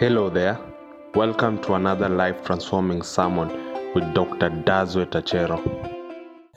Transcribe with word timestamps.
Hello 0.00 0.30
there. 0.30 0.58
Welcome 1.14 1.60
to 1.60 1.74
another 1.74 2.08
life 2.08 2.42
transforming 2.42 3.02
sermon 3.02 3.48
with 3.94 4.14
Dr. 4.14 4.48
Dodzweit 4.48 5.10
Achero. 5.10 5.58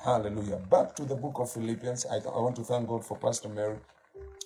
Hallelujah. 0.01 0.61
Back 0.71 0.95
to 0.95 1.03
the 1.03 1.15
book 1.15 1.39
of 1.39 1.51
Philippians. 1.51 2.05
I, 2.05 2.19
I 2.19 2.39
want 2.39 2.55
to 2.55 2.63
thank 2.63 2.87
God 2.87 3.03
for 3.03 3.17
Pastor 3.17 3.49
Mary. 3.49 3.75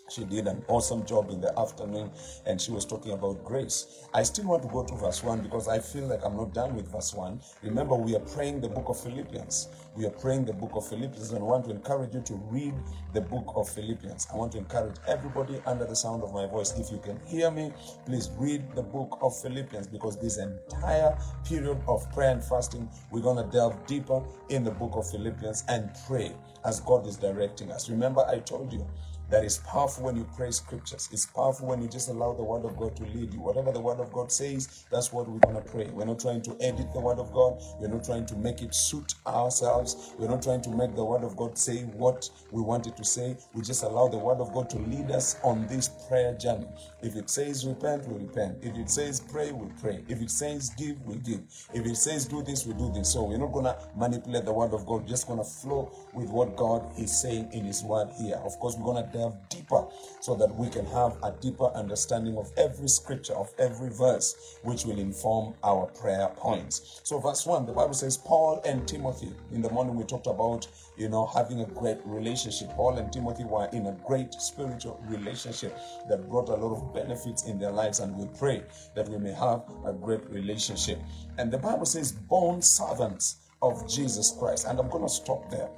She 0.09 0.23
did 0.23 0.47
an 0.47 0.63
awesome 0.69 1.05
job 1.05 1.29
in 1.31 1.41
the 1.41 1.57
afternoon 1.59 2.11
and 2.45 2.61
she 2.61 2.71
was 2.71 2.85
talking 2.85 3.11
about 3.11 3.43
grace. 3.43 4.07
I 4.13 4.23
still 4.23 4.45
want 4.45 4.63
to 4.63 4.69
go 4.69 4.83
to 4.83 4.95
verse 4.95 5.21
1 5.21 5.41
because 5.41 5.67
I 5.67 5.79
feel 5.79 6.07
like 6.07 6.23
I'm 6.23 6.37
not 6.37 6.53
done 6.53 6.75
with 6.75 6.89
verse 6.89 7.13
1. 7.13 7.41
Remember, 7.63 7.95
we 7.95 8.15
are 8.15 8.21
praying 8.21 8.61
the 8.61 8.69
book 8.69 8.85
of 8.87 8.99
Philippians. 8.99 9.67
We 9.95 10.05
are 10.05 10.11
praying 10.11 10.45
the 10.45 10.53
book 10.53 10.71
of 10.75 10.87
Philippians 10.87 11.31
and 11.31 11.39
I 11.39 11.43
want 11.43 11.65
to 11.65 11.71
encourage 11.71 12.13
you 12.13 12.21
to 12.21 12.35
read 12.49 12.73
the 13.13 13.19
book 13.19 13.51
of 13.55 13.67
Philippians. 13.67 14.27
I 14.31 14.37
want 14.37 14.53
to 14.53 14.59
encourage 14.59 14.95
everybody 15.07 15.59
under 15.65 15.85
the 15.85 15.95
sound 15.95 16.23
of 16.23 16.33
my 16.33 16.45
voice. 16.45 16.77
If 16.79 16.89
you 16.89 16.99
can 16.99 17.19
hear 17.25 17.51
me, 17.51 17.73
please 18.05 18.29
read 18.37 18.63
the 18.75 18.83
book 18.83 19.19
of 19.21 19.37
Philippians 19.37 19.87
because 19.87 20.17
this 20.17 20.37
entire 20.37 21.17
period 21.43 21.81
of 21.87 22.09
prayer 22.13 22.31
and 22.31 22.43
fasting, 22.43 22.89
we're 23.11 23.21
going 23.21 23.43
to 23.43 23.51
delve 23.51 23.85
deeper 23.87 24.23
in 24.49 24.63
the 24.63 24.71
book 24.71 24.91
of 24.93 25.09
Philippians 25.09 25.65
and 25.67 25.89
pray 26.07 26.31
as 26.63 26.79
God 26.79 27.05
is 27.07 27.17
directing 27.17 27.71
us. 27.71 27.89
Remember, 27.89 28.25
I 28.25 28.39
told 28.39 28.71
you 28.71 28.87
that 29.29 29.43
is 29.43 29.57
powerful 29.59 30.05
when 30.05 30.15
you 30.15 30.27
pray 30.35 30.51
scriptures. 30.51 31.09
It's 31.11 31.25
powerful 31.25 31.67
when 31.67 31.81
you 31.81 31.87
just 31.87 32.09
allow 32.09 32.33
the 32.33 32.43
word 32.43 32.65
of 32.65 32.77
God 32.77 32.95
to 32.97 33.03
lead 33.03 33.33
you. 33.33 33.41
Whatever 33.41 33.71
the 33.71 33.79
word 33.79 33.99
of 33.99 34.11
God 34.13 34.31
says, 34.31 34.85
that's 34.91 35.11
what 35.11 35.27
we're 35.27 35.39
going 35.39 35.55
to 35.55 35.69
pray. 35.69 35.89
We're 35.91 36.05
not 36.05 36.19
trying 36.19 36.41
to 36.43 36.55
edit 36.61 36.93
the 36.93 36.99
word 36.99 37.19
of 37.19 37.33
God. 37.33 37.61
We're 37.79 37.89
not 37.89 38.05
trying 38.05 38.25
to 38.27 38.35
make 38.37 38.61
it 38.61 38.73
suit 38.73 39.15
ourselves. 39.25 40.13
We're 40.17 40.29
not 40.29 40.41
trying 40.43 40.61
to 40.61 40.69
make 40.69 40.95
the 40.95 41.03
word 41.03 41.23
of 41.23 41.35
God 41.35 41.57
say 41.57 41.83
what 41.83 42.29
we 42.51 42.61
want 42.61 42.87
it 42.87 42.95
to 42.97 43.03
say. 43.03 43.37
We 43.53 43.61
just 43.61 43.83
allow 43.83 44.07
the 44.07 44.17
word 44.17 44.39
of 44.39 44.53
God 44.53 44.69
to 44.71 44.77
lead 44.79 45.11
us 45.11 45.37
on 45.43 45.67
this 45.67 45.89
prayer 46.07 46.33
journey. 46.33 46.67
If 47.01 47.15
it 47.15 47.29
says 47.29 47.65
repent, 47.65 48.07
we 48.07 48.25
repent. 48.25 48.59
If 48.61 48.75
it 48.77 48.89
says 48.89 49.19
pray, 49.19 49.51
we 49.51 49.67
pray. 49.81 50.03
If 50.07 50.21
it 50.21 50.31
says 50.31 50.71
give, 50.77 51.01
we 51.05 51.17
give. 51.17 51.41
If 51.73 51.85
it 51.85 51.97
says 51.97 52.25
do 52.25 52.41
this, 52.43 52.65
we 52.65 52.73
do 52.73 52.91
this. 52.93 53.11
So 53.11 53.23
we're 53.23 53.37
not 53.37 53.51
going 53.51 53.65
to 53.65 53.77
manipulate 53.95 54.45
the 54.45 54.53
word 54.53 54.73
of 54.73 54.85
God. 54.85 55.01
We're 55.01 55.09
just 55.09 55.27
going 55.27 55.39
to 55.39 55.45
flow 55.45 55.91
with 56.13 56.29
what 56.29 56.55
God 56.55 56.89
is 56.97 57.21
saying 57.21 57.49
in 57.53 57.65
his 57.65 57.83
word 57.83 58.09
here. 58.19 58.35
Of 58.43 58.57
course, 58.59 58.75
we're 58.77 58.93
going 58.93 59.03
to 59.03 59.16
delve 59.17 59.37
deeper 59.49 59.85
so 60.21 60.35
that 60.35 60.53
we 60.55 60.69
can 60.69 60.85
have 60.85 61.17
a 61.23 61.33
deeper 61.41 61.67
understanding 61.73 62.37
of 62.37 62.51
every 62.57 62.87
scripture, 62.87 63.33
of 63.33 63.51
every 63.59 63.89
verse, 63.89 64.57
which 64.63 64.85
will 64.85 64.99
inform 64.99 65.53
our 65.63 65.87
prayer 65.87 66.29
points. 66.35 67.01
So, 67.03 67.19
verse 67.19 67.45
1, 67.45 67.65
the 67.65 67.73
Bible 67.73 67.93
says, 67.93 68.17
Paul 68.17 68.61
and 68.65 68.87
Timothy, 68.87 69.31
in 69.51 69.61
the 69.61 69.69
morning 69.69 69.95
we 69.95 70.03
talked 70.03 70.27
about, 70.27 70.67
you 70.97 71.09
know, 71.09 71.25
having 71.25 71.61
a 71.61 71.65
great 71.65 71.97
relationship. 72.05 72.69
Paul 72.71 72.97
and 72.97 73.11
Timothy 73.11 73.43
were 73.43 73.69
in 73.73 73.87
a 73.87 73.97
great 74.05 74.33
spiritual 74.33 75.01
relationship 75.07 75.77
that 76.09 76.29
brought 76.29 76.49
a 76.49 76.55
lot 76.55 76.75
of 76.75 76.93
benefits 76.93 77.45
in 77.45 77.59
their 77.59 77.71
lives, 77.71 77.99
and 77.99 78.15
we 78.15 78.27
pray 78.37 78.63
that 78.95 79.07
we 79.09 79.17
may 79.17 79.33
have 79.33 79.63
a 79.85 79.93
great 79.93 80.27
relationship. 80.29 80.99
And 81.37 81.51
the 81.51 81.57
Bible 81.57 81.85
says, 81.85 82.11
bond 82.11 82.63
servants 82.63 83.37
of 83.61 83.89
Jesus 83.89 84.35
Christ. 84.37 84.65
And 84.67 84.79
I'm 84.79 84.89
going 84.89 85.03
to 85.03 85.09
stop 85.09 85.49
there 85.49 85.69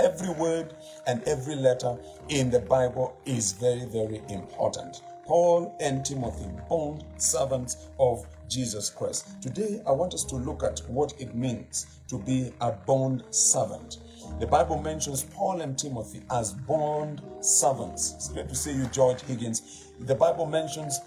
every 0.00 0.30
word 0.30 0.74
and 1.06 1.22
every 1.24 1.54
letter 1.54 1.96
in 2.28 2.50
the 2.50 2.60
Bible 2.60 3.16
is 3.26 3.52
very, 3.52 3.84
very 3.84 4.22
important. 4.28 5.02
Paul 5.26 5.76
and 5.78 6.04
Timothy, 6.04 6.48
bond 6.68 7.04
servants 7.18 7.88
of 7.98 8.26
Jesus 8.48 8.90
Christ. 8.90 9.40
Today, 9.42 9.80
I 9.86 9.92
want 9.92 10.14
us 10.14 10.24
to 10.24 10.36
look 10.36 10.64
at 10.64 10.80
what 10.88 11.12
it 11.20 11.34
means 11.34 12.00
to 12.08 12.18
be 12.18 12.52
a 12.60 12.72
bond 12.72 13.24
servant. 13.30 13.98
The 14.40 14.46
Bible 14.46 14.80
mentions 14.80 15.22
Paul 15.22 15.60
and 15.60 15.78
Timothy 15.78 16.22
as 16.30 16.54
bond 16.54 17.22
servants. 17.40 18.14
It's 18.14 18.28
great 18.28 18.48
to 18.48 18.54
see 18.54 18.72
you, 18.72 18.86
George 18.86 19.20
Higgins. 19.22 19.92
The 20.00 20.14
Bible 20.14 20.46
mentions 20.46 20.98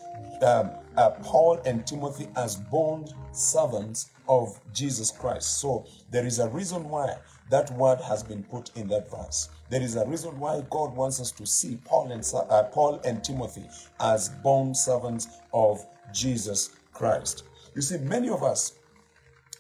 um, 0.44 0.72
uh, 0.98 1.10
Paul 1.22 1.60
and 1.66 1.86
Timothy 1.86 2.28
as 2.36 2.58
bond 2.58 3.14
servants 3.32 4.12
of 4.30 4.60
Jesus 4.74 5.12
Christ. 5.12 5.60
So 5.60 5.86
there 6.12 6.26
is 6.26 6.40
a 6.40 6.48
reason 6.50 6.90
why 6.90 7.16
that 7.54 7.70
word 7.74 8.02
has 8.02 8.24
been 8.24 8.42
put 8.42 8.72
in 8.76 8.88
that 8.88 9.12
verse. 9.12 9.50
There 9.70 9.80
is 9.80 9.96
a 9.96 10.04
reason 10.08 10.40
why 10.40 10.64
God 10.72 10.96
wants 10.96 11.22
us 11.22 11.32
to 11.34 11.46
see 11.46 11.78
Paul 11.86 12.12
and 12.12 12.28
uh, 12.34 12.64
Paul 12.64 13.00
and 13.06 13.24
Timothy 13.24 13.70
as 14.00 14.30
bond 14.30 14.76
servants 14.76 15.28
of 15.54 15.86
Jesus 16.12 16.72
Christ. 16.94 17.44
You 17.76 17.84
see, 17.84 18.00
many 18.00 18.30
of 18.30 18.42
us, 18.42 18.74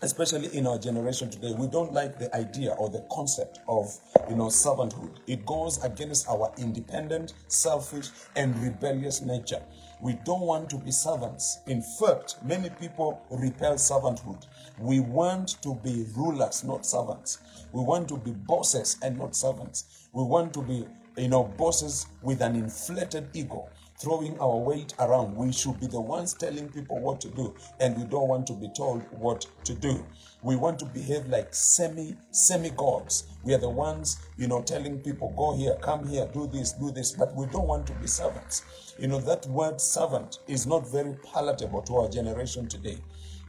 especially 0.01 0.47
in 0.57 0.65
our 0.65 0.79
generation 0.79 1.29
today, 1.29 1.53
we 1.55 1.67
don't 1.67 1.93
like 1.93 2.17
the 2.17 2.35
idea 2.35 2.71
or 2.79 2.89
the 2.89 3.05
concept 3.11 3.59
of 3.67 3.95
you 4.27 4.37
know 4.37 4.47
servanthood. 4.47 5.17
It 5.27 5.45
goes 5.45 5.83
against 5.83 6.27
our 6.27 6.51
independent, 6.57 7.35
selfish, 7.47 8.07
and 8.35 8.57
rebellious 8.57 9.21
nature. 9.21 9.61
We 10.01 10.17
don't 10.25 10.41
want 10.41 10.69
to 10.71 10.77
be 10.77 10.91
servants. 10.91 11.59
In 11.67 11.81
fact, 11.81 12.37
many 12.43 12.69
people 12.71 13.21
repel 13.29 13.75
servanthood. 13.75 14.47
We 14.79 14.99
want 14.99 15.61
to 15.61 15.75
be 15.75 16.05
rulers, 16.15 16.63
not 16.63 16.85
servants. 16.85 17.37
We 17.73 17.81
want 17.81 18.07
to 18.09 18.17
be 18.17 18.29
bosses 18.31 18.97
and 19.01 19.17
not 19.17 19.35
servants. 19.35 20.07
We 20.13 20.23
want 20.23 20.53
to 20.53 20.61
be, 20.61 20.85
you 21.17 21.27
know, 21.27 21.45
bosses 21.57 22.05
with 22.21 22.41
an 22.41 22.55
inflated 22.55 23.29
ego, 23.33 23.67
throwing 23.99 24.39
our 24.39 24.57
weight 24.57 24.93
around. 24.99 25.35
We 25.35 25.51
should 25.51 25.79
be 25.79 25.87
the 25.87 25.99
ones 25.99 26.35
telling 26.35 26.69
people 26.69 26.99
what 26.99 27.19
to 27.21 27.29
do, 27.29 27.55
and 27.79 27.97
we 27.97 28.03
don't 28.03 28.27
want 28.27 28.45
to 28.47 28.53
be 28.53 28.69
told 28.69 29.01
what 29.09 29.47
to 29.63 29.73
do. 29.73 30.05
We 30.43 30.55
want 30.55 30.77
to 30.79 30.85
behave 30.85 31.25
like 31.25 31.55
semi 31.55 32.15
semi 32.29 32.69
gods. 32.69 33.23
We 33.43 33.55
are 33.55 33.59
the 33.59 33.71
ones, 33.71 34.19
you 34.37 34.47
know, 34.47 34.61
telling 34.61 34.99
people, 34.99 35.33
go 35.35 35.57
here, 35.57 35.75
come 35.81 36.07
here, 36.07 36.29
do 36.31 36.45
this, 36.45 36.73
do 36.73 36.91
this, 36.91 37.13
but 37.13 37.35
we 37.35 37.47
don't 37.47 37.67
want 37.67 37.87
to 37.87 37.93
be 37.93 38.05
servants. 38.05 38.93
You 38.99 39.07
know, 39.07 39.19
that 39.21 39.47
word 39.47 39.81
servant 39.81 40.37
is 40.47 40.67
not 40.67 40.87
very 40.91 41.15
palatable 41.33 41.81
to 41.81 41.95
our 41.95 42.09
generation 42.09 42.67
today 42.67 42.99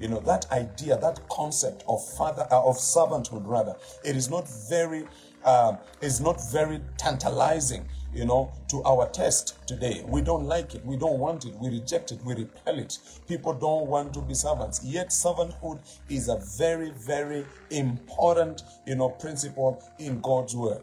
you 0.00 0.08
know 0.08 0.20
that 0.20 0.50
idea 0.50 0.96
that 0.98 1.20
concept 1.28 1.84
of 1.86 2.04
father 2.16 2.46
uh, 2.50 2.62
of 2.62 2.76
servanthood 2.76 3.42
rather 3.46 3.74
it 4.04 4.16
is 4.16 4.28
not 4.28 4.48
very 4.68 5.04
uh, 5.44 5.76
is 6.00 6.20
not 6.20 6.40
very 6.50 6.80
tantalizing 6.96 7.86
you 8.14 8.24
know 8.24 8.52
to 8.68 8.82
our 8.84 9.08
test 9.10 9.66
today. 9.66 10.04
We 10.06 10.22
don't 10.22 10.44
like 10.44 10.74
it. 10.74 10.84
We 10.84 10.96
don't 10.96 11.18
want 11.18 11.44
it. 11.44 11.54
We 11.56 11.68
reject 11.68 12.12
it. 12.12 12.20
We 12.24 12.34
repel 12.34 12.78
it. 12.78 12.98
People 13.28 13.52
don't 13.52 13.86
want 13.86 14.14
to 14.14 14.20
be 14.22 14.34
servants. 14.34 14.82
Yet 14.84 15.08
servanthood 15.08 15.80
is 16.08 16.28
a 16.28 16.36
very 16.56 16.90
very 16.90 17.44
important 17.70 18.62
you 18.86 18.94
know 18.96 19.10
principle 19.10 19.82
in 19.98 20.20
god's 20.20 20.56
word. 20.56 20.82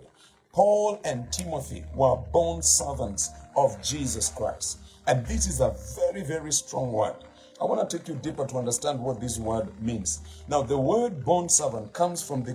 Paul 0.53 0.99
and 1.05 1.31
timothy 1.31 1.83
were 1.95 2.17
bond 2.17 2.63
servants 2.63 3.31
of 3.55 3.81
jesus 3.81 4.29
christ. 4.29 4.79
And 5.07 5.25
this 5.25 5.47
is 5.47 5.61
a 5.61 5.75
very 5.95 6.23
very 6.23 6.51
strong 6.51 6.91
word 6.91 7.15
I 7.61 7.65
want 7.65 7.87
to 7.87 7.97
take 7.97 8.07
you 8.07 8.15
deeper 8.15 8.47
to 8.47 8.57
understand 8.57 8.99
what 8.99 9.21
this 9.21 9.37
word 9.37 9.69
means. 9.79 10.21
Now, 10.47 10.63
the 10.63 10.79
word 10.79 11.23
bond 11.23 11.51
servant 11.51 11.93
comes 11.93 12.23
from 12.23 12.43
the 12.43 12.53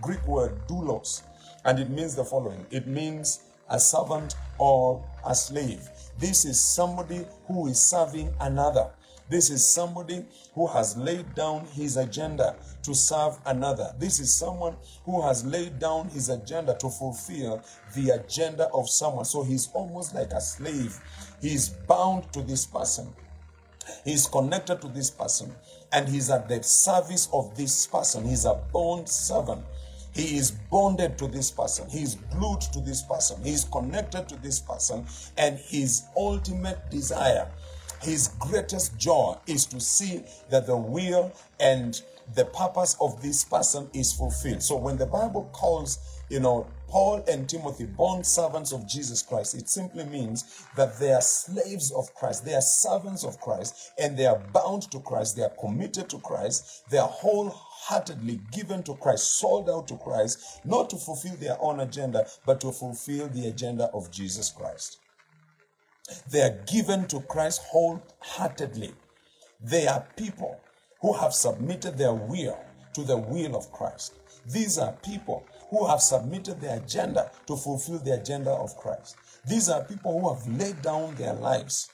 Greek 0.00 0.26
word 0.26 0.66
doulos, 0.66 1.22
and 1.66 1.78
it 1.78 1.90
means 1.90 2.16
the 2.16 2.24
following 2.24 2.64
it 2.70 2.86
means 2.86 3.42
a 3.68 3.78
servant 3.78 4.34
or 4.56 5.04
a 5.26 5.34
slave. 5.34 5.86
This 6.18 6.46
is 6.46 6.58
somebody 6.58 7.26
who 7.46 7.66
is 7.66 7.78
serving 7.78 8.32
another. 8.40 8.88
This 9.28 9.50
is 9.50 9.66
somebody 9.66 10.24
who 10.54 10.66
has 10.68 10.96
laid 10.96 11.34
down 11.34 11.66
his 11.74 11.98
agenda 11.98 12.56
to 12.84 12.94
serve 12.94 13.38
another. 13.44 13.92
This 13.98 14.20
is 14.20 14.32
someone 14.32 14.76
who 15.04 15.20
has 15.20 15.44
laid 15.44 15.78
down 15.78 16.08
his 16.08 16.30
agenda 16.30 16.78
to 16.78 16.88
fulfill 16.88 17.62
the 17.94 18.10
agenda 18.10 18.70
of 18.72 18.88
someone. 18.88 19.26
So 19.26 19.42
he's 19.42 19.68
almost 19.74 20.14
like 20.14 20.32
a 20.32 20.40
slave. 20.40 20.98
He's 21.42 21.68
bound 21.68 22.32
to 22.32 22.40
this 22.40 22.64
person. 22.64 23.12
He's 24.04 24.26
connected 24.26 24.80
to 24.82 24.88
this 24.88 25.10
person 25.10 25.54
and 25.92 26.08
he's 26.08 26.30
at 26.30 26.48
the 26.48 26.62
service 26.62 27.28
of 27.32 27.56
this 27.56 27.86
person. 27.86 28.24
He's 28.24 28.44
a 28.44 28.60
bond 28.72 29.08
servant. 29.08 29.64
He 30.12 30.38
is 30.38 30.50
bonded 30.50 31.18
to 31.18 31.26
this 31.26 31.50
person. 31.50 31.88
He 31.90 32.02
is 32.02 32.16
glued 32.32 32.62
to 32.72 32.80
this 32.80 33.02
person. 33.02 33.42
He 33.44 33.50
is 33.50 33.64
connected 33.64 34.28
to 34.30 34.36
this 34.36 34.60
person. 34.60 35.04
And 35.36 35.58
his 35.58 36.04
ultimate 36.16 36.90
desire, 36.90 37.46
his 38.00 38.28
greatest 38.40 38.96
joy 38.96 39.36
is 39.46 39.66
to 39.66 39.80
see 39.80 40.22
that 40.48 40.66
the 40.66 40.76
will 40.76 41.32
and 41.60 42.00
the 42.34 42.46
purpose 42.46 42.96
of 43.00 43.20
this 43.22 43.44
person 43.44 43.90
is 43.92 44.12
fulfilled. 44.12 44.62
So 44.62 44.76
when 44.76 44.96
the 44.96 45.06
Bible 45.06 45.50
calls, 45.52 45.98
you 46.30 46.40
know, 46.40 46.66
Paul 46.88 47.24
and 47.28 47.48
Timothy, 47.48 47.86
bond 47.86 48.24
servants 48.24 48.72
of 48.72 48.86
Jesus 48.86 49.22
Christ, 49.22 49.54
it 49.54 49.68
simply 49.68 50.04
means 50.04 50.64
that 50.76 50.98
they 50.98 51.12
are 51.12 51.20
slaves 51.20 51.90
of 51.90 52.14
Christ, 52.14 52.44
they 52.44 52.54
are 52.54 52.60
servants 52.60 53.24
of 53.24 53.40
Christ, 53.40 53.92
and 53.98 54.16
they 54.16 54.26
are 54.26 54.38
bound 54.52 54.90
to 54.92 55.00
Christ, 55.00 55.36
they 55.36 55.42
are 55.42 55.56
committed 55.60 56.08
to 56.10 56.18
Christ, 56.18 56.84
they 56.90 56.98
are 56.98 57.08
wholeheartedly 57.08 58.40
given 58.52 58.82
to 58.84 58.94
Christ, 58.94 59.38
sold 59.38 59.68
out 59.68 59.88
to 59.88 59.96
Christ, 59.96 60.60
not 60.64 60.88
to 60.90 60.96
fulfill 60.96 61.36
their 61.36 61.56
own 61.60 61.80
agenda, 61.80 62.26
but 62.44 62.60
to 62.60 62.72
fulfill 62.72 63.28
the 63.28 63.48
agenda 63.48 63.90
of 63.92 64.10
Jesus 64.10 64.50
Christ. 64.50 64.98
They 66.30 66.42
are 66.42 66.62
given 66.66 67.06
to 67.08 67.20
Christ 67.20 67.62
wholeheartedly. 67.64 68.92
They 69.60 69.88
are 69.88 70.06
people 70.16 70.60
who 71.00 71.12
have 71.14 71.34
submitted 71.34 71.98
their 71.98 72.14
will 72.14 72.58
to 72.94 73.02
the 73.02 73.16
will 73.16 73.56
of 73.56 73.72
Christ. 73.72 74.14
These 74.46 74.78
are 74.78 74.92
people 75.04 75.44
who 75.70 75.86
have 75.86 76.00
submitted 76.00 76.60
their 76.60 76.78
agenda 76.78 77.30
to 77.46 77.56
fulfill 77.56 77.98
the 77.98 78.14
agenda 78.14 78.50
of 78.50 78.76
Christ. 78.76 79.16
These 79.46 79.68
are 79.68 79.84
people 79.84 80.20
who 80.20 80.32
have 80.32 80.46
laid 80.60 80.82
down 80.82 81.14
their 81.16 81.34
lives 81.34 81.90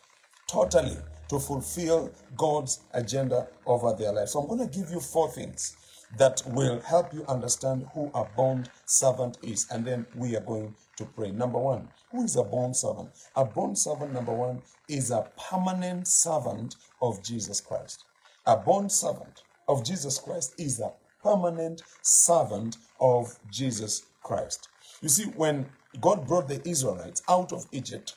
totally 0.47 0.97
to 1.29 1.39
fulfill 1.39 2.13
God's 2.37 2.81
agenda 2.93 3.49
over 3.67 3.95
their 3.95 4.13
life. 4.13 4.29
So 4.29 4.41
I'm 4.41 4.49
going 4.49 4.69
to 4.69 4.79
give 4.79 4.91
you 4.91 5.01
four 5.01 5.31
things 5.31 5.77
that 6.19 6.43
will 6.47 6.81
help 6.81 7.13
you 7.15 7.25
understand 7.27 7.87
who 7.95 8.11
a 8.15 8.25
bond 8.37 8.69
servant 8.85 9.39
is. 9.43 9.67
And 9.71 9.85
then 9.85 10.07
we 10.15 10.37
are 10.37 10.41
going 10.41 10.75
to 10.97 11.05
pray. 11.05 11.31
Number 11.31 11.59
one, 11.59 11.89
who 12.11 12.25
is 12.25 12.37
a 12.37 12.43
bond 12.43 12.77
servant? 12.77 13.09
A 13.35 13.45
bond 13.45 13.79
servant, 13.79 14.13
number 14.13 14.35
one, 14.35 14.61
is 14.89 15.11
a 15.11 15.27
permanent 15.51 16.07
servant 16.07 16.77
of 17.01 17.23
Jesus 17.23 17.61
Christ. 17.61 18.05
A 18.47 18.57
bond 18.57 18.93
servant 18.93 19.43
of 19.69 19.85
Jesus 19.85 20.19
Christ 20.19 20.55
is 20.59 20.81
a 20.81 20.93
permanent 21.23 21.83
servant 22.03 22.77
of 23.01 23.39
Jesus 23.51 24.03
Christ. 24.23 24.69
You 25.01 25.09
see, 25.09 25.25
when 25.25 25.67
God 26.01 26.27
brought 26.27 26.49
the 26.49 26.67
Israelites 26.69 27.23
out 27.29 27.53
of 27.53 27.67
Egypt, 27.73 28.17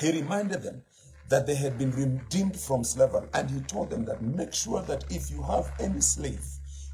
He 0.00 0.12
reminded 0.12 0.62
them 0.62 0.82
that 1.28 1.46
they 1.46 1.54
had 1.54 1.76
been 1.78 1.90
redeemed 1.90 2.56
from 2.56 2.84
slavery. 2.84 3.28
And 3.34 3.50
He 3.50 3.60
told 3.60 3.90
them 3.90 4.04
that 4.04 4.22
make 4.22 4.54
sure 4.54 4.82
that 4.82 5.04
if 5.10 5.30
you 5.30 5.42
have 5.42 5.72
any 5.80 6.00
slave, 6.00 6.44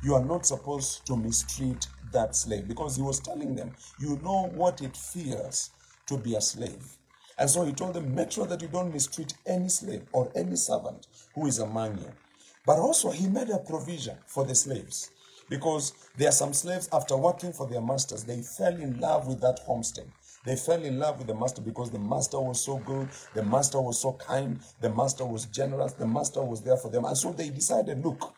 you 0.03 0.15
are 0.15 0.25
not 0.25 0.47
supposed 0.47 1.07
to 1.07 1.17
mistreat 1.17 1.87
that 2.13 2.35
slave 2.35 2.67
because 2.67 2.97
He 2.97 3.03
was 3.03 3.21
telling 3.21 3.55
them, 3.55 3.73
you 4.01 4.19
know 4.23 4.51
what 4.55 4.83
it 4.83 4.97
feels 4.97 5.71
to 6.07 6.17
be 6.19 6.35
a 6.35 6.41
slave. 6.41 6.99
And 7.39 7.49
so 7.49 7.65
He 7.65 7.73
told 7.73 7.95
them, 7.95 8.15
make 8.15 8.33
sure 8.33 8.47
that 8.47 8.63
you 8.63 8.69
don't 8.69 8.93
mistreat 8.93 9.35
any 9.47 9.69
slave 9.69 10.03
or 10.13 10.31
any 10.35 10.57
servant 10.57 11.07
who 11.35 11.47
is 11.47 11.59
among 11.59 11.99
you. 11.99 12.13
But 12.67 12.79
also, 12.79 13.11
He 13.11 13.29
made 13.29 13.51
a 13.51 13.59
provision 13.59 14.17
for 14.27 14.45
the 14.45 14.55
slaves. 14.55 15.11
Because 15.53 15.93
there 16.17 16.31
are 16.31 16.33
some 16.33 16.55
slaves, 16.55 16.89
after 16.95 17.15
working 17.15 17.53
for 17.53 17.67
their 17.67 17.83
masters, 17.83 18.25
they 18.25 18.41
fell 18.41 18.75
in 18.75 18.99
love 18.99 19.27
with 19.27 19.43
that 19.43 19.59
homestead. 19.67 20.07
They 20.47 20.57
fell 20.57 20.83
in 20.83 20.99
love 20.99 21.19
with 21.19 21.27
the 21.27 21.35
master 21.35 21.61
because 21.61 21.91
the 21.91 21.99
master 21.99 22.41
was 22.41 22.65
so 22.65 22.79
good, 22.79 23.11
the 23.35 23.43
master 23.43 23.79
was 23.79 24.01
so 24.01 24.15
kind, 24.15 24.59
the 24.81 24.89
master 24.89 25.27
was 25.27 25.45
generous, 25.45 25.93
the 25.93 26.07
master 26.07 26.43
was 26.43 26.63
there 26.63 26.79
for 26.79 26.91
them. 26.91 27.05
And 27.05 27.19
so 27.19 27.33
they 27.33 27.51
decided, 27.51 28.03
look, 28.03 28.35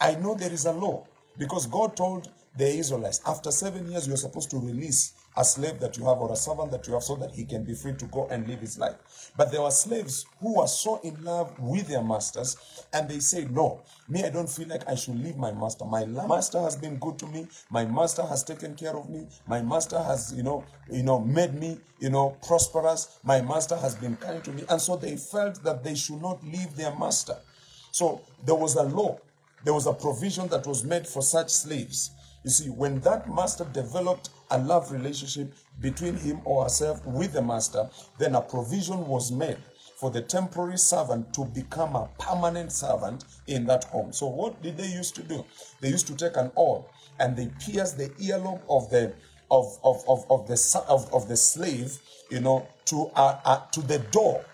I 0.00 0.14
know 0.14 0.34
there 0.34 0.50
is 0.50 0.64
a 0.64 0.72
law 0.72 1.06
because 1.36 1.66
God 1.66 1.98
told 1.98 2.30
the 2.56 2.66
Israelites, 2.66 3.20
after 3.26 3.50
seven 3.50 3.90
years, 3.90 4.06
you're 4.06 4.16
supposed 4.16 4.50
to 4.50 4.58
release 4.58 5.12
a 5.36 5.44
slave 5.44 5.80
that 5.80 5.96
you 5.96 6.04
have 6.04 6.18
or 6.18 6.32
a 6.32 6.36
servant 6.36 6.70
that 6.70 6.86
you 6.86 6.94
have 6.94 7.02
so 7.02 7.16
that 7.16 7.32
he 7.32 7.44
can 7.44 7.64
be 7.64 7.74
free 7.74 7.94
to 7.94 8.04
go 8.06 8.28
and 8.28 8.46
live 8.46 8.60
his 8.60 8.78
life. 8.78 9.32
But 9.36 9.50
there 9.50 9.62
were 9.62 9.70
slaves 9.72 10.26
who 10.40 10.58
were 10.58 10.68
so 10.68 11.00
in 11.02 11.22
love 11.24 11.58
with 11.58 11.88
their 11.88 12.02
masters 12.02 12.56
and 12.92 13.08
they 13.08 13.18
said, 13.18 13.50
No, 13.50 13.82
me, 14.08 14.22
I 14.22 14.30
don't 14.30 14.48
feel 14.48 14.68
like 14.68 14.86
I 14.88 14.94
should 14.94 15.16
leave 15.16 15.36
my 15.36 15.50
master. 15.50 15.84
My 15.84 16.04
master 16.04 16.60
has 16.60 16.76
been 16.76 16.96
good 16.98 17.18
to 17.18 17.26
me. 17.26 17.48
My 17.70 17.84
master 17.84 18.22
has 18.22 18.44
taken 18.44 18.76
care 18.76 18.96
of 18.96 19.10
me. 19.10 19.26
My 19.48 19.60
master 19.60 20.00
has, 20.00 20.32
you 20.36 20.44
know, 20.44 20.64
you 20.88 21.02
know, 21.02 21.18
made 21.18 21.54
me, 21.54 21.78
you 21.98 22.10
know, 22.10 22.36
prosperous. 22.46 23.18
My 23.24 23.40
master 23.40 23.76
has 23.76 23.96
been 23.96 24.16
kind 24.16 24.44
to 24.44 24.52
me. 24.52 24.62
And 24.68 24.80
so 24.80 24.96
they 24.96 25.16
felt 25.16 25.62
that 25.64 25.82
they 25.82 25.96
should 25.96 26.22
not 26.22 26.44
leave 26.44 26.76
their 26.76 26.94
master. 26.96 27.36
So 27.90 28.22
there 28.44 28.54
was 28.54 28.76
a 28.76 28.82
law, 28.84 29.18
there 29.64 29.74
was 29.74 29.86
a 29.86 29.92
provision 29.92 30.46
that 30.48 30.66
was 30.66 30.84
made 30.84 31.06
for 31.06 31.22
such 31.22 31.50
slaves. 31.50 32.10
You 32.44 32.50
see, 32.50 32.68
when 32.68 33.00
that 33.00 33.28
master 33.34 33.64
developed 33.72 34.28
a 34.50 34.58
love 34.58 34.92
relationship 34.92 35.54
between 35.80 36.16
him 36.16 36.40
or 36.44 36.64
herself 36.64 37.04
with 37.06 37.32
the 37.32 37.42
master, 37.42 37.88
then 38.18 38.34
a 38.34 38.42
provision 38.42 39.06
was 39.06 39.32
made 39.32 39.56
for 39.96 40.10
the 40.10 40.20
temporary 40.20 40.76
servant 40.76 41.32
to 41.32 41.46
become 41.46 41.96
a 41.96 42.08
permanent 42.18 42.70
servant 42.70 43.24
in 43.46 43.64
that 43.64 43.84
home. 43.84 44.12
So 44.12 44.26
what 44.26 44.62
did 44.62 44.76
they 44.76 44.88
used 44.88 45.14
to 45.16 45.22
do? 45.22 45.44
They 45.80 45.88
used 45.88 46.06
to 46.08 46.14
take 46.14 46.36
an 46.36 46.50
awl 46.54 46.90
and 47.18 47.34
they 47.34 47.50
pierce 47.64 47.92
the 47.92 48.10
earlobe 48.10 48.60
of 48.68 48.90
the 48.90 49.14
of 49.50 49.78
of 49.82 50.04
of, 50.08 50.26
of 50.30 50.46
the 50.46 50.84
of, 50.88 51.12
of 51.14 51.28
the 51.28 51.36
slave, 51.36 51.98
you 52.30 52.40
know, 52.40 52.66
to 52.86 53.10
uh, 53.14 53.38
uh, 53.44 53.60
to 53.72 53.80
the 53.80 54.00
door, 54.10 54.44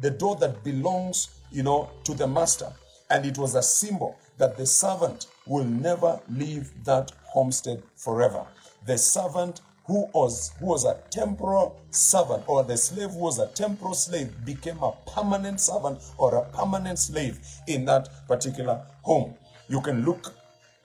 the 0.00 0.10
door 0.10 0.36
that 0.36 0.62
belongs, 0.62 1.40
you 1.50 1.62
know, 1.62 1.90
to 2.04 2.14
the 2.14 2.26
master, 2.26 2.72
and 3.10 3.24
it 3.24 3.38
was 3.38 3.54
a 3.54 3.62
symbol 3.62 4.16
that 4.38 4.56
the 4.56 4.66
servant 4.66 5.26
will 5.46 5.64
never 5.64 6.20
leave 6.28 6.72
that 6.84 7.12
homestead 7.24 7.82
forever. 7.96 8.46
The 8.86 8.98
servant 8.98 9.60
who 9.84 10.08
was 10.14 10.52
who 10.60 10.66
was 10.66 10.84
a 10.84 10.96
temporal 11.10 11.80
servant 11.90 12.44
or 12.46 12.62
the 12.62 12.76
slave 12.76 13.10
who 13.10 13.18
was 13.18 13.38
a 13.38 13.48
temporal 13.48 13.94
slave 13.94 14.32
became 14.44 14.78
a 14.78 14.92
permanent 15.14 15.60
servant 15.60 15.98
or 16.18 16.34
a 16.36 16.44
permanent 16.52 16.98
slave 16.98 17.38
in 17.66 17.84
that 17.84 18.08
particular 18.28 18.80
home 19.02 19.34
you 19.68 19.80
can 19.80 20.04
look 20.04 20.34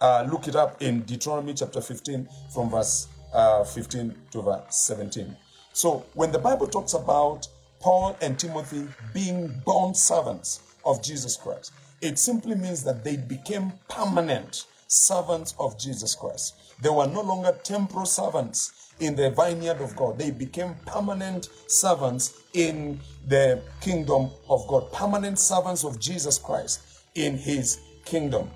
uh, 0.02 0.28
look 0.30 0.48
it 0.48 0.56
up 0.56 0.82
in 0.82 1.02
deuteronomy 1.02 1.54
chapter 1.54 1.82
15 1.82 2.28
from 2.54 2.70
verse 2.70 3.08
uh, 3.34 3.64
15 3.64 4.16
to 4.32 4.42
verse 4.42 4.64
17 4.70 5.36
so 5.74 6.06
when 6.14 6.32
the 6.32 6.40
bible 6.40 6.68
talks 6.68 6.94
about 6.94 7.48
paul 7.80 8.18
and 8.22 8.40
timothy 8.40 8.88
being 9.14 9.62
bond 9.66 9.96
servants 9.96 10.62
of 10.86 11.04
jesus 11.04 11.38
christ 11.38 11.72
it 12.02 12.20
simply 12.20 12.56
means 12.56 12.84
that 12.84 13.04
they 13.04 13.18
became 13.18 13.72
permanent 13.90 14.66
servants 14.88 15.56
of 15.60 15.78
jesus 15.80 16.16
christ 16.16 16.56
they 16.82 16.90
were 16.90 17.08
no 17.08 17.22
longer 17.22 17.58
temporal 17.64 18.06
servants 18.06 18.88
in 19.00 19.16
the 19.16 19.30
vineyard 19.32 19.82
of 19.82 19.96
God. 19.96 20.18
They 20.18 20.32
became 20.32 20.76
permanent 20.86 21.50
servants 21.68 22.42
in 22.54 23.00
the 23.28 23.62
kingdom 23.82 24.30
of 24.50 24.68
God, 24.68 24.92
permanent 24.92 25.40
servants 25.40 25.84
of 25.84 26.00
Jesus 26.00 26.38
Christ 26.38 27.04
in 27.16 27.38
his 27.38 27.80
kingdom. 28.06 28.50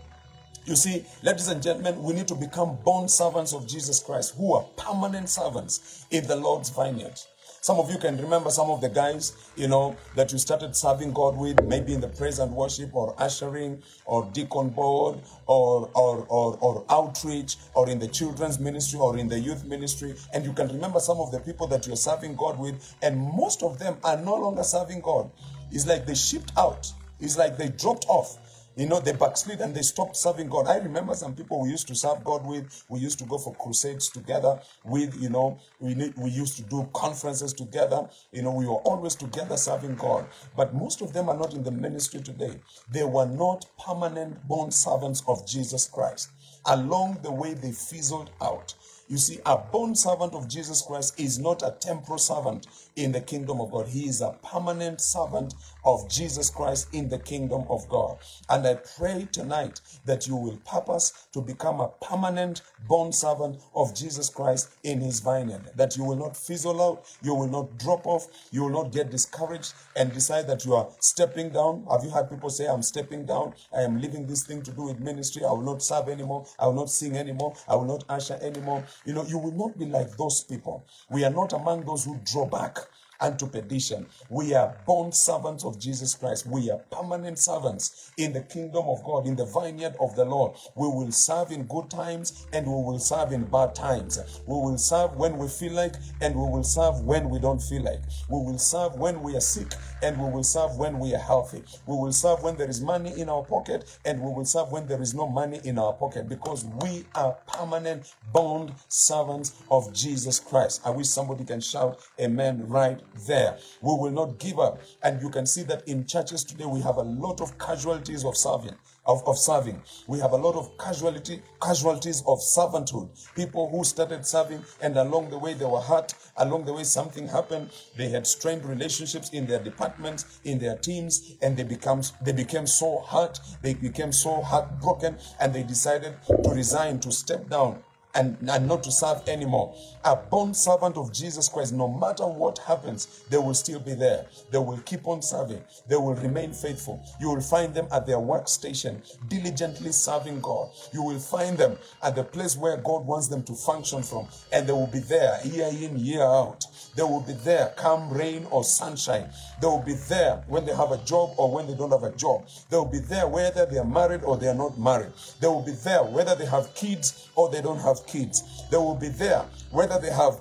You 0.65 0.75
see, 0.75 1.05
ladies 1.23 1.47
and 1.47 1.61
gentlemen, 1.61 2.03
we 2.03 2.13
need 2.13 2.27
to 2.27 2.35
become 2.35 2.77
bond 2.85 3.09
servants 3.09 3.53
of 3.53 3.67
Jesus 3.67 3.99
Christ 3.99 4.35
who 4.35 4.53
are 4.53 4.63
permanent 4.77 5.29
servants 5.29 6.05
in 6.11 6.27
the 6.27 6.35
Lord's 6.35 6.69
vineyard. 6.69 7.19
Some 7.63 7.77
of 7.77 7.91
you 7.91 7.99
can 7.99 8.17
remember 8.17 8.49
some 8.49 8.71
of 8.71 8.81
the 8.81 8.89
guys, 8.89 9.33
you 9.55 9.67
know, 9.67 9.95
that 10.15 10.31
you 10.31 10.39
started 10.39 10.75
serving 10.75 11.13
God 11.13 11.37
with, 11.37 11.61
maybe 11.65 11.93
in 11.93 12.01
the 12.01 12.07
praise 12.07 12.39
and 12.39 12.55
worship 12.55 12.95
or 12.95 13.13
ushering 13.19 13.83
or 14.05 14.27
deacon 14.33 14.69
board 14.69 15.19
or, 15.45 15.87
or, 15.93 16.25
or, 16.27 16.57
or 16.59 16.83
outreach 16.89 17.57
or 17.75 17.87
in 17.87 17.99
the 17.99 18.07
children's 18.07 18.59
ministry 18.59 18.99
or 18.99 19.15
in 19.15 19.27
the 19.27 19.39
youth 19.39 19.63
ministry. 19.63 20.15
And 20.33 20.43
you 20.43 20.53
can 20.53 20.69
remember 20.69 20.99
some 20.99 21.19
of 21.19 21.31
the 21.31 21.39
people 21.39 21.67
that 21.67 21.85
you're 21.85 21.95
serving 21.95 22.35
God 22.35 22.57
with, 22.57 22.95
and 23.03 23.15
most 23.15 23.61
of 23.61 23.77
them 23.77 23.97
are 24.03 24.17
no 24.17 24.33
longer 24.37 24.63
serving 24.63 25.01
God. 25.01 25.29
It's 25.71 25.85
like 25.85 26.07
they 26.07 26.15
shipped 26.15 26.53
out. 26.57 26.91
It's 27.19 27.37
like 27.37 27.57
they 27.57 27.69
dropped 27.69 28.07
off 28.09 28.39
you 28.75 28.87
know, 28.87 28.99
they 28.99 29.13
backslid 29.13 29.61
and 29.61 29.75
they 29.75 29.81
stopped 29.81 30.15
serving 30.15 30.49
God. 30.49 30.67
I 30.67 30.77
remember 30.77 31.13
some 31.13 31.35
people 31.35 31.61
we 31.61 31.69
used 31.69 31.87
to 31.89 31.95
serve 31.95 32.23
God 32.23 32.45
with. 32.45 32.83
We 32.89 32.99
used 32.99 33.19
to 33.19 33.25
go 33.25 33.37
for 33.37 33.53
crusades 33.55 34.09
together 34.09 34.59
with, 34.85 35.21
you 35.21 35.29
know, 35.29 35.59
we, 35.79 35.95
need, 35.95 36.13
we 36.17 36.29
used 36.29 36.57
to 36.57 36.63
do 36.63 36.89
conferences 36.93 37.53
together. 37.53 38.09
You 38.31 38.43
know, 38.43 38.51
we 38.51 38.65
were 38.65 38.81
always 38.85 39.15
together 39.15 39.57
serving 39.57 39.95
God. 39.95 40.25
But 40.55 40.73
most 40.73 41.01
of 41.01 41.13
them 41.13 41.29
are 41.29 41.37
not 41.37 41.53
in 41.53 41.63
the 41.63 41.71
ministry 41.71 42.21
today. 42.21 42.55
They 42.91 43.03
were 43.03 43.27
not 43.27 43.65
permanent 43.79 44.47
bond 44.47 44.73
servants 44.73 45.23
of 45.27 45.45
Jesus 45.47 45.87
Christ. 45.87 46.29
Along 46.65 47.19
the 47.23 47.31
way, 47.31 47.53
they 47.53 47.71
fizzled 47.71 48.31
out. 48.41 48.73
You 49.09 49.17
see, 49.17 49.39
a 49.45 49.57
bond 49.57 49.97
servant 49.97 50.33
of 50.33 50.47
Jesus 50.47 50.81
Christ 50.81 51.19
is 51.19 51.37
not 51.37 51.63
a 51.63 51.75
temporal 51.79 52.17
servant 52.17 52.67
in 52.95 53.11
the 53.11 53.21
kingdom 53.21 53.61
of 53.61 53.71
God. 53.71 53.87
He 53.87 54.07
is 54.07 54.21
a 54.21 54.37
permanent 54.43 55.01
servant 55.01 55.53
of 55.85 56.09
Jesus 56.09 56.49
Christ 56.49 56.87
in 56.93 57.09
the 57.09 57.19
kingdom 57.19 57.63
of 57.69 57.87
God. 57.89 58.17
And 58.49 58.65
I 58.67 58.75
pray 58.75 59.27
tonight 59.31 59.81
that 60.05 60.27
you 60.27 60.35
will 60.35 60.57
purpose 60.57 61.27
to 61.33 61.41
become 61.41 61.79
a 61.79 61.89
permanent 62.01 62.61
bond 62.87 63.15
servant 63.15 63.61
of 63.75 63.95
Jesus 63.95 64.29
Christ 64.29 64.69
in 64.83 65.01
his 65.01 65.19
vineyard. 65.19 65.71
That 65.75 65.97
you 65.97 66.03
will 66.03 66.15
not 66.15 66.35
fizzle 66.35 66.81
out, 66.81 67.05
you 67.21 67.33
will 67.33 67.47
not 67.47 67.77
drop 67.77 68.05
off, 68.05 68.27
you 68.51 68.63
will 68.63 68.83
not 68.83 68.91
get 68.91 69.09
discouraged 69.09 69.73
and 69.95 70.13
decide 70.13 70.47
that 70.47 70.65
you 70.65 70.75
are 70.75 70.89
stepping 70.99 71.49
down. 71.49 71.85
Have 71.89 72.03
you 72.03 72.09
heard 72.09 72.29
people 72.29 72.49
say, 72.49 72.67
I'm 72.67 72.83
stepping 72.83 73.25
down, 73.25 73.53
I 73.75 73.81
am 73.81 73.99
leaving 73.99 74.27
this 74.27 74.43
thing 74.43 74.61
to 74.63 74.71
do 74.71 74.83
with 74.83 74.99
ministry, 74.99 75.43
I 75.45 75.51
will 75.51 75.61
not 75.61 75.81
serve 75.81 76.09
anymore, 76.09 76.45
I 76.59 76.67
will 76.67 76.73
not 76.73 76.89
sing 76.89 77.17
anymore, 77.17 77.55
I 77.67 77.75
will 77.75 77.85
not 77.85 78.03
usher 78.09 78.37
anymore. 78.41 78.83
You 79.05 79.13
know, 79.13 79.25
you 79.25 79.37
will 79.37 79.51
not 79.51 79.77
be 79.77 79.85
like 79.85 80.17
those 80.17 80.43
people. 80.43 80.85
We 81.09 81.23
are 81.23 81.31
not 81.31 81.53
among 81.53 81.85
those 81.85 82.05
who 82.05 82.19
draw 82.25 82.45
back 82.45 82.79
unto 83.21 83.47
perdition. 83.47 84.05
We 84.29 84.53
are 84.53 84.75
bond 84.85 85.13
servants 85.13 85.63
of 85.63 85.79
Jesus 85.79 86.15
Christ. 86.15 86.47
We 86.47 86.71
are 86.71 86.79
permanent 86.91 87.39
servants 87.39 88.11
in 88.17 88.33
the 88.33 88.41
kingdom 88.41 88.85
of 88.87 89.03
God, 89.03 89.27
in 89.27 89.35
the 89.35 89.45
vineyard 89.45 89.95
of 89.99 90.15
the 90.15 90.25
Lord. 90.25 90.53
We 90.75 90.87
will 90.87 91.11
serve 91.11 91.51
in 91.51 91.63
good 91.63 91.89
times 91.89 92.47
and 92.51 92.65
we 92.65 92.73
will 92.73 92.99
serve 92.99 93.31
in 93.31 93.45
bad 93.45 93.75
times. 93.75 94.19
We 94.47 94.55
will 94.55 94.77
serve 94.77 95.15
when 95.15 95.37
we 95.37 95.47
feel 95.47 95.73
like 95.73 95.95
and 96.21 96.35
we 96.35 96.41
will 96.41 96.63
serve 96.63 97.01
when 97.01 97.29
we 97.29 97.39
don't 97.39 97.61
feel 97.61 97.83
like. 97.83 98.01
We 98.29 98.39
will 98.39 98.57
serve 98.57 98.95
when 98.95 99.21
we 99.21 99.35
are 99.35 99.41
sick 99.41 99.73
and 100.01 100.17
we 100.17 100.29
will 100.29 100.43
serve 100.43 100.77
when 100.77 100.99
we 100.99 101.13
are 101.13 101.19
healthy. 101.19 101.63
We 101.85 101.95
will 101.95 102.11
serve 102.11 102.41
when 102.43 102.57
there 102.57 102.69
is 102.69 102.81
money 102.81 103.13
in 103.19 103.29
our 103.29 103.43
pocket 103.43 103.99
and 104.05 104.21
we 104.21 104.33
will 104.33 104.45
serve 104.45 104.71
when 104.71 104.87
there 104.87 105.01
is 105.01 105.13
no 105.13 105.27
money 105.27 105.61
in 105.63 105.77
our 105.77 105.93
pocket 105.93 106.27
because 106.27 106.65
we 106.81 107.05
are 107.15 107.33
permanent 107.47 108.13
bond 108.33 108.73
servants 108.87 109.53
of 109.69 109.93
Jesus 109.93 110.39
Christ. 110.39 110.81
I 110.85 110.89
wish 110.89 111.07
somebody 111.07 111.45
can 111.45 111.61
shout 111.61 111.99
amen 112.19 112.67
right 112.67 112.99
there. 113.27 113.57
We 113.81 113.93
will 113.93 114.11
not 114.11 114.39
give 114.39 114.59
up. 114.59 114.81
And 115.03 115.21
you 115.21 115.29
can 115.29 115.45
see 115.45 115.63
that 115.63 115.87
in 115.87 116.05
churches 116.05 116.43
today, 116.43 116.65
we 116.65 116.81
have 116.81 116.97
a 116.97 117.03
lot 117.03 117.41
of 117.41 117.57
casualties 117.57 118.25
of 118.25 118.37
serving. 118.37 118.75
Of, 119.05 119.27
of 119.27 119.37
serving. 119.37 119.81
We 120.07 120.19
have 120.19 120.33
a 120.33 120.37
lot 120.37 120.55
of 120.55 120.77
casualty 120.77 121.41
casualties 121.59 122.21
of 122.27 122.39
servanthood. 122.39 123.09
People 123.35 123.67
who 123.69 123.83
started 123.83 124.27
serving 124.27 124.63
and 124.79 124.95
along 124.95 125.31
the 125.31 125.39
way 125.39 125.55
they 125.55 125.65
were 125.65 125.81
hurt, 125.81 126.13
along 126.37 126.65
the 126.65 126.73
way 126.73 126.83
something 126.83 127.27
happened. 127.27 127.71
They 127.97 128.09
had 128.09 128.27
strained 128.27 128.63
relationships 128.63 129.29
in 129.31 129.47
their 129.47 129.59
departments, 129.59 130.39
in 130.43 130.59
their 130.59 130.77
teams, 130.77 131.35
and 131.41 131.57
they 131.57 131.63
become 131.63 132.03
they 132.21 132.31
became 132.31 132.67
so 132.67 132.99
hurt, 132.99 133.39
they 133.63 133.73
became 133.73 134.11
so 134.11 134.41
heartbroken, 134.41 135.17
and 135.39 135.51
they 135.51 135.63
decided 135.63 136.13
to 136.27 136.49
resign, 136.51 136.99
to 136.99 137.11
step 137.11 137.49
down 137.49 137.83
and, 138.15 138.37
and 138.49 138.67
not 138.67 138.83
to 138.83 138.91
serve 138.91 139.27
anymore. 139.27 139.75
A 140.03 140.15
bond 140.15 140.55
servant 140.55 140.97
of 140.97 141.13
Jesus 141.13 141.47
Christ, 141.47 141.73
no 141.73 141.87
matter 141.87 142.25
what 142.25 142.57
happens, 142.59 143.23
they 143.29 143.37
will 143.37 143.53
still 143.53 143.79
be 143.79 143.93
there. 143.93 144.25
They 144.51 144.57
will 144.57 144.79
keep 144.79 145.07
on 145.07 145.21
serving. 145.21 145.61
They 145.87 145.95
will 145.95 146.15
remain 146.15 146.53
faithful. 146.53 147.03
You 147.19 147.29
will 147.29 147.41
find 147.41 147.73
them 147.73 147.87
at 147.91 148.07
their 148.07 148.17
workstation, 148.17 149.01
diligently 149.27 149.91
serving 149.91 150.41
God. 150.41 150.69
You 150.93 151.03
will 151.03 151.19
find 151.19 151.57
them 151.57 151.77
at 152.03 152.15
the 152.15 152.23
place 152.23 152.57
where 152.57 152.77
God 152.77 153.05
wants 153.05 153.27
them 153.27 153.43
to 153.43 153.53
function 153.53 154.03
from, 154.03 154.27
and 154.51 154.67
they 154.67 154.73
will 154.73 154.87
be 154.87 154.99
there 154.99 155.39
year 155.45 155.67
in, 155.67 155.97
year 155.97 156.23
out. 156.23 156.65
They 156.95 157.03
will 157.03 157.21
be 157.21 157.33
there, 157.33 157.73
come 157.77 158.09
rain 158.09 158.45
or 158.49 158.63
sunshine. 158.63 159.29
They 159.61 159.67
will 159.67 159.83
be 159.83 159.93
there 160.09 160.43
when 160.47 160.65
they 160.65 160.75
have 160.75 160.91
a 160.91 160.97
job 161.05 161.33
or 161.37 161.51
when 161.51 161.67
they 161.67 161.75
don't 161.75 161.91
have 161.91 162.03
a 162.03 162.15
job. 162.15 162.45
They 162.69 162.77
will 162.77 162.85
be 162.85 162.99
there 162.99 163.27
whether 163.27 163.65
they 163.65 163.77
are 163.77 163.85
married 163.85 164.23
or 164.23 164.37
they 164.37 164.47
are 164.47 164.55
not 164.55 164.77
married. 164.77 165.11
They 165.39 165.47
will 165.47 165.61
be 165.63 165.71
there 165.71 166.03
whether 166.03 166.35
they 166.35 166.45
have 166.45 166.73
kids 166.75 167.29
or 167.35 167.49
they 167.49 167.61
don't 167.61 167.79
have 167.79 168.00
kids. 168.07 168.63
They 168.69 168.77
will 168.77 168.95
be 168.95 169.09
there 169.09 169.45
whether 169.71 169.99
they 169.99 170.11
have 170.11 170.39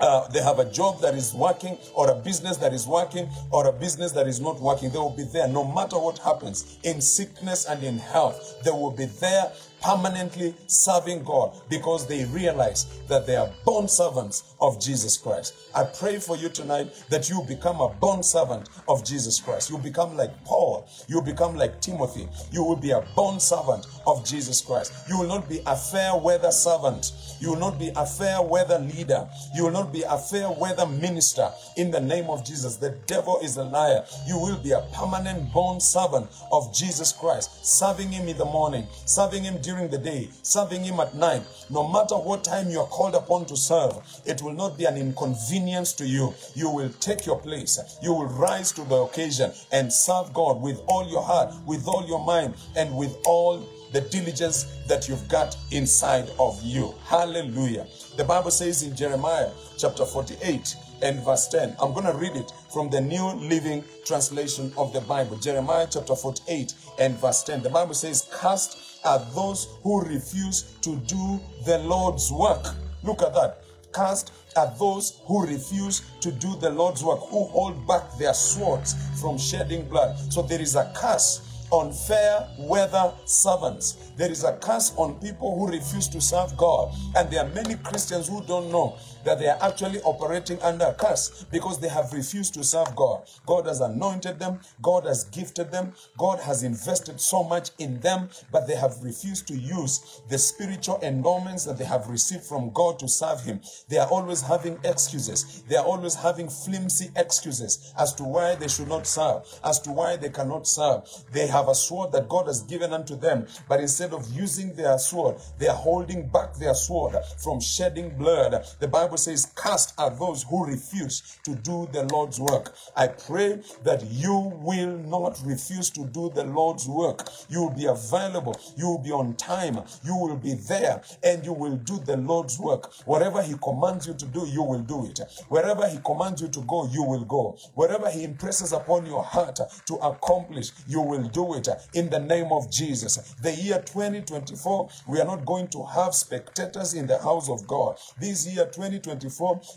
uh, 0.00 0.26
they 0.28 0.40
have 0.40 0.58
a 0.58 0.70
job 0.70 1.00
that 1.02 1.14
is 1.14 1.34
working 1.34 1.76
or 1.94 2.10
a 2.10 2.14
business 2.14 2.56
that 2.56 2.72
is 2.72 2.86
working 2.86 3.28
or 3.50 3.66
a 3.68 3.72
business 3.72 4.12
that 4.12 4.26
is 4.26 4.40
not 4.40 4.58
working. 4.58 4.90
They 4.90 4.98
will 4.98 5.14
be 5.14 5.24
there 5.24 5.46
no 5.46 5.64
matter 5.64 5.98
what 5.98 6.18
happens 6.18 6.78
in 6.84 7.02
sickness 7.02 7.66
and 7.66 7.82
in 7.84 7.98
health. 7.98 8.62
They 8.64 8.70
will 8.70 8.92
be 8.92 9.04
there 9.04 9.52
permanently 9.82 10.54
serving 10.66 11.24
God 11.24 11.54
because 11.68 12.06
they 12.06 12.24
realize 12.26 12.86
that 13.08 13.26
they 13.26 13.36
are 13.36 13.50
bond 13.64 13.90
servants 13.90 14.54
of 14.60 14.80
Jesus 14.80 15.16
Christ. 15.16 15.54
I 15.74 15.84
pray 15.84 16.18
for 16.18 16.36
you 16.36 16.48
tonight 16.48 16.88
that 17.10 17.30
you 17.30 17.42
become 17.48 17.80
a 17.80 17.88
bond 17.88 18.24
servant 18.24 18.68
of 18.88 19.04
Jesus 19.04 19.40
Christ. 19.40 19.70
You 19.70 19.78
become 19.78 20.16
like 20.16 20.44
Paul. 20.44 20.88
You 21.08 21.22
become 21.22 21.56
like 21.56 21.80
Timothy. 21.80 22.28
You 22.52 22.64
will 22.64 22.76
be 22.76 22.90
a 22.90 23.02
bond 23.16 23.40
servant 23.40 23.86
of 24.06 24.24
Jesus 24.24 24.60
Christ. 24.60 24.92
You 25.08 25.18
will 25.18 25.26
not 25.26 25.48
be 25.48 25.60
a 25.66 25.76
fair 25.76 26.16
weather 26.16 26.50
servant. 26.50 27.12
You 27.40 27.50
will 27.50 27.58
not 27.58 27.78
be 27.78 27.90
a 27.96 28.04
fair 28.04 28.42
weather 28.42 28.78
leader. 28.78 29.28
You 29.54 29.64
will 29.64 29.70
not 29.70 29.92
be 29.92 30.02
a 30.02 30.18
fair 30.18 30.50
weather 30.50 30.86
minister 30.86 31.50
in 31.76 31.90
the 31.90 32.00
name 32.00 32.28
of 32.28 32.44
Jesus. 32.44 32.76
The 32.76 32.90
devil 33.06 33.40
is 33.42 33.56
a 33.56 33.64
liar. 33.64 34.04
You 34.26 34.38
will 34.38 34.58
be 34.58 34.72
a 34.72 34.84
permanent 34.92 35.52
bond 35.52 35.82
servant 35.82 36.28
of 36.52 36.74
Jesus 36.74 37.12
Christ, 37.12 37.64
serving 37.64 38.12
him 38.12 38.28
in 38.28 38.36
the 38.36 38.44
morning, 38.44 38.86
serving 39.06 39.44
him 39.44 39.60
during 39.62 39.88
the 39.88 39.98
day, 39.98 40.28
serving 40.42 40.84
him 40.84 41.00
at 41.00 41.14
night. 41.14 41.42
No 41.70 41.88
matter 41.88 42.16
what 42.16 42.44
time 42.44 42.68
you 42.68 42.80
are 42.80 42.86
called 42.86 43.14
upon 43.14 43.46
to 43.46 43.56
serve, 43.56 43.98
it 44.26 44.42
will 44.42 44.52
not 44.52 44.76
be 44.76 44.84
an 44.84 44.96
inconvenience 44.96 45.92
to 45.94 46.06
you. 46.06 46.34
You 46.54 46.70
will 46.70 46.90
take 47.00 47.26
your 47.26 47.38
place. 47.38 47.78
You 48.02 48.12
will 48.12 48.26
rise 48.26 48.72
to 48.72 48.84
the 48.84 48.96
occasion 48.96 49.52
and 49.72 49.92
serve 49.92 50.32
God 50.34 50.60
with 50.60 50.80
all 50.86 51.08
your 51.08 51.22
heart, 51.22 51.54
with 51.66 51.86
all 51.86 52.06
your 52.06 52.24
mind, 52.24 52.54
and 52.76 52.96
with 52.96 53.16
all 53.24 53.66
the 53.92 54.00
diligence 54.02 54.64
that 54.86 55.08
you've 55.08 55.28
got 55.28 55.56
inside 55.70 56.30
of 56.38 56.60
you. 56.62 56.94
Hallelujah. 57.04 57.86
The 58.16 58.24
Bible 58.24 58.50
says 58.50 58.82
in 58.82 58.94
Jeremiah 58.94 59.50
chapter 59.78 60.04
48 60.04 60.76
and 61.02 61.24
verse 61.24 61.48
10, 61.48 61.76
I'm 61.80 61.92
going 61.92 62.06
to 62.06 62.14
read 62.14 62.36
it 62.36 62.52
from 62.72 62.90
the 62.90 63.00
New 63.00 63.26
Living 63.48 63.84
Translation 64.04 64.72
of 64.76 64.92
the 64.92 65.00
Bible. 65.02 65.36
Jeremiah 65.36 65.86
chapter 65.90 66.14
48 66.14 66.74
and 66.98 67.16
verse 67.16 67.42
10. 67.42 67.62
The 67.62 67.70
Bible 67.70 67.94
says, 67.94 68.28
Cast 68.40 69.00
are 69.04 69.18
those 69.34 69.68
who 69.82 70.02
refuse 70.02 70.76
to 70.82 70.96
do 70.96 71.40
the 71.64 71.78
Lord's 71.78 72.30
work. 72.30 72.74
Look 73.02 73.22
at 73.22 73.34
that. 73.34 73.64
Cast 73.92 74.32
are 74.56 74.72
those 74.78 75.20
who 75.24 75.46
refuse 75.46 76.02
to 76.20 76.30
do 76.30 76.56
the 76.60 76.70
Lord's 76.70 77.02
work, 77.02 77.20
who 77.20 77.44
hold 77.46 77.86
back 77.88 78.02
their 78.18 78.34
swords 78.34 78.94
from 79.20 79.38
shedding 79.38 79.88
blood. 79.88 80.16
So 80.32 80.42
there 80.42 80.60
is 80.60 80.76
a 80.76 80.92
curse 80.94 81.49
on 81.70 81.92
fair 81.92 82.48
weather 82.58 83.12
servants. 83.24 84.10
There 84.16 84.30
is 84.30 84.44
a 84.44 84.56
curse 84.56 84.92
on 84.96 85.14
people 85.20 85.58
who 85.58 85.70
refuse 85.70 86.08
to 86.08 86.20
serve 86.20 86.56
God. 86.56 86.94
And 87.16 87.30
there 87.30 87.44
are 87.44 87.48
many 87.50 87.76
Christians 87.76 88.28
who 88.28 88.42
don't 88.44 88.70
know 88.70 88.96
that 89.24 89.38
they 89.38 89.48
are 89.48 89.58
actually 89.62 90.00
operating 90.02 90.60
under 90.62 90.86
a 90.86 90.94
curse 90.94 91.44
because 91.50 91.78
they 91.80 91.88
have 91.88 92.12
refused 92.12 92.54
to 92.54 92.64
serve 92.64 92.94
God. 92.96 93.22
God 93.46 93.66
has 93.66 93.80
anointed 93.80 94.38
them, 94.38 94.60
God 94.82 95.04
has 95.04 95.24
gifted 95.24 95.70
them, 95.70 95.92
God 96.18 96.40
has 96.40 96.62
invested 96.62 97.20
so 97.20 97.42
much 97.42 97.70
in 97.78 98.00
them, 98.00 98.28
but 98.52 98.66
they 98.66 98.76
have 98.76 99.02
refused 99.02 99.48
to 99.48 99.54
use 99.54 100.20
the 100.28 100.38
spiritual 100.38 100.98
endowments 101.02 101.64
that 101.64 101.78
they 101.78 101.84
have 101.84 102.08
received 102.08 102.44
from 102.44 102.70
God 102.70 102.98
to 103.00 103.08
serve 103.08 103.42
Him. 103.42 103.60
They 103.88 103.98
are 103.98 104.08
always 104.08 104.40
having 104.42 104.78
excuses, 104.84 105.62
they 105.68 105.76
are 105.76 105.84
always 105.84 106.14
having 106.14 106.48
flimsy 106.48 107.10
excuses 107.16 107.92
as 107.98 108.14
to 108.14 108.24
why 108.24 108.54
they 108.54 108.68
should 108.68 108.88
not 108.88 109.06
serve, 109.06 109.42
as 109.64 109.80
to 109.80 109.90
why 109.92 110.16
they 110.16 110.30
cannot 110.30 110.66
serve. 110.66 111.02
They 111.32 111.46
have 111.46 111.68
a 111.68 111.74
sword 111.74 112.12
that 112.12 112.28
God 112.28 112.46
has 112.46 112.62
given 112.62 112.92
unto 112.92 113.16
them, 113.16 113.46
but 113.68 113.80
instead 113.80 114.12
of 114.12 114.30
using 114.32 114.74
their 114.74 114.98
sword, 114.98 115.36
they 115.58 115.68
are 115.68 115.76
holding 115.76 116.28
back 116.28 116.54
their 116.54 116.74
sword 116.74 117.16
from 117.42 117.60
shedding 117.60 118.10
blood. 118.10 118.64
The 118.78 118.88
Bible 118.88 119.09
says, 119.16 119.46
Cast 119.56 119.94
are 119.98 120.10
those 120.10 120.42
who 120.44 120.66
refuse 120.66 121.38
to 121.44 121.54
do 121.54 121.88
the 121.92 122.04
Lord's 122.12 122.40
work. 122.40 122.74
I 122.96 123.08
pray 123.08 123.60
that 123.84 124.04
you 124.10 124.52
will 124.62 124.96
not 124.98 125.40
refuse 125.44 125.90
to 125.90 126.04
do 126.04 126.30
the 126.34 126.44
Lord's 126.44 126.88
work. 126.88 127.28
You 127.48 127.62
will 127.62 127.74
be 127.74 127.86
available, 127.86 128.58
you 128.76 128.86
will 128.86 128.98
be 129.02 129.12
on 129.12 129.34
time, 129.34 129.80
you 130.04 130.16
will 130.16 130.36
be 130.36 130.54
there, 130.54 131.02
and 131.22 131.44
you 131.44 131.52
will 131.52 131.76
do 131.76 131.98
the 131.98 132.16
Lord's 132.16 132.58
work. 132.58 132.92
Whatever 133.04 133.42
He 133.42 133.54
commands 133.62 134.06
you 134.06 134.14
to 134.14 134.26
do, 134.26 134.46
you 134.46 134.62
will 134.62 134.80
do 134.80 135.06
it. 135.06 135.20
Wherever 135.48 135.88
He 135.88 135.98
commands 136.04 136.42
you 136.42 136.48
to 136.48 136.60
go, 136.62 136.88
you 136.90 137.02
will 137.02 137.24
go. 137.24 137.56
Wherever 137.74 138.10
He 138.10 138.24
impresses 138.24 138.72
upon 138.72 139.06
your 139.06 139.22
heart 139.22 139.58
to 139.86 139.94
accomplish, 139.96 140.70
you 140.86 141.00
will 141.00 141.28
do 141.28 141.54
it 141.54 141.68
in 141.94 142.10
the 142.10 142.20
name 142.20 142.52
of 142.52 142.70
Jesus. 142.70 143.16
The 143.42 143.52
year 143.52 143.82
2024, 143.84 144.88
we 145.08 145.20
are 145.20 145.26
not 145.26 145.44
going 145.44 145.68
to 145.68 145.84
have 145.84 146.14
spectators 146.14 146.94
in 146.94 147.06
the 147.06 147.18
house 147.18 147.48
of 147.48 147.66
God. 147.66 147.96
This 148.18 148.46
year 148.46 148.66
2024 148.66 148.99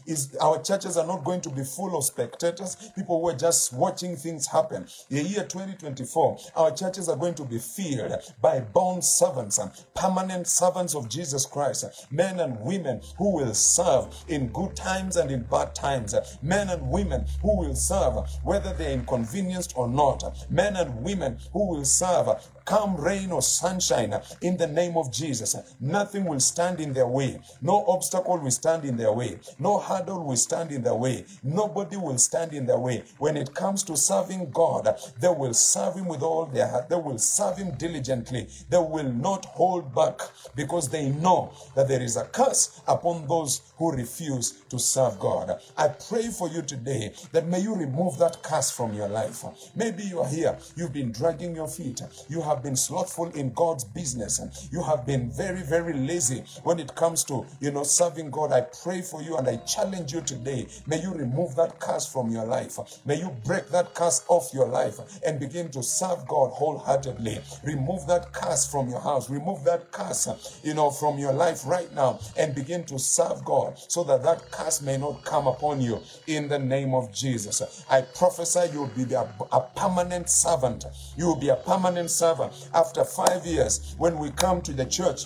is 0.05 0.35
our 0.41 0.61
churches 0.61 0.97
are 0.97 1.07
not 1.07 1.23
going 1.23 1.41
to 1.41 1.49
be 1.49 1.63
full 1.63 1.97
of 1.97 2.03
spectators, 2.03 2.75
people 2.95 3.21
who 3.21 3.29
are 3.29 3.37
just 3.37 3.73
watching 3.73 4.15
things 4.15 4.47
happen. 4.47 4.87
The 5.09 5.23
year 5.23 5.43
2024, 5.43 6.37
our 6.55 6.71
churches 6.71 7.09
are 7.09 7.15
going 7.15 7.35
to 7.35 7.43
be 7.43 7.59
filled 7.59 8.13
by 8.41 8.59
bound 8.59 9.03
servants, 9.03 9.57
and 9.57 9.71
permanent 9.95 10.47
servants 10.47 10.95
of 10.95 11.09
Jesus 11.09 11.45
Christ, 11.45 12.07
men 12.11 12.39
and 12.39 12.59
women 12.61 13.01
who 13.17 13.35
will 13.35 13.53
serve 13.53 14.13
in 14.27 14.47
good 14.49 14.75
times 14.75 15.17
and 15.17 15.31
in 15.31 15.43
bad 15.43 15.75
times, 15.75 16.15
men 16.41 16.69
and 16.69 16.89
women 16.89 17.25
who 17.41 17.57
will 17.57 17.75
serve 17.75 18.27
whether 18.43 18.73
they're 18.73 18.91
inconvenienced 18.91 19.73
or 19.75 19.87
not, 19.87 20.23
men 20.49 20.75
and 20.75 21.03
women 21.03 21.39
who 21.51 21.69
will 21.69 21.85
serve 21.85 22.27
come 22.65 22.95
rain 22.95 23.31
or 23.31 23.41
sunshine 23.41 24.13
uh, 24.13 24.23
in 24.41 24.57
the 24.57 24.67
name 24.67 24.97
of 24.97 25.11
Jesus. 25.11 25.55
Nothing 25.79 26.25
will 26.25 26.39
stand 26.39 26.79
in 26.79 26.93
their 26.93 27.07
way. 27.07 27.39
No 27.61 27.83
obstacle 27.87 28.37
will 28.37 28.51
stand 28.51 28.85
in 28.85 28.97
their 28.97 29.11
way. 29.11 29.39
No 29.59 29.79
hurdle 29.79 30.23
will 30.23 30.37
stand 30.37 30.71
in 30.71 30.83
their 30.83 30.95
way. 30.95 31.25
Nobody 31.43 31.97
will 31.97 32.17
stand 32.17 32.53
in 32.53 32.65
their 32.65 32.79
way. 32.79 33.03
When 33.17 33.37
it 33.37 33.53
comes 33.53 33.83
to 33.83 33.97
serving 33.97 34.51
God, 34.51 34.95
they 35.19 35.29
will 35.29 35.53
serve 35.53 35.95
Him 35.95 36.07
with 36.07 36.21
all 36.21 36.45
their 36.45 36.67
heart. 36.67 36.89
They 36.89 36.95
will 36.95 37.17
serve 37.17 37.57
Him 37.57 37.71
diligently. 37.77 38.47
They 38.69 38.77
will 38.77 39.11
not 39.11 39.45
hold 39.45 39.93
back 39.93 40.19
because 40.55 40.89
they 40.89 41.09
know 41.09 41.53
that 41.75 41.87
there 41.87 42.01
is 42.01 42.17
a 42.17 42.25
curse 42.25 42.81
upon 42.87 43.27
those 43.27 43.61
who 43.77 43.91
refuse 43.91 44.63
to 44.69 44.77
serve 44.79 45.19
God. 45.19 45.59
I 45.77 45.87
pray 45.87 46.29
for 46.29 46.49
you 46.49 46.61
today 46.61 47.13
that 47.31 47.47
may 47.47 47.59
you 47.59 47.75
remove 47.75 48.17
that 48.19 48.43
curse 48.43 48.71
from 48.71 48.93
your 48.93 49.07
life. 49.07 49.43
Maybe 49.75 50.03
you 50.03 50.19
are 50.19 50.27
here, 50.27 50.57
you've 50.75 50.93
been 50.93 51.11
dragging 51.11 51.55
your 51.55 51.67
feet, 51.67 52.01
you 52.29 52.41
have 52.41 52.52
been 52.61 52.75
slothful 52.75 53.31
in 53.31 53.53
God's 53.53 53.85
business, 53.85 54.69
you 54.71 54.83
have 54.83 55.05
been 55.05 55.31
very, 55.31 55.61
very 55.61 55.93
lazy 55.93 56.43
when 56.63 56.79
it 56.79 56.93
comes 56.93 57.23
to, 57.25 57.45
you 57.61 57.71
know, 57.71 57.83
serving 57.83 58.29
God. 58.31 58.51
I 58.51 58.61
pray 58.83 59.01
for 59.01 59.21
you 59.21 59.37
and 59.37 59.47
I 59.47 59.57
challenge 59.57 60.13
you 60.13 60.21
today. 60.21 60.67
May 60.85 61.01
you 61.01 61.13
remove 61.13 61.55
that 61.55 61.79
curse 61.79 62.05
from 62.05 62.29
your 62.31 62.45
life. 62.45 62.77
May 63.05 63.19
you 63.19 63.29
break 63.45 63.69
that 63.69 63.93
curse 63.93 64.23
off 64.27 64.53
your 64.53 64.67
life 64.67 64.99
and 65.25 65.39
begin 65.39 65.69
to 65.71 65.81
serve 65.81 66.27
God 66.27 66.51
wholeheartedly. 66.51 67.39
Remove 67.63 68.05
that 68.07 68.33
curse 68.33 68.69
from 68.69 68.89
your 68.89 68.99
house. 68.99 69.29
Remove 69.29 69.63
that 69.63 69.91
curse, 69.91 70.59
you 70.63 70.73
know, 70.73 70.89
from 70.89 71.17
your 71.17 71.33
life 71.33 71.65
right 71.65 71.93
now 71.93 72.19
and 72.37 72.53
begin 72.53 72.83
to 72.85 72.99
serve 72.99 73.43
God 73.45 73.77
so 73.87 74.03
that 74.03 74.23
that 74.23 74.51
curse 74.51 74.81
may 74.81 74.97
not 74.97 75.23
come 75.23 75.47
upon 75.47 75.79
you 75.81 76.01
in 76.27 76.47
the 76.49 76.59
name 76.59 76.93
of 76.93 77.13
Jesus. 77.13 77.85
I 77.89 78.01
prophesy 78.01 78.71
you 78.73 78.81
will 78.81 79.05
be 79.05 79.13
a, 79.13 79.29
a 79.51 79.61
permanent 79.75 80.29
servant. 80.29 80.85
You 81.15 81.27
will 81.27 81.39
be 81.39 81.49
a 81.49 81.55
permanent 81.55 82.09
servant 82.09 82.42
after 82.73 83.03
five 83.03 83.45
years 83.45 83.95
when 83.97 84.17
we 84.17 84.29
come 84.31 84.61
to 84.61 84.71
the 84.73 84.85
church 84.85 85.25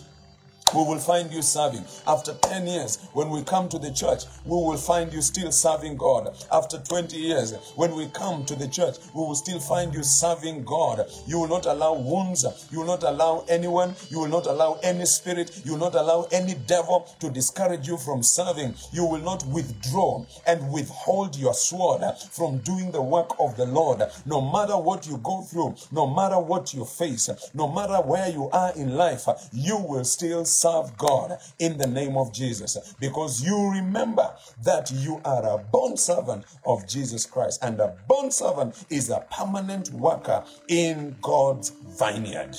we 0.73 0.83
will 0.83 0.99
find 0.99 1.31
you 1.31 1.41
serving. 1.41 1.83
After 2.05 2.33
10 2.33 2.67
years, 2.67 2.97
when 3.13 3.29
we 3.29 3.41
come 3.43 3.69
to 3.69 3.79
the 3.79 3.91
church, 3.91 4.23
we 4.45 4.51
will 4.51 4.77
find 4.77 5.13
you 5.13 5.21
still 5.21 5.51
serving 5.51 5.97
God. 5.97 6.35
After 6.51 6.77
20 6.77 7.15
years, 7.15 7.53
when 7.75 7.95
we 7.95 8.07
come 8.09 8.45
to 8.45 8.55
the 8.55 8.67
church, 8.67 8.97
we 9.13 9.21
will 9.21 9.35
still 9.35 9.59
find 9.59 9.93
you 9.93 10.03
serving 10.03 10.65
God. 10.65 11.05
You 11.25 11.39
will 11.39 11.47
not 11.47 11.65
allow 11.65 11.93
wounds, 11.93 12.45
you 12.71 12.79
will 12.79 12.85
not 12.85 13.03
allow 13.03 13.45
anyone, 13.47 13.95
you 14.09 14.19
will 14.19 14.27
not 14.27 14.45
allow 14.45 14.79
any 14.83 15.05
spirit, 15.05 15.61
you 15.63 15.73
will 15.73 15.79
not 15.79 15.95
allow 15.95 16.27
any 16.31 16.55
devil 16.67 17.07
to 17.21 17.29
discourage 17.29 17.87
you 17.87 17.97
from 17.97 18.21
serving. 18.21 18.75
You 18.91 19.05
will 19.05 19.21
not 19.21 19.45
withdraw 19.47 20.25
and 20.45 20.71
withhold 20.71 21.35
your 21.37 21.53
sword 21.53 22.01
from 22.31 22.59
doing 22.59 22.91
the 22.91 23.01
work 23.01 23.31
of 23.39 23.55
the 23.55 23.65
Lord. 23.65 24.01
No 24.25 24.41
matter 24.41 24.77
what 24.77 25.07
you 25.07 25.17
go 25.17 25.41
through, 25.41 25.75
no 25.91 26.07
matter 26.07 26.39
what 26.39 26.73
you 26.73 26.85
face, 26.85 27.29
no 27.53 27.67
matter 27.71 28.01
where 28.01 28.29
you 28.29 28.49
are 28.49 28.73
in 28.75 28.95
life, 28.95 29.27
you 29.53 29.77
will 29.77 30.03
still 30.03 30.45
serve 30.45 30.56
God 30.97 31.37
in 31.59 31.77
the 31.77 31.87
name 31.87 32.17
of 32.17 32.33
Jesus 32.33 32.77
because 32.99 33.43
you 33.43 33.71
remember 33.71 34.33
that 34.63 34.91
you 34.91 35.21
are 35.23 35.45
a 35.45 35.57
bond 35.57 35.99
servant 35.99 36.45
of 36.65 36.87
Jesus 36.87 37.25
Christ 37.25 37.59
and 37.63 37.79
a 37.79 37.95
bond 38.07 38.33
servant 38.33 38.85
is 38.89 39.09
a 39.09 39.25
permanent 39.31 39.91
worker 39.91 40.43
in 40.67 41.15
God's 41.21 41.69
vineyard. 41.99 42.55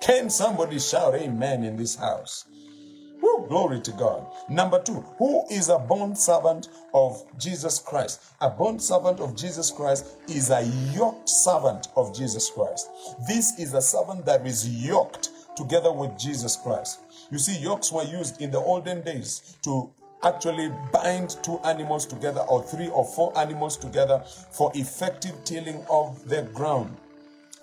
Can 0.00 0.30
somebody 0.30 0.78
shout 0.78 1.14
amen 1.14 1.64
in 1.64 1.76
this 1.76 1.96
house? 1.96 2.44
Woo, 3.20 3.46
glory 3.48 3.80
to 3.80 3.92
God. 3.92 4.26
Number 4.48 4.80
two, 4.82 5.04
who 5.18 5.44
is 5.50 5.68
a 5.68 5.78
bond 5.78 6.18
servant 6.18 6.68
of 6.92 7.24
Jesus 7.38 7.78
Christ? 7.78 8.22
A 8.40 8.50
bond 8.50 8.82
servant 8.82 9.20
of 9.20 9.34
Jesus 9.34 9.70
Christ 9.70 10.06
is 10.28 10.50
a 10.50 10.62
yoked 10.94 11.28
servant 11.28 11.88
of 11.96 12.14
Jesus 12.14 12.50
Christ. 12.50 12.88
This 13.26 13.58
is 13.58 13.74
a 13.74 13.80
servant 13.80 14.26
that 14.26 14.46
is 14.46 14.68
yoked 14.68 15.30
together 15.56 15.90
with 15.90 16.16
Jesus 16.18 16.56
Christ. 16.56 17.00
You 17.30 17.38
see, 17.38 17.58
yokes 17.58 17.90
were 17.90 18.04
used 18.04 18.40
in 18.40 18.50
the 18.50 18.58
olden 18.58 19.02
days 19.02 19.56
to 19.62 19.90
actually 20.22 20.70
bind 20.92 21.36
two 21.42 21.58
animals 21.64 22.06
together 22.06 22.40
or 22.42 22.62
three 22.62 22.88
or 22.88 23.04
four 23.04 23.36
animals 23.38 23.76
together 23.76 24.22
for 24.52 24.70
effective 24.74 25.34
tilling 25.44 25.84
of 25.90 26.28
the 26.28 26.42
ground. 26.54 26.96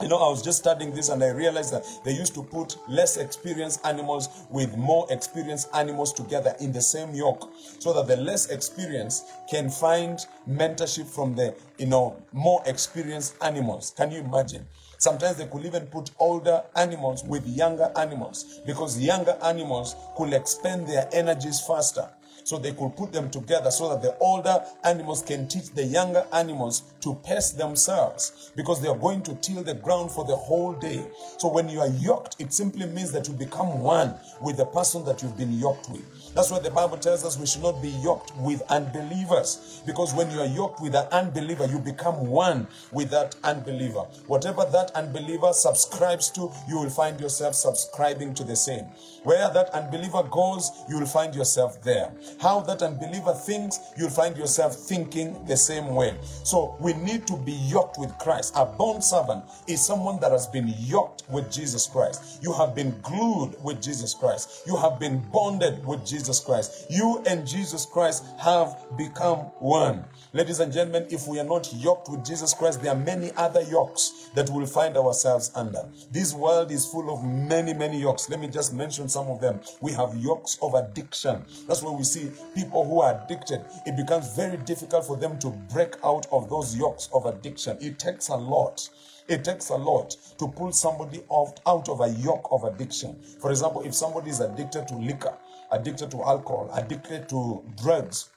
You 0.01 0.09
know, 0.09 0.17
I 0.17 0.29
was 0.29 0.41
just 0.41 0.57
studying 0.57 0.93
this 0.93 1.09
and 1.09 1.23
I 1.23 1.29
realized 1.29 1.71
that 1.71 1.85
they 2.03 2.11
used 2.11 2.33
to 2.35 2.43
put 2.43 2.75
less 2.89 3.15
experienced 3.15 3.85
animals 3.85 4.27
with 4.49 4.75
more 4.75 5.07
experienced 5.09 5.69
animals 5.73 6.11
together 6.11 6.55
in 6.59 6.73
the 6.73 6.81
same 6.81 7.13
yoke 7.13 7.49
so 7.79 7.93
that 7.93 8.07
the 8.07 8.21
less 8.21 8.49
experienced 8.49 9.27
can 9.49 9.69
find 9.69 10.19
mentorship 10.49 11.05
from 11.05 11.35
the, 11.35 11.55
you 11.77 11.85
know, 11.85 12.21
more 12.33 12.61
experienced 12.65 13.35
animals. 13.41 13.93
Can 13.95 14.11
you 14.11 14.19
imagine? 14.19 14.65
Sometimes 15.03 15.35
they 15.35 15.47
could 15.47 15.65
even 15.65 15.85
put 15.87 16.11
older 16.17 16.63
animals 16.77 17.25
with 17.25 17.45
younger 17.45 17.91
animals 17.97 18.61
because 18.65 18.97
younger 18.97 19.37
animals 19.43 19.97
could 20.15 20.31
expend 20.31 20.87
their 20.87 21.09
energies 21.11 21.59
faster. 21.59 22.07
So 22.45 22.57
they 22.57 22.71
could 22.71 22.95
put 22.95 23.11
them 23.11 23.29
together 23.29 23.69
so 23.69 23.89
that 23.89 24.01
the 24.01 24.17
older 24.19 24.63
animals 24.85 25.21
can 25.21 25.49
teach 25.49 25.71
the 25.71 25.83
younger 25.83 26.25
animals 26.31 26.83
to 27.01 27.15
pace 27.15 27.51
themselves 27.51 28.53
because 28.55 28.81
they 28.81 28.87
are 28.87 28.97
going 28.97 29.23
to 29.23 29.35
till 29.35 29.61
the 29.61 29.73
ground 29.73 30.09
for 30.09 30.23
the 30.23 30.37
whole 30.37 30.71
day. 30.71 31.05
So 31.37 31.49
when 31.49 31.67
you 31.67 31.81
are 31.81 31.89
yoked, 31.89 32.37
it 32.39 32.53
simply 32.53 32.85
means 32.85 33.11
that 33.11 33.27
you 33.27 33.33
become 33.33 33.81
one 33.81 34.15
with 34.41 34.55
the 34.55 34.65
person 34.65 35.03
that 35.03 35.21
you've 35.21 35.37
been 35.37 35.59
yoked 35.59 35.89
with. 35.89 36.22
That's 36.35 36.49
why 36.49 36.57
the 36.57 36.71
Bible 36.71 36.97
tells 36.97 37.23
us 37.23 37.37
we 37.37 37.45
should 37.45 37.61
not 37.61 37.79
be 37.79 37.89
yoked 37.89 38.35
with 38.37 38.63
unbelievers. 38.69 39.83
Because 39.85 40.15
when 40.15 40.31
you 40.31 40.39
are 40.39 40.47
yoked 40.47 40.81
with 40.81 40.95
an 40.95 41.05
unbeliever, 41.11 41.67
you 41.67 41.77
become 41.77 42.25
one 42.25 42.67
with 42.91 43.11
that 43.11 43.35
unbeliever. 43.43 44.01
Whatever 44.25 44.65
that 44.71 44.89
unbeliever 44.95 45.53
subscribes 45.53 46.31
to, 46.31 46.51
you 46.67 46.79
will 46.79 46.89
find 46.89 47.19
yourself 47.19 47.53
subscribing 47.53 48.33
to 48.33 48.43
the 48.43 48.55
same. 48.55 48.85
Where 49.23 49.47
that 49.53 49.69
unbeliever 49.69 50.23
goes, 50.23 50.71
you 50.89 50.99
will 50.99 51.05
find 51.05 51.35
yourself 51.35 51.81
there. 51.83 52.11
How 52.41 52.61
that 52.61 52.81
unbeliever 52.81 53.33
thinks, 53.33 53.79
you'll 53.95 54.09
find 54.09 54.35
yourself 54.35 54.75
thinking 54.75 55.45
the 55.45 55.55
same 55.55 55.93
way. 55.93 56.17
So 56.43 56.75
we 56.79 56.93
need 56.93 57.27
to 57.27 57.37
be 57.37 57.53
yoked 57.53 57.99
with 57.99 58.17
Christ. 58.17 58.53
A 58.55 58.65
bond 58.65 59.03
servant 59.03 59.43
is 59.67 59.85
someone 59.85 60.19
that 60.21 60.31
has 60.31 60.47
been 60.47 60.73
yoked 60.79 61.23
with 61.29 61.51
Jesus 61.51 61.85
Christ. 61.85 62.41
You 62.41 62.53
have 62.53 62.73
been 62.73 62.99
glued 63.03 63.55
with 63.63 63.83
Jesus 63.83 64.15
Christ. 64.15 64.63
You 64.65 64.75
have 64.77 64.99
been 64.99 65.19
bonded 65.31 65.85
with 65.85 66.03
Jesus 66.05 66.22
Christ. 66.39 66.87
You 66.89 67.21
and 67.25 67.45
Jesus 67.45 67.85
Christ 67.85 68.23
have 68.39 68.85
become 68.97 69.39
one. 69.59 70.05
Ladies 70.33 70.59
and 70.59 70.73
gentlemen, 70.73 71.05
if 71.09 71.27
we 71.27 71.39
are 71.39 71.45
not 71.45 71.71
yoked 71.73 72.09
with 72.09 72.25
Jesus 72.25 72.53
Christ, 72.53 72.81
there 72.81 72.91
are 72.91 72.97
many 72.97 73.31
other 73.37 73.61
yokes 73.61 74.29
that 74.35 74.49
we'll 74.49 74.65
find 74.65 74.97
ourselves 74.97 75.51
under. 75.53 75.87
This 76.11 76.33
world 76.33 76.71
is 76.71 76.85
full 76.85 77.13
of 77.13 77.23
many, 77.23 77.73
many 77.73 78.01
yokes. 78.01 78.29
Let 78.29 78.39
me 78.39 78.47
just 78.47 78.73
mention 78.73 79.09
some 79.09 79.27
of 79.27 79.41
them. 79.41 79.59
We 79.81 79.91
have 79.91 80.15
yokes 80.15 80.57
of 80.61 80.73
addiction. 80.73 81.43
That's 81.67 81.83
where 81.83 81.93
we 81.93 82.03
see 82.03 82.31
people 82.55 82.83
who 82.85 83.01
are 83.01 83.21
addicted. 83.23 83.65
It 83.85 83.95
becomes 83.95 84.35
very 84.35 84.57
difficult 84.57 85.05
for 85.05 85.17
them 85.17 85.37
to 85.39 85.49
break 85.71 85.95
out 86.03 86.25
of 86.31 86.49
those 86.49 86.75
yokes 86.75 87.09
of 87.13 87.25
addiction. 87.25 87.77
It 87.81 87.99
takes 87.99 88.29
a 88.29 88.35
lot. 88.35 88.89
It 89.27 89.45
takes 89.45 89.69
a 89.69 89.75
lot 89.75 90.17
to 90.37 90.47
pull 90.49 90.71
somebody 90.73 91.23
off 91.29 91.53
out 91.65 91.87
of 91.87 92.01
a 92.01 92.09
yoke 92.09 92.47
of 92.51 92.65
addiction. 92.65 93.15
For 93.39 93.51
example, 93.51 93.83
if 93.83 93.93
somebody 93.93 94.29
is 94.29 94.41
addicted 94.41 94.87
to 94.89 94.95
liquor, 94.95 95.33
addicted 95.73 96.11
to 96.11 96.23
alcohol, 96.23 96.69
addicted 96.73 97.27
to 97.29 97.63
drugs, 97.81 98.29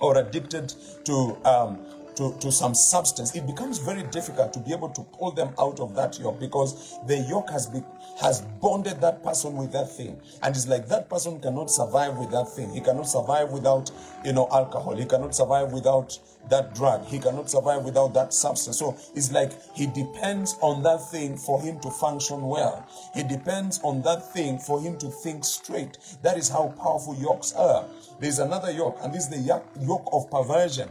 or 0.00 0.16
addicted 0.18 0.72
to 1.04 1.36
um, 1.44 1.84
to, 2.18 2.36
to 2.40 2.50
some 2.50 2.74
substance, 2.74 3.34
it 3.36 3.46
becomes 3.46 3.78
very 3.78 4.02
difficult 4.02 4.52
to 4.52 4.58
be 4.58 4.72
able 4.72 4.88
to 4.90 5.02
pull 5.02 5.30
them 5.30 5.54
out 5.58 5.78
of 5.78 5.94
that 5.94 6.18
yoke 6.18 6.40
because 6.40 6.98
the 7.06 7.18
yoke 7.30 7.48
has 7.48 7.66
been 7.66 7.84
has 8.20 8.40
bonded 8.60 9.00
that 9.00 9.22
person 9.22 9.56
with 9.56 9.70
that 9.70 9.88
thing. 9.88 10.20
And 10.42 10.54
it's 10.54 10.66
like 10.66 10.88
that 10.88 11.08
person 11.08 11.38
cannot 11.40 11.70
survive 11.70 12.16
with 12.16 12.32
that 12.32 12.48
thing. 12.48 12.70
He 12.70 12.80
cannot 12.80 13.04
survive 13.08 13.52
without, 13.52 13.92
you 14.24 14.32
know, 14.32 14.48
alcohol. 14.50 14.96
He 14.96 15.04
cannot 15.04 15.36
survive 15.36 15.70
without 15.70 16.18
that 16.50 16.74
drug. 16.74 17.06
He 17.06 17.20
cannot 17.20 17.48
survive 17.48 17.84
without 17.84 18.14
that 18.14 18.34
substance. 18.34 18.76
So 18.80 18.96
it's 19.14 19.30
like 19.30 19.52
he 19.76 19.86
depends 19.86 20.56
on 20.60 20.82
that 20.82 20.98
thing 21.12 21.36
for 21.36 21.62
him 21.62 21.78
to 21.80 21.90
function 21.90 22.40
well. 22.42 22.84
He 23.14 23.22
depends 23.22 23.78
on 23.84 24.02
that 24.02 24.32
thing 24.32 24.58
for 24.58 24.80
him 24.80 24.98
to 24.98 25.06
think 25.06 25.44
straight. 25.44 25.98
That 26.22 26.36
is 26.36 26.48
how 26.48 26.74
powerful 26.82 27.14
yokes 27.14 27.52
are. 27.52 27.84
There's 28.18 28.40
another 28.40 28.72
yoke, 28.72 28.98
and 29.02 29.14
this 29.14 29.28
is 29.28 29.30
the 29.30 29.62
yoke 29.80 30.08
of 30.12 30.28
perversion. 30.28 30.88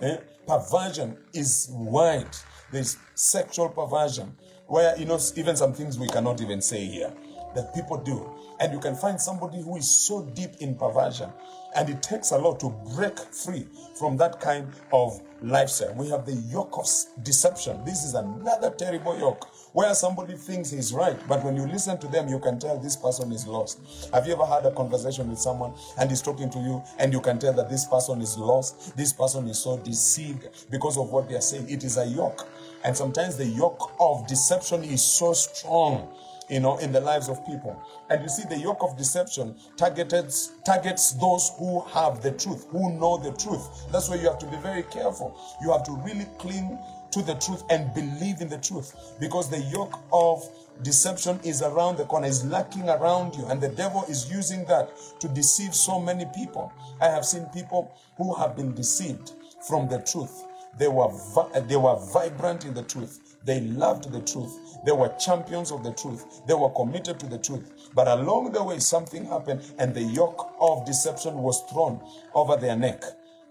Eh? 0.00 0.18
Perversion 0.48 1.14
is 1.34 1.68
wide. 1.70 2.34
There's 2.72 2.96
sexual 3.14 3.68
perversion, 3.68 4.34
where, 4.66 4.98
you 4.98 5.04
know, 5.04 5.20
even 5.36 5.56
some 5.56 5.74
things 5.74 5.98
we 5.98 6.08
cannot 6.08 6.40
even 6.40 6.62
say 6.62 6.86
here 6.86 7.12
that 7.54 7.74
people 7.74 7.98
do. 7.98 8.26
And 8.58 8.72
you 8.72 8.80
can 8.80 8.96
find 8.96 9.20
somebody 9.20 9.60
who 9.60 9.76
is 9.76 9.90
so 9.90 10.24
deep 10.24 10.56
in 10.60 10.74
perversion. 10.74 11.30
And 11.76 11.88
it 11.90 12.02
takes 12.02 12.30
a 12.32 12.38
lot 12.38 12.60
to 12.60 12.70
break 12.94 13.18
free 13.18 13.66
from 13.98 14.16
that 14.16 14.40
kind 14.40 14.72
of 14.92 15.20
lifestyle. 15.42 15.94
We 15.94 16.08
have 16.08 16.26
the 16.26 16.32
yoke 16.32 16.78
of 16.78 16.86
deception. 17.22 17.84
This 17.84 18.04
is 18.04 18.14
another 18.14 18.70
terrible 18.70 19.18
yoke 19.18 19.46
where 19.72 19.94
somebody 19.94 20.34
thinks 20.34 20.70
he's 20.70 20.92
right, 20.92 21.16
but 21.28 21.44
when 21.44 21.56
you 21.56 21.66
listen 21.66 21.98
to 21.98 22.08
them, 22.08 22.28
you 22.28 22.38
can 22.40 22.58
tell 22.58 22.78
this 22.78 22.96
person 22.96 23.30
is 23.32 23.46
lost. 23.46 23.80
Have 24.12 24.26
you 24.26 24.32
ever 24.32 24.46
had 24.46 24.66
a 24.66 24.72
conversation 24.72 25.28
with 25.28 25.38
someone 25.38 25.72
and 25.98 26.10
he's 26.10 26.22
talking 26.22 26.50
to 26.50 26.58
you 26.58 26.82
and 26.98 27.12
you 27.12 27.20
can 27.20 27.38
tell 27.38 27.52
that 27.52 27.68
this 27.68 27.86
person 27.86 28.20
is 28.20 28.36
lost? 28.36 28.96
This 28.96 29.12
person 29.12 29.46
is 29.48 29.58
so 29.58 29.76
deceived 29.78 30.48
because 30.70 30.96
of 30.96 31.10
what 31.10 31.28
they 31.28 31.36
are 31.36 31.40
saying. 31.40 31.68
It 31.68 31.84
is 31.84 31.98
a 31.98 32.06
yoke. 32.06 32.48
And 32.84 32.96
sometimes 32.96 33.36
the 33.36 33.46
yoke 33.46 33.92
of 34.00 34.26
deception 34.26 34.84
is 34.84 35.02
so 35.02 35.32
strong 35.32 36.08
you 36.48 36.60
know, 36.60 36.78
in 36.78 36.92
the 36.92 37.00
lives 37.00 37.28
of 37.28 37.44
people. 37.46 37.80
And 38.10 38.22
you 38.22 38.28
see, 38.28 38.44
the 38.48 38.58
yoke 38.58 38.82
of 38.82 38.96
deception 38.96 39.56
targets 39.76 40.52
targets 40.64 41.12
those 41.12 41.52
who 41.58 41.80
have 41.80 42.22
the 42.22 42.32
truth, 42.32 42.66
who 42.70 42.98
know 42.98 43.18
the 43.18 43.32
truth. 43.32 43.86
That's 43.92 44.08
why 44.08 44.16
you 44.16 44.28
have 44.28 44.38
to 44.38 44.46
be 44.46 44.56
very 44.56 44.82
careful. 44.84 45.38
You 45.62 45.72
have 45.72 45.84
to 45.84 45.92
really 46.04 46.26
cling 46.38 46.78
to 47.10 47.22
the 47.22 47.34
truth 47.34 47.62
and 47.70 47.92
believe 47.94 48.40
in 48.40 48.48
the 48.48 48.58
truth, 48.58 49.16
because 49.18 49.48
the 49.48 49.60
yoke 49.60 49.98
of 50.12 50.42
deception 50.82 51.40
is 51.42 51.62
around 51.62 51.96
the 51.96 52.04
corner, 52.04 52.26
is 52.26 52.44
lurking 52.44 52.88
around 52.88 53.34
you, 53.34 53.46
and 53.46 53.60
the 53.60 53.68
devil 53.70 54.04
is 54.08 54.30
using 54.30 54.64
that 54.66 54.90
to 55.20 55.28
deceive 55.28 55.74
so 55.74 55.98
many 55.98 56.26
people. 56.34 56.72
I 57.00 57.06
have 57.06 57.24
seen 57.24 57.46
people 57.46 57.96
who 58.16 58.34
have 58.34 58.56
been 58.56 58.74
deceived 58.74 59.32
from 59.66 59.88
the 59.88 59.98
truth. 60.00 60.44
They 60.78 60.88
were 60.88 61.08
vi- 61.34 61.60
they 61.60 61.76
were 61.76 61.96
vibrant 62.12 62.64
in 62.64 62.74
the 62.74 62.82
truth. 62.82 63.27
They 63.48 63.62
loved 63.62 64.12
the 64.12 64.20
truth. 64.20 64.60
They 64.84 64.92
were 64.92 65.08
champions 65.18 65.72
of 65.72 65.82
the 65.82 65.94
truth. 65.94 66.42
They 66.46 66.52
were 66.52 66.68
committed 66.68 67.18
to 67.20 67.26
the 67.26 67.38
truth. 67.38 67.88
But 67.94 68.06
along 68.06 68.52
the 68.52 68.62
way, 68.62 68.78
something 68.78 69.24
happened, 69.24 69.62
and 69.78 69.94
the 69.94 70.02
yoke 70.02 70.54
of 70.60 70.84
deception 70.84 71.38
was 71.38 71.62
thrown 71.72 71.98
over 72.34 72.58
their 72.58 72.76
neck. 72.76 73.02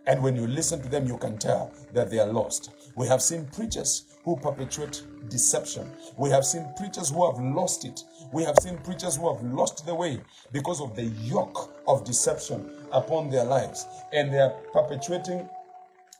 And 0.05 0.21
when 0.21 0.35
you 0.35 0.45
listen 0.45 0.83
to 0.83 0.87
them, 0.87 1.07
you 1.07 1.17
can 1.17 1.39
tell 1.39 1.71
that 1.95 2.11
they 2.11 2.19
are 2.19 2.31
lost. 2.31 2.69
We 2.95 3.07
have 3.07 3.23
seen 3.23 3.47
preachers 3.47 4.03
who 4.23 4.35
perpetuate 4.35 5.01
deception. 5.29 5.89
We 6.15 6.29
have 6.29 6.45
seen 6.45 6.71
preachers 6.77 7.09
who 7.09 7.25
have 7.25 7.43
lost 7.43 7.83
it. 7.83 8.03
We 8.31 8.43
have 8.43 8.57
seen 8.61 8.77
preachers 8.77 9.15
who 9.15 9.33
have 9.33 9.43
lost 9.43 9.83
the 9.87 9.95
way 9.95 10.21
because 10.51 10.79
of 10.79 10.95
the 10.95 11.05
yoke 11.05 11.73
of 11.87 12.05
deception 12.05 12.69
upon 12.91 13.31
their 13.31 13.45
lives. 13.45 13.87
And 14.13 14.31
they 14.31 14.41
are 14.41 14.53
perpetuating 14.73 15.49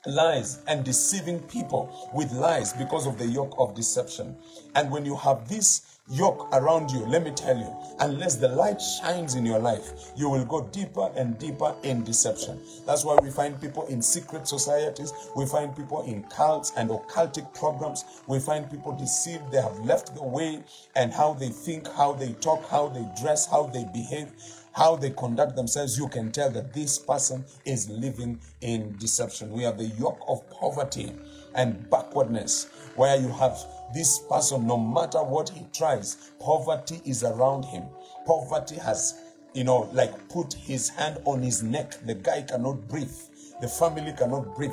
lies 0.08 0.60
and 0.67 0.84
deceiving 0.84 1.39
people 1.41 2.10
with 2.13 2.32
lies 2.32 2.74
because 2.74 3.06
of 3.06 3.17
the 3.17 3.28
yoke 3.28 3.54
of 3.60 3.76
deception. 3.76 4.36
And 4.76 4.89
when 4.89 5.06
you 5.06 5.15
have 5.15 5.48
this 5.50 5.98
yoke 6.10 6.48
around 6.54 6.89
you, 6.89 7.00
let 7.06 7.24
me 7.24 7.32
tell 7.32 7.58
you, 7.58 7.76
unless 8.00 8.36
the 8.36 8.48
light 8.48 8.82
shines 8.82 9.36
in 9.36 9.46
your 9.46 9.60
life, 9.60 10.12
you 10.15 10.30
will 10.30 10.46
go 10.46 10.62
deeper 10.67 11.12
and 11.17 11.38
deeper 11.38 11.76
in 11.84 12.04
deception. 12.04 12.60
That's 12.86 13.04
why 13.04 13.17
we 13.22 13.30
find 13.30 13.60
people 13.60 13.86
in 13.88 14.02
secret 14.02 14.48
societies, 14.48 15.12
we 15.36 15.46
find 15.46 15.76
people 15.76 16.04
in 16.04 16.24
cults 16.24 16.72
and 16.78 16.89
occultic 16.89 17.54
programs, 17.54 18.06
we 18.28 18.39
find 18.39 18.72
people 18.72 18.93
deceived, 18.93 19.52
they 19.52 19.62
have 19.62 19.78
left 19.80 20.15
the 20.15 20.24
way 20.24 20.63
and 20.96 21.12
how 21.12 21.34
they 21.34 21.50
think, 21.50 21.88
how 21.93 22.13
they 22.13 22.32
talk, 22.34 22.67
how 22.70 22.88
they 22.88 23.06
dress, 23.22 23.46
how 23.46 23.63
they 23.63 23.84
behave 23.93 24.32
how 24.77 24.95
they 24.95 25.09
conduct 25.09 25.55
themselves, 25.55 25.97
you 25.97 26.07
can 26.07 26.31
tell 26.31 26.51
that 26.51 26.71
this 26.71 26.99
person 26.99 27.43
is 27.65 27.89
living 27.89 28.39
in 28.61 28.95
deception. 28.97 29.51
We 29.51 29.63
have 29.63 29.79
the 29.79 29.85
yoke 29.85 30.23
of 30.27 30.47
poverty 30.51 31.13
and 31.55 31.89
backwardness, 31.89 32.67
where 32.95 33.19
you 33.19 33.29
have 33.29 33.57
this 33.95 34.19
person, 34.29 34.67
no 34.67 34.77
matter 34.77 35.23
what 35.23 35.49
he 35.49 35.65
tries, 35.73 36.31
poverty 36.39 37.01
is 37.05 37.23
around 37.23 37.65
him. 37.65 37.85
Poverty 38.27 38.75
has, 38.75 39.19
you 39.55 39.63
know, 39.63 39.89
like 39.93 40.29
put 40.29 40.53
his 40.53 40.89
hand 40.89 41.17
on 41.25 41.41
his 41.41 41.63
neck. 41.63 41.95
The 42.05 42.13
guy 42.13 42.43
cannot 42.43 42.87
breathe. 42.87 43.17
The 43.59 43.67
family 43.67 44.13
cannot 44.15 44.55
breathe. 44.55 44.69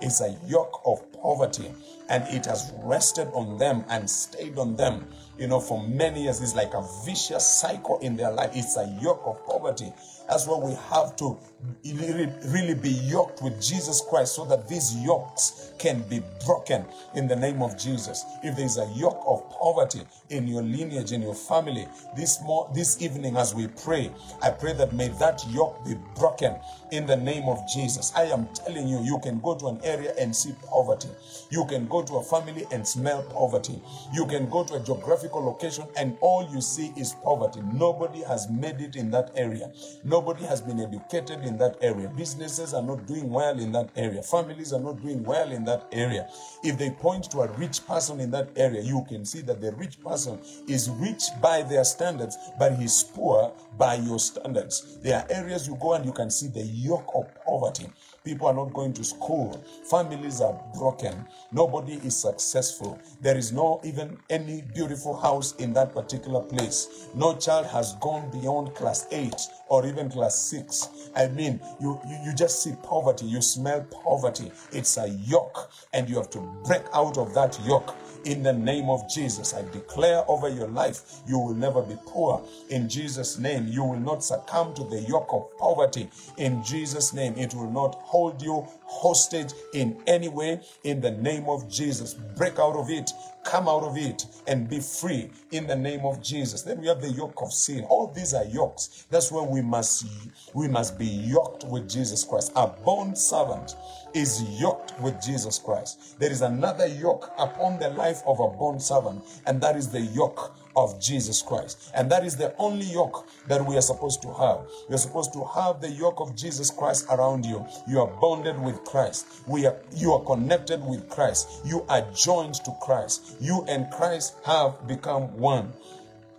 It's 0.00 0.20
a 0.20 0.38
yoke 0.46 0.80
of 0.86 1.10
poverty, 1.12 1.72
and 2.08 2.22
it 2.28 2.46
has 2.46 2.72
rested 2.84 3.26
on 3.32 3.58
them 3.58 3.84
and 3.88 4.08
stayed 4.08 4.56
on 4.56 4.76
them 4.76 5.08
you 5.38 5.46
know, 5.46 5.60
for 5.60 5.82
many 5.86 6.24
years. 6.24 6.40
It's 6.40 6.54
like 6.54 6.74
a 6.74 6.84
vicious 7.04 7.46
cycle 7.46 7.98
in 8.00 8.16
their 8.16 8.32
life. 8.32 8.50
It's 8.54 8.76
a 8.76 8.98
yoke 9.00 9.22
of 9.24 9.44
poverty. 9.46 9.92
That's 10.28 10.46
why 10.46 10.58
we 10.58 10.74
have 10.90 11.16
to 11.16 11.38
really 11.84 12.74
be 12.74 12.90
yoked 12.90 13.42
with 13.42 13.60
Jesus 13.60 14.02
Christ 14.08 14.34
so 14.34 14.44
that 14.44 14.68
these 14.68 14.94
yokes 14.96 15.72
can 15.78 16.02
be 16.08 16.22
broken 16.44 16.84
in 17.14 17.26
the 17.26 17.36
name 17.36 17.62
of 17.62 17.78
Jesus. 17.78 18.24
If 18.44 18.56
there's 18.56 18.78
a 18.78 18.88
yoke 18.94 19.22
of 19.26 19.48
poverty 19.50 20.02
in 20.30 20.46
your 20.46 20.62
lineage, 20.62 21.12
in 21.12 21.22
your 21.22 21.34
family, 21.34 21.88
this 22.16 22.40
more 22.42 22.70
this 22.74 23.02
evening 23.02 23.36
as 23.36 23.54
we 23.54 23.68
pray, 23.68 24.10
I 24.42 24.50
pray 24.50 24.72
that 24.74 24.92
may 24.92 25.08
that 25.20 25.42
yoke 25.50 25.84
be 25.84 25.94
broken 26.16 26.56
in 26.92 27.06
the 27.06 27.16
name 27.16 27.48
of 27.48 27.60
Jesus. 27.72 28.12
I 28.14 28.24
am 28.24 28.48
telling 28.54 28.88
you, 28.88 29.02
you 29.02 29.18
can 29.22 29.40
go 29.40 29.54
to 29.56 29.68
an 29.68 29.80
area 29.82 30.14
and 30.18 30.34
see 30.34 30.54
poverty. 30.66 31.08
You 31.50 31.64
can 31.66 31.86
go 31.88 32.02
to 32.02 32.16
a 32.16 32.22
family 32.22 32.66
and 32.70 32.86
smell 32.86 33.22
poverty. 33.22 33.80
You 34.12 34.26
can 34.26 34.48
go 34.48 34.64
to 34.64 34.74
a 34.74 34.80
geographical 34.80 35.44
location 35.44 35.86
and 35.96 36.16
all 36.20 36.48
you 36.52 36.60
see 36.60 36.92
is 36.96 37.14
poverty. 37.24 37.60
Nobody 37.72 38.22
has 38.22 38.48
made 38.48 38.80
it 38.80 38.96
in 38.96 39.10
that 39.10 39.32
area. 39.36 39.72
Nobody 40.04 40.44
has 40.44 40.60
been 40.60 40.80
educated 40.80 41.40
in 41.48 41.58
that 41.58 41.76
area. 41.80 42.08
Businesses 42.16 42.74
are 42.74 42.82
not 42.82 43.06
doing 43.06 43.28
well 43.30 43.58
in 43.58 43.72
that 43.72 43.90
area. 43.96 44.22
Families 44.22 44.72
are 44.72 44.80
not 44.80 45.02
doing 45.02 45.24
well 45.24 45.50
in 45.50 45.64
that 45.64 45.88
area. 45.90 46.28
If 46.62 46.78
they 46.78 46.90
point 46.90 47.24
to 47.32 47.40
a 47.40 47.48
rich 47.52 47.84
person 47.86 48.20
in 48.20 48.30
that 48.30 48.50
area, 48.56 48.82
you 48.82 49.04
can 49.08 49.24
see 49.24 49.40
that 49.42 49.60
the 49.60 49.72
rich 49.72 50.00
person 50.00 50.38
is 50.68 50.88
rich 50.90 51.24
by 51.42 51.62
their 51.62 51.84
standards, 51.84 52.36
but 52.58 52.76
he's 52.76 53.02
poor 53.02 53.52
by 53.76 53.94
your 53.94 54.20
standards. 54.20 54.98
There 55.02 55.16
are 55.18 55.26
areas 55.30 55.66
you 55.66 55.76
go 55.80 55.94
and 55.94 56.04
you 56.04 56.12
can 56.12 56.30
see 56.30 56.48
the 56.48 56.62
yoke 56.62 57.10
of 57.14 57.26
poverty. 57.44 57.88
People 58.28 58.48
are 58.48 58.52
not 58.52 58.74
going 58.74 58.92
to 58.92 59.02
school. 59.02 59.58
Families 59.90 60.42
are 60.42 60.62
broken. 60.76 61.26
Nobody 61.50 61.94
is 62.04 62.14
successful. 62.14 62.98
There 63.22 63.38
is 63.38 63.52
no 63.52 63.80
even 63.84 64.18
any 64.28 64.60
beautiful 64.74 65.16
house 65.16 65.54
in 65.56 65.72
that 65.72 65.94
particular 65.94 66.42
place. 66.42 67.08
No 67.14 67.34
child 67.36 67.64
has 67.68 67.94
gone 68.02 68.30
beyond 68.30 68.74
class 68.74 69.06
8 69.10 69.34
or 69.68 69.86
even 69.86 70.10
class 70.10 70.38
6. 70.42 71.10
I 71.16 71.28
mean, 71.28 71.58
you, 71.80 71.98
you, 72.06 72.18
you 72.26 72.34
just 72.34 72.62
see 72.62 72.74
poverty. 72.82 73.24
You 73.24 73.40
smell 73.40 73.80
poverty. 73.84 74.52
It's 74.72 74.98
a 74.98 75.08
yoke, 75.08 75.70
and 75.94 76.06
you 76.06 76.16
have 76.16 76.28
to 76.32 76.40
break 76.66 76.82
out 76.92 77.16
of 77.16 77.32
that 77.32 77.58
yoke 77.64 77.94
in 78.28 78.42
the 78.42 78.52
name 78.52 78.90
of 78.90 79.08
Jesus. 79.08 79.54
I 79.54 79.62
declare 79.72 80.22
over 80.28 80.48
your 80.50 80.68
life, 80.68 81.22
you 81.26 81.38
will 81.38 81.54
never 81.54 81.80
be 81.82 81.96
poor. 82.06 82.44
In 82.68 82.88
Jesus' 82.88 83.38
name, 83.38 83.66
you 83.68 83.82
will 83.82 83.98
not 83.98 84.22
succumb 84.22 84.74
to 84.74 84.84
the 84.84 85.00
yoke 85.00 85.30
of 85.32 85.48
poverty. 85.58 86.10
In 86.36 86.62
Jesus' 86.62 87.14
name, 87.14 87.34
it 87.38 87.54
will 87.54 87.70
not 87.70 87.94
hold 87.96 88.42
you 88.42 88.66
hostage 88.88 89.52
in 89.74 90.02
any 90.06 90.28
way. 90.28 90.60
In 90.84 91.00
the 91.00 91.10
name 91.10 91.44
of 91.48 91.68
Jesus, 91.70 92.14
break 92.14 92.58
out 92.58 92.76
of 92.76 92.90
it 92.90 93.10
come 93.48 93.66
out 93.66 93.82
of 93.82 93.96
it 93.96 94.26
and 94.46 94.68
be 94.68 94.78
free 94.78 95.30
in 95.52 95.66
the 95.66 95.74
name 95.74 96.04
of 96.04 96.22
Jesus. 96.22 96.62
Then 96.62 96.80
we 96.80 96.86
have 96.86 97.00
the 97.00 97.10
yoke 97.10 97.40
of 97.40 97.50
sin. 97.50 97.84
All 97.88 98.08
these 98.08 98.34
are 98.34 98.44
yokes. 98.44 99.06
That's 99.10 99.32
where 99.32 99.42
we 99.42 99.62
must 99.62 100.06
we 100.54 100.68
must 100.68 100.98
be 100.98 101.06
yoked 101.06 101.64
with 101.64 101.88
Jesus 101.88 102.24
Christ. 102.24 102.52
A 102.56 102.66
bond 102.66 103.16
servant 103.16 103.74
is 104.14 104.42
yoked 104.60 104.98
with 105.00 105.20
Jesus 105.22 105.58
Christ. 105.58 106.18
There 106.20 106.30
is 106.30 106.42
another 106.42 106.86
yoke 106.86 107.32
upon 107.38 107.78
the 107.78 107.88
life 107.90 108.22
of 108.26 108.38
a 108.40 108.48
bond 108.48 108.82
servant, 108.82 109.22
and 109.46 109.60
that 109.62 109.76
is 109.76 109.88
the 109.88 110.00
yoke 110.00 110.54
of 110.78 111.00
Jesus 111.00 111.42
Christ. 111.42 111.90
And 111.94 112.10
that 112.10 112.24
is 112.24 112.36
the 112.36 112.54
only 112.56 112.86
yoke 112.86 113.28
that 113.48 113.64
we 113.64 113.76
are 113.76 113.82
supposed 113.82 114.22
to 114.22 114.28
have. 114.28 114.60
Are 114.90 114.98
supposed 114.98 115.32
to 115.32 115.44
have 115.44 115.80
the 115.80 115.90
yoke 115.90 116.20
of 116.20 116.36
Jesus 116.36 116.70
Christ 116.70 117.06
around 117.10 117.44
you. 117.44 117.66
You 117.88 118.00
are 118.00 118.06
bonded 118.06 118.60
with 118.60 118.84
Christ. 118.84 119.26
We 119.46 119.66
are 119.66 119.76
you 119.94 120.12
are 120.12 120.24
connected 120.24 120.84
with 120.84 121.08
Christ. 121.08 121.62
You 121.64 121.84
are 121.88 122.02
joined 122.12 122.54
to 122.64 122.72
Christ. 122.80 123.36
You 123.40 123.64
and 123.68 123.90
Christ 123.90 124.36
have 124.44 124.86
become 124.86 125.36
one. 125.38 125.72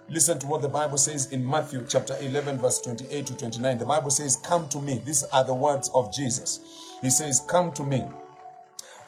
Listen 0.10 0.39
to 0.39 0.47
what 0.47 0.63
the 0.63 0.69
Bible 0.69 0.97
says 0.97 1.32
in 1.32 1.47
Matthew 1.47 1.86
chapter 1.88 2.15
11, 2.19 2.58
verse 2.58 2.82
28 2.82 3.28
to 3.28 3.38
29. 3.38 3.78
The 3.78 3.86
Bible 3.86 4.10
says, 4.10 4.38
Come 4.38 4.67
to 4.69 4.82
me. 4.82 5.02
These 5.06 5.23
are 5.25 5.43
the 5.43 5.54
words 5.54 5.91
of 5.93 6.12
Jesus. 6.12 6.62
He 7.02 7.12
says, 7.12 7.41
Come 7.47 7.71
to 7.73 7.84
me, 7.84 8.04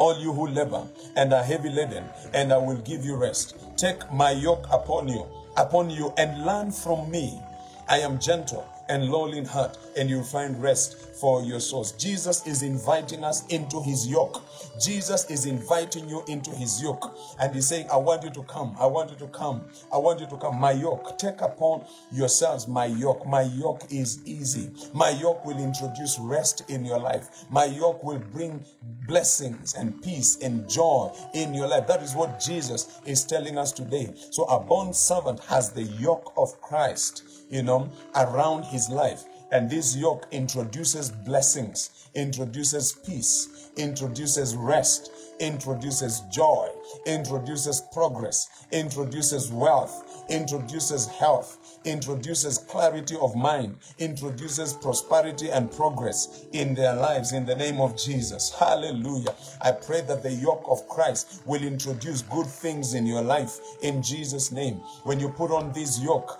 all 0.02 0.18
you 0.20 0.34
who 0.34 0.48
labor 0.48 0.84
and 1.16 1.32
are 1.32 1.44
heavy 1.44 1.70
laden, 1.70 2.04
and 2.34 2.52
I 2.52 2.58
will 2.58 2.78
give 2.78 3.06
you 3.06 3.16
rest. 3.16 3.56
Take 3.78 4.12
my 4.12 4.32
yoke 4.32 4.66
upon 4.72 5.08
you, 5.08 5.28
upon 5.58 5.92
you, 5.92 6.12
and 6.18 6.44
learn 6.44 6.72
from 6.72 7.12
me. 7.12 7.40
I 7.88 8.00
am 8.00 8.18
gentle 8.20 8.66
and 8.92 9.10
lowly 9.10 9.42
heart, 9.46 9.78
and 9.96 10.10
you'll 10.10 10.22
find 10.22 10.62
rest 10.62 10.98
for 11.16 11.42
your 11.44 11.62
souls. 11.62 11.94
Jesus 11.94 12.46
is 12.46 12.62
inviting 12.62 13.24
us 13.24 13.48
into 13.48 13.82
his 13.82 14.06
yoke. 14.06 14.44
Jesus 14.84 15.30
is 15.30 15.46
inviting 15.46 16.10
you 16.10 16.24
into 16.28 16.52
his 16.52 16.82
yoke. 16.84 17.18
And 17.40 17.56
he's 17.56 17.68
saying, 17.68 17.88
I 17.92 17.96
want 17.98 18.24
you 18.24 18.32
to 18.32 18.44
come. 18.44 18.76
I 18.80 18.88
want 18.88 19.12
you 19.12 19.16
to 19.18 19.28
come. 19.28 19.64
I 19.94 19.98
want 19.98 20.20
you 20.20 20.28
to 20.28 20.38
come. 20.38 20.60
My 20.60 20.72
yoke. 20.72 21.18
Take 21.18 21.42
upon 21.42 21.86
yourselves 22.12 22.68
my 22.68 22.88
yoke. 22.88 23.26
My 23.26 23.44
yoke 23.44 23.84
is 23.90 24.20
easy. 24.26 24.72
My 24.94 25.12
yoke 25.12 25.46
will 25.46 25.60
introduce 25.60 26.20
rest 26.20 26.70
in 26.70 26.84
your 26.84 27.00
life. 27.00 27.46
My 27.50 27.66
yoke 27.66 28.04
will 28.04 28.20
bring 28.20 28.66
blessings 29.08 29.76
and 29.76 30.02
peace 30.02 30.38
and 30.42 30.68
joy 30.70 31.12
in 31.34 31.54
your 31.54 31.68
life. 31.68 31.88
That 31.88 32.02
is 32.02 32.16
what 32.16 32.42
Jesus 32.42 33.00
is 33.06 33.24
telling 33.24 33.58
us 33.58 33.72
today. 33.72 34.14
So 34.32 34.44
a 34.46 34.60
bond 34.60 34.96
servant 34.96 35.40
has 35.42 35.72
the 35.72 35.84
yoke 35.84 36.34
of 36.36 36.60
Christ 36.62 37.31
you 37.52 37.62
know, 37.62 37.92
around 38.16 38.64
his 38.64 38.90
life. 38.90 39.24
And 39.52 39.70
this 39.70 39.98
yoke 39.98 40.28
introduces 40.32 41.12
blessings, 41.12 42.10
introduces 42.16 42.94
peace, 42.94 43.70
introduces 43.76 44.56
rest, 44.56 45.12
introduces 45.42 46.22
joy, 46.32 46.70
introduces 47.06 47.82
progress, 47.92 48.66
introduces 48.72 49.52
wealth, 49.52 50.24
introduces 50.30 51.08
health, 51.08 51.80
introduces 51.84 52.60
clarity 52.60 53.18
of 53.20 53.36
mind, 53.36 53.76
introduces 53.98 54.74
prosperity 54.74 55.50
and 55.50 55.72
progress 55.72 56.46
in 56.54 56.74
their 56.74 56.96
lives 56.96 57.34
in 57.34 57.46
the 57.46 57.56
name 57.56 57.82
of 57.82 57.98
Jesus. 57.98 58.54
Hallelujah. 58.58 59.36
I 59.62 59.72
pray 59.72 60.02
that 60.02 60.24
the 60.24 60.32
yoke 60.32 60.64
of 60.70 60.88
Christ 60.88 61.42
will 61.46 61.64
introduce 61.64 62.22
good 62.22 62.46
things 62.48 62.94
in 62.94 63.06
your 63.06 63.24
life 63.24 63.60
in 63.82 64.02
Jesus' 64.02 64.52
name. 64.52 64.76
When 65.04 65.20
you 65.20 65.30
put 65.30 65.52
on 65.52 65.74
this 65.74 66.00
yoke, 66.00 66.40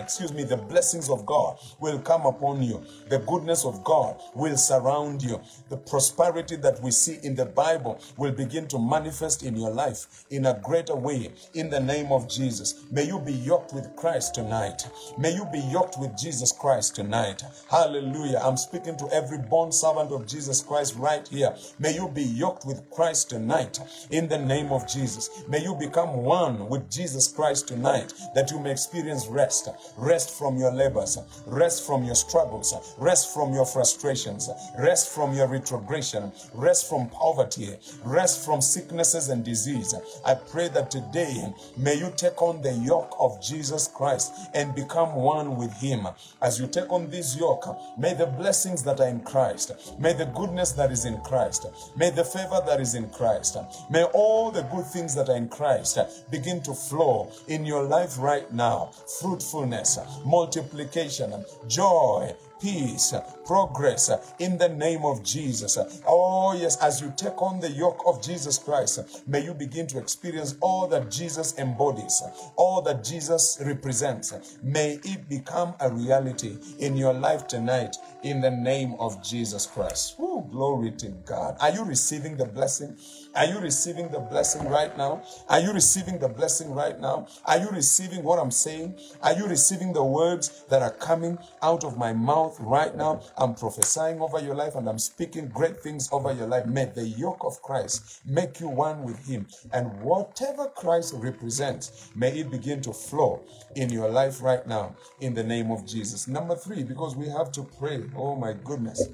excuse 0.11 0.33
me, 0.33 0.43
the 0.43 0.57
blessings 0.57 1.09
of 1.09 1.25
God 1.25 1.57
will 1.79 1.97
come 1.99 2.25
upon 2.25 2.61
you. 2.61 2.83
The 3.07 3.19
goodness 3.19 3.63
of 3.63 3.81
God 3.85 4.19
will 4.35 4.57
surround 4.57 5.23
you. 5.23 5.39
The 5.69 5.77
prosperity 5.77 6.57
that 6.57 6.81
we 6.81 6.91
see 6.91 7.19
in 7.23 7.33
the 7.33 7.45
Bible 7.45 7.97
will 8.17 8.33
begin 8.33 8.67
to 8.67 8.79
manifest 8.79 9.43
in 9.43 9.55
your 9.55 9.69
life 9.69 10.25
in 10.29 10.47
a 10.47 10.59
greater 10.61 10.97
way 10.97 11.31
in 11.53 11.69
the 11.69 11.79
name 11.79 12.11
of 12.11 12.29
Jesus. 12.29 12.83
May 12.91 13.05
you 13.05 13.19
be 13.19 13.31
yoked 13.31 13.73
with 13.73 13.95
Christ 13.95 14.35
tonight. 14.35 14.83
May 15.17 15.33
you 15.33 15.45
be 15.49 15.59
yoked 15.59 15.97
with 15.97 16.17
Jesus 16.17 16.51
Christ 16.51 16.95
tonight. 16.95 17.41
Hallelujah. 17.69 18.41
I'm 18.43 18.57
speaking 18.57 18.97
to 18.97 19.07
every 19.13 19.37
bond 19.37 19.73
servant 19.73 20.11
of 20.11 20.27
Jesus 20.27 20.61
Christ 20.61 20.95
right 20.97 21.25
here. 21.25 21.55
May 21.79 21.95
you 21.95 22.09
be 22.09 22.23
yoked 22.23 22.65
with 22.65 22.89
Christ 22.89 23.29
tonight 23.29 23.79
in 24.09 24.27
the 24.27 24.37
name 24.37 24.73
of 24.73 24.89
Jesus. 24.89 25.29
May 25.47 25.63
you 25.63 25.73
become 25.73 26.17
one 26.17 26.67
with 26.67 26.91
Jesus 26.91 27.29
Christ 27.29 27.69
tonight 27.69 28.13
that 28.35 28.51
you 28.51 28.59
may 28.59 28.71
experience 28.71 29.27
rest 29.27 29.69
rest 30.01 30.37
from 30.37 30.57
your 30.57 30.73
labors, 30.73 31.17
rest 31.45 31.85
from 31.85 32.03
your 32.03 32.15
struggles, 32.15 32.73
rest 32.97 33.33
from 33.33 33.53
your 33.53 33.65
frustrations, 33.65 34.49
rest 34.79 35.13
from 35.13 35.33
your 35.33 35.47
retrogression, 35.47 36.31
rest 36.53 36.89
from 36.89 37.07
poverty, 37.09 37.69
rest 38.03 38.43
from 38.43 38.61
sicknesses 38.61 39.29
and 39.29 39.45
disease. 39.45 39.93
I 40.25 40.33
pray 40.33 40.67
that 40.69 40.89
today 40.89 41.53
may 41.77 41.95
you 41.95 42.11
take 42.17 42.41
on 42.41 42.61
the 42.61 42.73
yoke 42.73 43.15
of 43.19 43.41
Jesus 43.41 43.87
Christ 43.87 44.33
and 44.53 44.73
become 44.73 45.13
one 45.15 45.55
with 45.55 45.73
Him. 45.73 46.07
As 46.41 46.59
you 46.59 46.67
take 46.67 46.91
on 46.91 47.09
this 47.09 47.37
yoke, 47.39 47.65
may 47.97 48.13
the 48.13 48.25
blessings 48.25 48.83
that 48.83 48.99
are 48.99 49.07
in 49.07 49.21
Christ, 49.21 49.71
may 49.99 50.13
the 50.13 50.25
goodness 50.25 50.71
that 50.73 50.91
is 50.91 51.05
in 51.05 51.19
Christ, 51.21 51.67
may 51.95 52.09
the 52.09 52.23
favor 52.23 52.61
that 52.65 52.81
is 52.81 52.95
in 52.95 53.07
Christ, 53.09 53.57
may 53.89 54.03
all 54.05 54.49
the 54.51 54.63
good 54.63 54.85
things 54.87 55.13
that 55.15 55.29
are 55.29 55.37
in 55.37 55.47
Christ 55.47 55.99
begin 56.31 56.61
to 56.63 56.73
flow 56.73 57.31
in 57.47 57.65
your 57.65 57.83
life 57.83 58.17
right 58.17 58.51
now. 58.51 58.91
Fruitfulness, 59.19 59.80
multiplication, 60.25 61.45
joy, 61.67 62.33
peace, 62.61 63.13
progress 63.45 64.11
in 64.39 64.57
the 64.57 64.69
name 64.69 65.03
of 65.03 65.23
Jesus. 65.23 65.77
Oh, 66.07 66.53
yes, 66.53 66.77
as 66.81 67.01
you 67.01 67.11
take 67.17 67.41
on 67.41 67.59
the 67.59 67.71
yoke 67.71 68.03
of 68.05 68.21
Jesus 68.21 68.57
Christ, 68.57 69.27
may 69.27 69.43
you 69.43 69.53
begin 69.53 69.87
to 69.87 69.97
experience 69.97 70.55
all 70.61 70.87
that 70.87 71.09
Jesus 71.09 71.57
embodies, 71.57 72.21
all 72.55 72.81
that 72.83 73.03
Jesus 73.03 73.59
represents. 73.65 74.57
May 74.61 74.99
it 75.03 75.27
become 75.27 75.73
a 75.79 75.89
reality 75.91 76.57
in 76.79 76.95
your 76.95 77.13
life 77.13 77.47
tonight 77.47 77.95
in 78.23 78.41
the 78.41 78.51
name 78.51 78.95
of 78.99 79.23
Jesus 79.23 79.65
Christ. 79.65 80.17
Glory 80.17 80.91
to 80.91 81.07
God. 81.25 81.57
Are 81.59 81.71
you 81.71 81.83
receiving 81.83 82.37
the 82.37 82.45
blessing? 82.45 82.95
Are 83.33 83.45
you 83.45 83.59
receiving 83.59 84.09
the 84.09 84.19
blessing 84.19 84.67
right 84.67 84.95
now? 84.97 85.23
Are 85.47 85.61
you 85.61 85.71
receiving 85.71 86.19
the 86.19 86.27
blessing 86.27 86.73
right 86.73 86.99
now? 86.99 87.27
Are 87.45 87.57
you 87.57 87.69
receiving 87.69 88.23
what 88.23 88.39
I'm 88.39 88.51
saying? 88.51 88.99
Are 89.23 89.31
you 89.31 89.47
receiving 89.47 89.93
the 89.93 90.03
words 90.03 90.65
that 90.69 90.81
are 90.81 90.91
coming 90.91 91.37
out 91.61 91.85
of 91.85 91.97
my 91.97 92.11
mouth 92.11 92.57
right 92.59 92.93
now? 92.93 93.21
I'm 93.37 93.55
prophesying 93.55 94.19
over 94.19 94.39
your 94.41 94.55
life 94.55 94.75
and 94.75 94.87
I'm 94.89 94.99
speaking 94.99 95.47
great 95.47 95.79
things 95.79 96.09
over 96.11 96.33
your 96.33 96.47
life. 96.47 96.65
May 96.65 96.85
the 96.85 97.07
yoke 97.07 97.45
of 97.45 97.61
Christ 97.61 98.19
make 98.25 98.59
you 98.59 98.67
one 98.67 99.03
with 99.03 99.25
Him. 99.25 99.47
And 99.71 100.01
whatever 100.01 100.67
Christ 100.67 101.13
represents, 101.15 102.11
may 102.13 102.37
it 102.39 102.51
begin 102.51 102.81
to 102.81 102.91
flow 102.91 103.41
in 103.75 103.89
your 103.89 104.09
life 104.09 104.41
right 104.41 104.67
now 104.67 104.95
in 105.21 105.33
the 105.33 105.43
name 105.43 105.71
of 105.71 105.85
Jesus. 105.87 106.27
Number 106.27 106.55
three, 106.55 106.83
because 106.83 107.15
we 107.15 107.29
have 107.29 107.53
to 107.53 107.63
pray. 107.79 108.03
Oh 108.17 108.35
my 108.35 108.51
goodness. 108.51 109.07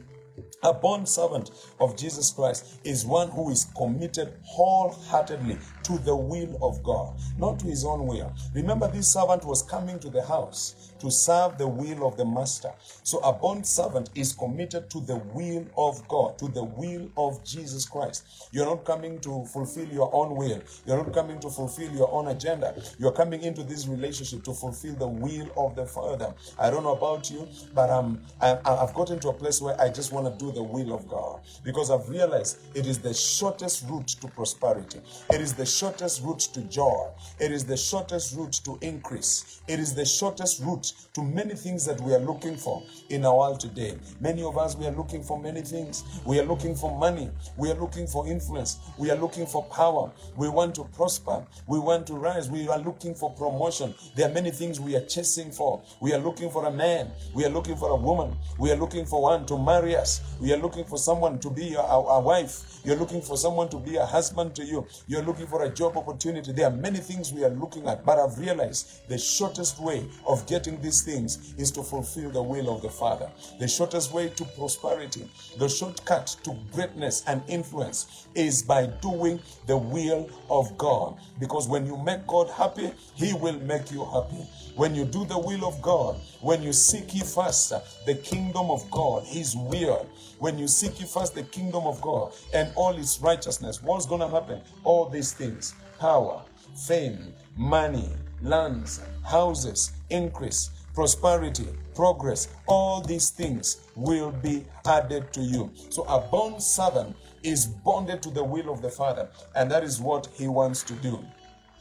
A 0.64 0.74
bond 0.74 1.08
servant 1.08 1.52
of 1.80 1.96
Jesus 1.96 2.32
Christ 2.32 2.80
is 2.84 3.06
one 3.06 3.30
who 3.30 3.50
is 3.50 3.66
committed 3.78 4.34
wholeheartedly 4.44 5.58
to 5.88 5.98
the 6.00 6.16
will 6.16 6.58
of 6.62 6.84
God, 6.84 7.14
not 7.38 7.60
to 7.60 7.66
his 7.66 7.86
own 7.86 8.06
will. 8.06 8.34
Remember, 8.54 8.90
this 8.90 9.08
servant 9.08 9.46
was 9.46 9.62
coming 9.62 10.00
to 10.00 10.10
the 10.10 10.22
house 10.22 10.92
to 11.00 11.10
serve 11.10 11.58
the 11.58 11.68
will 11.68 12.06
of 12.06 12.18
the 12.18 12.26
master. 12.26 12.72
So, 13.04 13.20
a 13.20 13.32
bond 13.32 13.66
servant 13.66 14.10
is 14.14 14.34
committed 14.34 14.90
to 14.90 15.00
the 15.02 15.16
will 15.34 15.66
of 15.78 16.06
God, 16.10 16.38
to 16.40 16.50
the 16.50 16.64
will 16.64 17.10
of 17.16 17.44
Jesus 17.46 17.86
Christ. 17.86 18.50
You're 18.52 18.66
not 18.66 18.84
coming 18.84 19.20
to 19.22 19.46
fulfill 19.46 19.88
your 19.88 20.14
own 20.14 20.36
will, 20.36 20.62
you're 20.86 20.98
not 20.98 21.14
coming 21.14 21.40
to 21.40 21.50
fulfill 21.50 21.92
your 21.94 22.12
own 22.12 22.28
agenda. 22.28 22.76
You're 23.00 23.14
coming 23.14 23.44
into 23.44 23.64
this 23.64 23.88
relationship 23.88 24.44
to 24.44 24.54
fulfill 24.54 24.96
the 24.96 25.08
will 25.08 25.50
of 25.56 25.76
the 25.76 25.86
Father. 25.86 26.34
I 26.60 26.70
don't 26.70 26.84
know 26.84 26.96
about 26.96 27.32
you, 27.32 27.48
but 27.74 27.90
um, 27.90 28.22
I, 28.42 28.58
I've 28.66 28.94
gotten 28.94 29.20
to 29.20 29.30
a 29.30 29.34
place 29.34 29.62
where 29.62 29.80
I 29.80 29.90
just 29.90 30.12
want 30.12 30.28
to 30.28 30.46
do 30.46 30.52
the 30.52 30.64
will 30.64 30.94
of 30.94 31.08
God 31.08 31.40
because 31.64 31.90
I've 31.92 32.10
realized 32.10 32.60
it 32.76 32.86
is 32.88 33.00
the 33.00 33.14
shortest 33.14 33.86
route 33.88 34.08
to 34.08 34.28
prosperity. 34.28 35.00
It 35.32 35.42
is 35.42 35.54
the 35.54 35.66
shortest 35.78 36.24
route 36.24 36.40
to 36.40 36.62
joy. 36.62 37.08
It 37.40 37.52
is 37.52 37.64
the 37.64 37.78
shortest 37.78 38.36
route 38.36 38.54
to 38.64 38.80
increase. 38.82 39.62
It 39.68 39.80
is 39.80 39.94
the 39.94 40.06
shortest 40.06 40.64
route 40.64 40.92
to 41.14 41.22
many 41.22 41.54
things 41.54 41.86
that 41.86 42.02
we 42.02 42.16
are 42.16 42.20
looking 42.20 42.58
for 42.58 42.82
in 43.10 43.24
our 43.26 43.38
world 43.38 43.60
today. 43.60 43.96
Many 44.20 44.42
of 44.42 44.58
us, 44.58 44.76
we 44.76 44.88
are 44.88 44.92
looking 44.92 45.22
for 45.22 45.40
many 45.40 45.62
things. 45.62 46.04
We 46.26 46.40
are 46.40 46.46
looking 46.46 46.74
for 46.74 46.98
money. 46.98 47.30
We 47.58 47.70
are 47.70 47.76
looking 47.76 48.08
for 48.08 48.28
influence. 48.28 48.80
We 48.98 49.12
are 49.12 49.18
looking 49.18 49.46
for 49.46 49.66
power. 49.66 50.12
We 50.36 50.50
want 50.50 50.74
to 50.76 50.84
prosper. 50.86 51.46
We 51.68 51.78
want 51.78 52.08
to 52.08 52.16
rise. 52.16 52.50
We 52.50 52.68
are 52.70 52.80
looking 52.80 53.14
for 53.14 53.32
promotion. 53.34 53.94
There 54.16 54.28
are 54.28 54.34
many 54.34 54.50
things 54.50 54.80
we 54.80 54.96
are 54.96 55.06
chasing 55.06 55.52
for. 55.52 55.84
We 56.02 56.12
are 56.14 56.20
looking 56.20 56.50
for 56.50 56.66
a 56.66 56.72
man. 56.72 57.12
We 57.36 57.46
are 57.46 57.50
looking 57.50 57.76
for 57.76 57.92
a 57.92 57.96
woman. 57.96 58.36
We 58.58 58.72
are 58.72 58.78
looking 58.78 59.06
for 59.06 59.22
one 59.22 59.46
to 59.46 59.60
marry 59.60 59.96
us. 59.96 60.22
We 60.42 60.52
are 60.54 60.58
looking 60.58 60.86
for 60.86 60.98
someone 60.98 61.38
to 61.40 61.52
be 61.52 61.76
our, 61.76 62.08
our 62.08 62.22
wife. 62.22 62.80
You're 62.84 62.96
looking 62.96 63.22
for 63.22 63.38
someone 63.38 63.70
to 63.70 63.78
be 63.78 63.98
a 63.98 64.06
husband 64.06 64.56
to 64.56 64.66
you. 64.66 64.88
You're 65.08 65.24
looking 65.24 65.46
for 65.46 65.64
a 65.64 65.67
job 65.70 65.98
opportunity. 65.98 66.52
There 66.52 66.68
are 66.68 66.76
many 66.76 67.00
things 67.00 67.32
we 67.34 67.44
are 67.44 67.50
looking 67.50 67.88
at, 67.88 68.06
but 68.06 68.20
I've 68.20 68.38
realized 68.38 69.08
the 69.08 69.18
shortest 69.18 69.80
way 69.80 70.06
of 70.28 70.46
getting 70.48 70.82
these 70.82 71.02
things 71.02 71.54
is 71.58 71.72
to 71.72 71.84
fulfill 71.84 72.32
the 72.32 72.42
will 72.42 72.74
of 72.76 72.82
the 72.82 72.90
Father. 72.90 73.30
The 73.60 73.68
shortest 73.68 74.14
way 74.14 74.30
to 74.30 74.46
prosperity, 74.46 75.30
the 75.58 75.70
shortcut 75.70 76.36
to 76.44 76.56
greatness 76.72 77.24
and 77.28 77.42
influence 77.48 78.28
is 78.36 78.62
by 78.64 78.88
doing 79.02 79.40
the 79.66 79.78
will 79.78 80.30
of 80.50 80.78
God. 80.78 81.18
Because 81.40 81.68
when 81.68 81.86
you 81.86 81.98
make 81.98 82.26
God 82.28 82.50
happy, 82.50 82.92
He 83.16 83.34
will 83.34 83.60
make 83.60 83.92
you 83.92 84.06
happy. 84.06 84.46
When 84.78 84.94
you 84.94 85.06
do 85.06 85.26
the 85.26 85.40
will 85.40 85.68
of 85.68 85.82
God, 85.82 86.18
when 86.40 86.62
you 86.62 86.72
seek 86.72 87.16
ye 87.16 87.22
first 87.22 87.74
uh, 87.74 87.82
the 88.06 88.14
kingdom 88.14 88.70
of 88.70 88.90
God, 88.92 89.24
His 89.26 89.56
will, 89.56 90.08
when 90.38 90.60
you 90.60 90.68
seek 90.68 91.00
ye 91.00 91.08
first 91.08 91.34
the 91.34 91.42
kingdom 91.42 91.88
of 91.88 92.00
God 92.00 92.32
and 92.54 92.72
all 92.76 92.96
its 92.96 93.20
righteousness, 93.20 93.82
what's 93.82 94.06
going 94.06 94.22
to 94.22 94.28
happen? 94.28 94.62
All 94.84 95.10
these 95.10 95.34
things 95.34 95.74
power, 95.98 96.44
fame, 96.88 97.34
money, 97.56 98.08
lands, 98.44 99.02
houses, 99.26 99.94
increase, 100.12 100.70
prosperity, 100.94 101.68
progress, 101.96 102.48
all 102.68 103.02
these 103.02 103.32
things 103.32 103.82
will 103.96 104.32
be 104.32 104.64
added 104.86 105.34
to 105.34 105.42
you. 105.42 105.72
So 105.90 106.04
a 106.04 106.22
bond 106.22 106.62
servant 106.62 107.16
is 107.42 107.66
bonded 107.66 108.22
to 108.22 108.30
the 108.30 108.44
will 108.44 108.72
of 108.72 108.84
the 108.84 108.90
Father, 108.90 109.28
and 109.56 109.72
that 109.72 109.84
is 109.84 110.00
what 110.00 110.28
he 110.36 110.48
wants 110.48 110.84
to 110.84 110.94
do. 110.94 111.20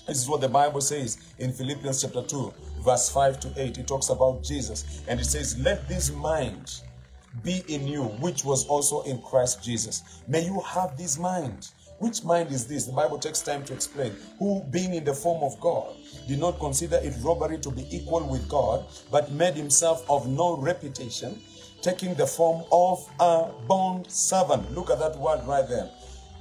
This 0.07 0.23
is 0.23 0.29
what 0.29 0.40
the 0.40 0.49
Bible 0.49 0.81
says 0.81 1.19
in 1.38 1.53
Philippians 1.53 2.03
chapter 2.03 2.23
2, 2.23 2.55
verse 2.85 3.11
5 3.11 3.40
to 3.40 3.53
8. 3.57 3.79
It 3.79 3.88
talks 3.88 4.09
about 4.09 4.45
Jesus, 4.45 5.03
and 5.09 5.19
it 5.19 5.25
says, 5.25 5.59
Let 5.59 5.88
this 5.88 6.12
mind 6.12 6.81
be 7.42 7.64
in 7.66 7.88
you, 7.88 8.05
which 8.05 8.45
was 8.45 8.66
also 8.69 9.03
in 9.03 9.21
Christ 9.23 9.64
Jesus. 9.64 10.23
May 10.29 10.45
you 10.45 10.61
have 10.61 10.97
this 10.97 11.19
mind. 11.19 11.71
Which 11.99 12.23
mind 12.23 12.53
is 12.53 12.66
this? 12.69 12.87
The 12.87 12.92
Bible 12.92 13.19
takes 13.19 13.40
time 13.40 13.64
to 13.64 13.73
explain. 13.73 14.12
Who, 14.38 14.62
being 14.71 14.95
in 14.95 15.03
the 15.05 15.14
form 15.14 15.42
of 15.42 15.59
God, 15.61 15.97
did 16.29 16.38
not 16.38 16.61
consider 16.61 17.01
it 17.03 17.14
robbery 17.23 17.59
to 17.59 17.71
be 17.71 17.85
equal 17.90 18.29
with 18.29 18.49
God, 18.49 18.85
but 19.11 19.33
made 19.33 19.55
himself 19.55 20.09
of 20.09 20.29
no 20.29 20.57
reputation, 20.57 21.40
taking 21.83 22.14
the 22.14 22.27
form 22.27 22.64
of 22.71 23.05
a 23.19 23.51
bond 23.66 24.09
servant. 24.11 24.73
Look 24.73 24.90
at 24.90 25.01
that 25.01 25.19
word 25.19 25.45
right 25.47 25.69
there. 25.69 25.90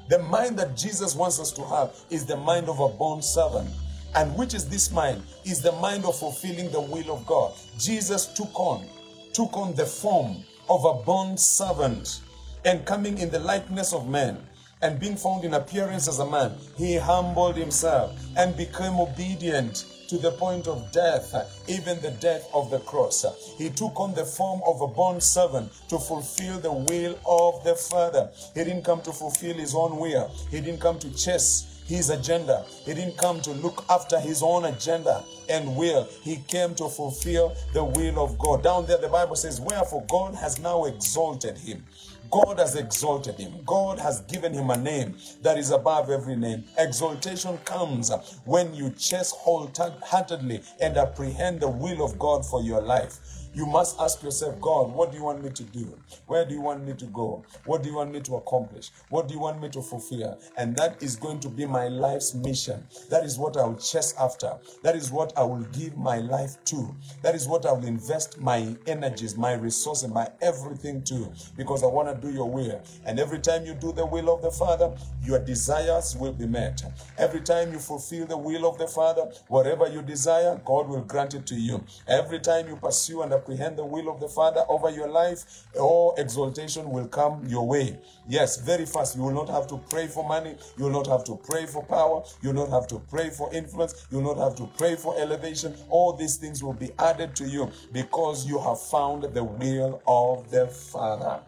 The 0.07 0.19
mind 0.19 0.57
that 0.59 0.77
Jesus 0.77 1.15
wants 1.15 1.39
us 1.39 1.51
to 1.53 1.63
have 1.65 1.95
is 2.09 2.25
the 2.25 2.37
mind 2.37 2.69
of 2.69 2.79
a 2.79 2.89
bond 2.89 3.23
servant. 3.23 3.69
And 4.13 4.35
which 4.37 4.53
is 4.53 4.69
this 4.69 4.91
mind? 4.91 5.23
Is 5.43 5.61
the 5.61 5.71
mind 5.73 6.05
of 6.05 6.17
fulfilling 6.17 6.71
the 6.71 6.81
will 6.81 7.11
of 7.11 7.25
God. 7.25 7.53
Jesus 7.77 8.27
took 8.27 8.57
on, 8.59 8.85
took 9.33 9.57
on 9.57 9.75
the 9.75 9.85
form 9.85 10.37
of 10.69 10.85
a 10.85 10.93
bond 11.03 11.39
servant 11.39 12.21
and 12.65 12.85
coming 12.85 13.17
in 13.17 13.29
the 13.29 13.39
likeness 13.39 13.93
of 13.93 14.07
man 14.07 14.37
and 14.81 14.99
being 14.99 15.15
found 15.15 15.43
in 15.43 15.53
appearance 15.53 16.07
as 16.07 16.19
a 16.19 16.29
man, 16.29 16.51
he 16.77 16.97
humbled 16.97 17.55
himself 17.55 18.19
and 18.37 18.55
became 18.57 18.99
obedient 18.99 19.85
to 20.07 20.17
the 20.17 20.31
point 20.31 20.67
of 20.67 20.91
death, 20.91 21.33
even 21.67 21.99
the 22.01 22.11
death 22.11 22.47
of 22.53 22.69
the 22.69 22.79
cross. 22.79 23.25
He 23.57 23.69
took 23.69 23.99
on 23.99 24.13
the 24.13 24.25
form 24.25 24.61
of 24.65 24.81
a 24.81 24.87
bond 24.87 25.23
servant 25.23 25.71
to 25.89 25.97
fulfill 25.99 26.59
the 26.59 26.71
will 26.71 27.17
of 27.25 27.63
the 27.63 27.75
Father. 27.75 28.29
He 28.53 28.63
didn't 28.63 28.83
come 28.83 29.01
to 29.01 29.11
fulfill 29.11 29.55
his 29.55 29.73
own 29.75 29.97
will, 29.97 30.31
he 30.51 30.61
didn't 30.61 30.81
come 30.81 30.99
to 30.99 31.09
chase 31.15 31.75
his 31.85 32.09
agenda. 32.09 32.65
He 32.85 32.93
didn't 32.93 33.17
come 33.17 33.41
to 33.41 33.51
look 33.51 33.85
after 33.89 34.19
his 34.19 34.41
own 34.41 34.65
agenda 34.65 35.23
and 35.49 35.75
will. 35.75 36.07
He 36.23 36.37
came 36.47 36.73
to 36.75 36.89
fulfill 36.89 37.55
the 37.73 37.83
will 37.83 38.23
of 38.23 38.37
God. 38.39 38.63
Down 38.63 38.85
there, 38.87 38.97
the 38.97 39.07
Bible 39.07 39.35
says, 39.35 39.61
Wherefore 39.61 40.03
God 40.09 40.35
has 40.35 40.59
now 40.59 40.85
exalted 40.85 41.57
him. 41.57 41.83
God 42.31 42.59
has 42.59 42.75
exalted 42.75 43.35
him. 43.35 43.53
God 43.65 43.99
has 43.99 44.21
given 44.21 44.53
him 44.53 44.69
a 44.69 44.77
name 44.77 45.17
that 45.41 45.57
is 45.57 45.71
above 45.71 46.09
every 46.09 46.35
name. 46.35 46.63
Exaltation 46.77 47.57
comes 47.59 48.11
when 48.45 48.73
you 48.73 48.91
chase 48.91 49.31
wholeheartedly 49.31 50.61
and 50.81 50.97
apprehend 50.97 51.61
the 51.61 51.69
will 51.69 52.03
of 52.03 52.19
God 52.19 52.45
for 52.45 52.61
your 52.61 52.81
life. 52.81 53.19
You 53.55 53.65
must 53.65 53.97
ask 54.01 54.21
yourself, 54.21 54.59
God, 54.59 54.91
what 54.91 55.11
do 55.11 55.17
you 55.17 55.23
want 55.23 55.41
me 55.41 55.49
to 55.49 55.63
do? 55.63 55.97
Where 56.27 56.43
do 56.43 56.53
you 56.53 56.59
want 56.59 56.85
me 56.85 56.91
to 56.95 57.05
go? 57.05 57.45
What 57.63 57.83
do 57.83 57.89
you 57.89 57.95
want 57.95 58.11
me 58.11 58.19
to 58.19 58.35
accomplish? 58.35 58.91
What 59.07 59.29
do 59.29 59.33
you 59.33 59.39
want 59.39 59.61
me 59.61 59.69
to 59.69 59.81
fulfill? 59.81 60.37
And 60.57 60.75
that 60.75 61.01
is 61.01 61.15
going 61.15 61.39
to 61.39 61.47
be 61.47 61.65
my 61.65 61.87
life's 61.87 62.35
mission. 62.35 62.85
That 63.09 63.23
is 63.23 63.37
what 63.37 63.55
I 63.55 63.63
will 63.65 63.77
chase 63.77 64.13
after. 64.19 64.57
That 64.83 64.97
is 64.97 65.09
what 65.09 65.31
I 65.37 65.43
will 65.43 65.63
give 65.71 65.95
my 65.95 66.17
life 66.17 66.61
to. 66.65 66.93
That 67.21 67.33
is 67.33 67.47
what 67.47 67.65
I 67.65 67.71
will 67.71 67.85
invest 67.85 68.41
my 68.41 68.75
energies, 68.87 69.37
my 69.37 69.53
resources, 69.53 70.09
my 70.09 70.27
everything 70.41 71.01
to. 71.03 71.31
Because 71.55 71.81
I 71.81 71.87
want 71.87 72.09
to 72.09 72.27
do 72.27 72.33
your 72.33 72.49
will. 72.49 72.81
And 73.05 73.21
every 73.21 73.39
time 73.39 73.65
you 73.65 73.73
do 73.73 73.93
the 73.93 74.05
will 74.05 74.35
of 74.35 74.41
the 74.41 74.51
Father, 74.51 74.93
your 75.23 75.39
desires 75.39 76.17
will 76.19 76.33
be 76.33 76.45
met. 76.45 76.83
Every 77.17 77.39
time 77.39 77.71
you 77.71 77.79
fulfill 77.79 78.25
the 78.25 78.37
will 78.37 78.67
of 78.67 78.77
the 78.77 78.87
Father, 78.87 79.31
whatever 79.47 79.87
you 79.87 80.01
desire, 80.01 80.59
God 80.65 80.89
will 80.89 81.03
grant 81.03 81.33
it 81.35 81.45
to 81.47 81.55
you. 81.55 81.81
Every 82.05 82.41
time 82.41 82.67
you 82.67 82.75
pursue 82.75 83.21
and 83.21 83.31
apprehend 83.45 83.77
the 83.77 83.85
will 83.85 84.09
of 84.09 84.19
the 84.19 84.27
Father 84.27 84.63
over 84.67 84.89
your 84.89 85.07
life, 85.07 85.65
all 85.79 86.15
exaltation 86.17 86.89
will 86.89 87.07
come 87.07 87.45
your 87.47 87.67
way. 87.67 87.97
Yes, 88.27 88.57
very 88.57 88.85
fast. 88.85 89.15
You 89.15 89.21
will 89.23 89.33
not 89.33 89.49
have 89.49 89.67
to 89.67 89.77
pray 89.89 90.07
for 90.07 90.27
money. 90.27 90.55
You 90.77 90.85
will 90.85 90.91
not 90.91 91.07
have 91.07 91.23
to 91.25 91.35
pray 91.47 91.67
for 91.67 91.83
power. 91.83 92.23
You 92.41 92.49
will 92.49 92.67
not 92.67 92.69
have 92.69 92.87
to 92.87 92.99
pray 92.99 93.29
for 93.29 93.53
influence. 93.53 94.07
You 94.09 94.19
will 94.19 94.35
not 94.35 94.43
have 94.43 94.55
to 94.57 94.65
pray 94.77 94.95
for 94.95 95.17
elevation. 95.19 95.75
All 95.89 96.13
these 96.13 96.37
things 96.37 96.63
will 96.63 96.73
be 96.73 96.89
added 96.97 97.35
to 97.35 97.45
you 97.45 97.71
because 97.93 98.47
you 98.47 98.57
have 98.59 98.81
found 98.81 99.23
the 99.23 99.43
will 99.43 100.01
of 100.07 100.49
the 100.49 100.67
Father. 100.67 101.39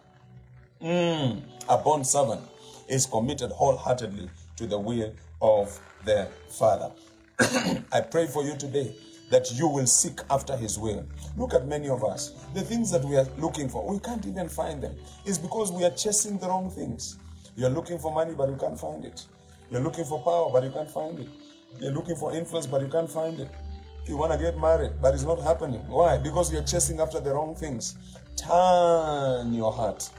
Mm, 0.81 1.41
a 1.67 1.77
bond 1.79 2.05
servant 2.05 2.41
is 2.87 3.07
committed 3.07 3.49
wholeheartedly 3.51 4.29
to 4.57 4.67
the 4.67 4.77
will 4.77 5.11
of 5.41 5.79
the 6.05 6.27
Father. 6.49 6.91
I 7.91 8.01
pray 8.01 8.27
for 8.27 8.43
you 8.43 8.55
today 8.55 8.95
that 9.29 9.51
you 9.51 9.67
will 9.67 9.87
seek 9.87 10.19
after 10.29 10.55
His 10.55 10.77
will. 10.77 11.05
Look 11.37 11.53
at 11.53 11.67
many 11.67 11.89
of 11.89 12.03
us. 12.03 12.33
The 12.53 12.61
things 12.61 12.91
that 12.91 13.03
we 13.03 13.17
are 13.17 13.27
looking 13.37 13.69
for, 13.69 13.87
we 13.87 13.99
can't 13.99 14.25
even 14.25 14.47
find 14.49 14.81
them. 14.81 14.95
It's 15.25 15.37
because 15.37 15.71
we 15.71 15.83
are 15.83 15.91
chasing 15.91 16.37
the 16.37 16.47
wrong 16.47 16.69
things. 16.69 17.17
You're 17.55 17.69
looking 17.69 17.97
for 17.97 18.13
money, 18.13 18.33
but 18.33 18.49
you 18.49 18.55
can't 18.55 18.79
find 18.79 19.03
it. 19.03 19.25
You're 19.69 19.81
looking 19.81 20.05
for 20.05 20.21
power, 20.21 20.49
but 20.51 20.63
you 20.63 20.71
can't 20.71 20.89
find 20.89 21.19
it. 21.19 21.27
You're 21.79 21.91
looking 21.91 22.15
for 22.15 22.33
influence, 22.33 22.67
but 22.67 22.81
you 22.81 22.87
can't 22.87 23.09
find 23.09 23.39
it. 23.39 23.49
You 24.05 24.15
want 24.15 24.31
to 24.31 24.37
get 24.37 24.57
married, 24.57 24.93
but 25.01 25.13
it's 25.13 25.23
not 25.23 25.41
happening. 25.41 25.81
Why? 25.87 26.17
Because 26.17 26.51
you're 26.51 26.63
chasing 26.63 27.01
after 27.01 27.19
the 27.19 27.33
wrong 27.33 27.55
things. 27.55 27.95
Turn 28.37 29.53
your 29.53 29.71
heart 29.71 30.09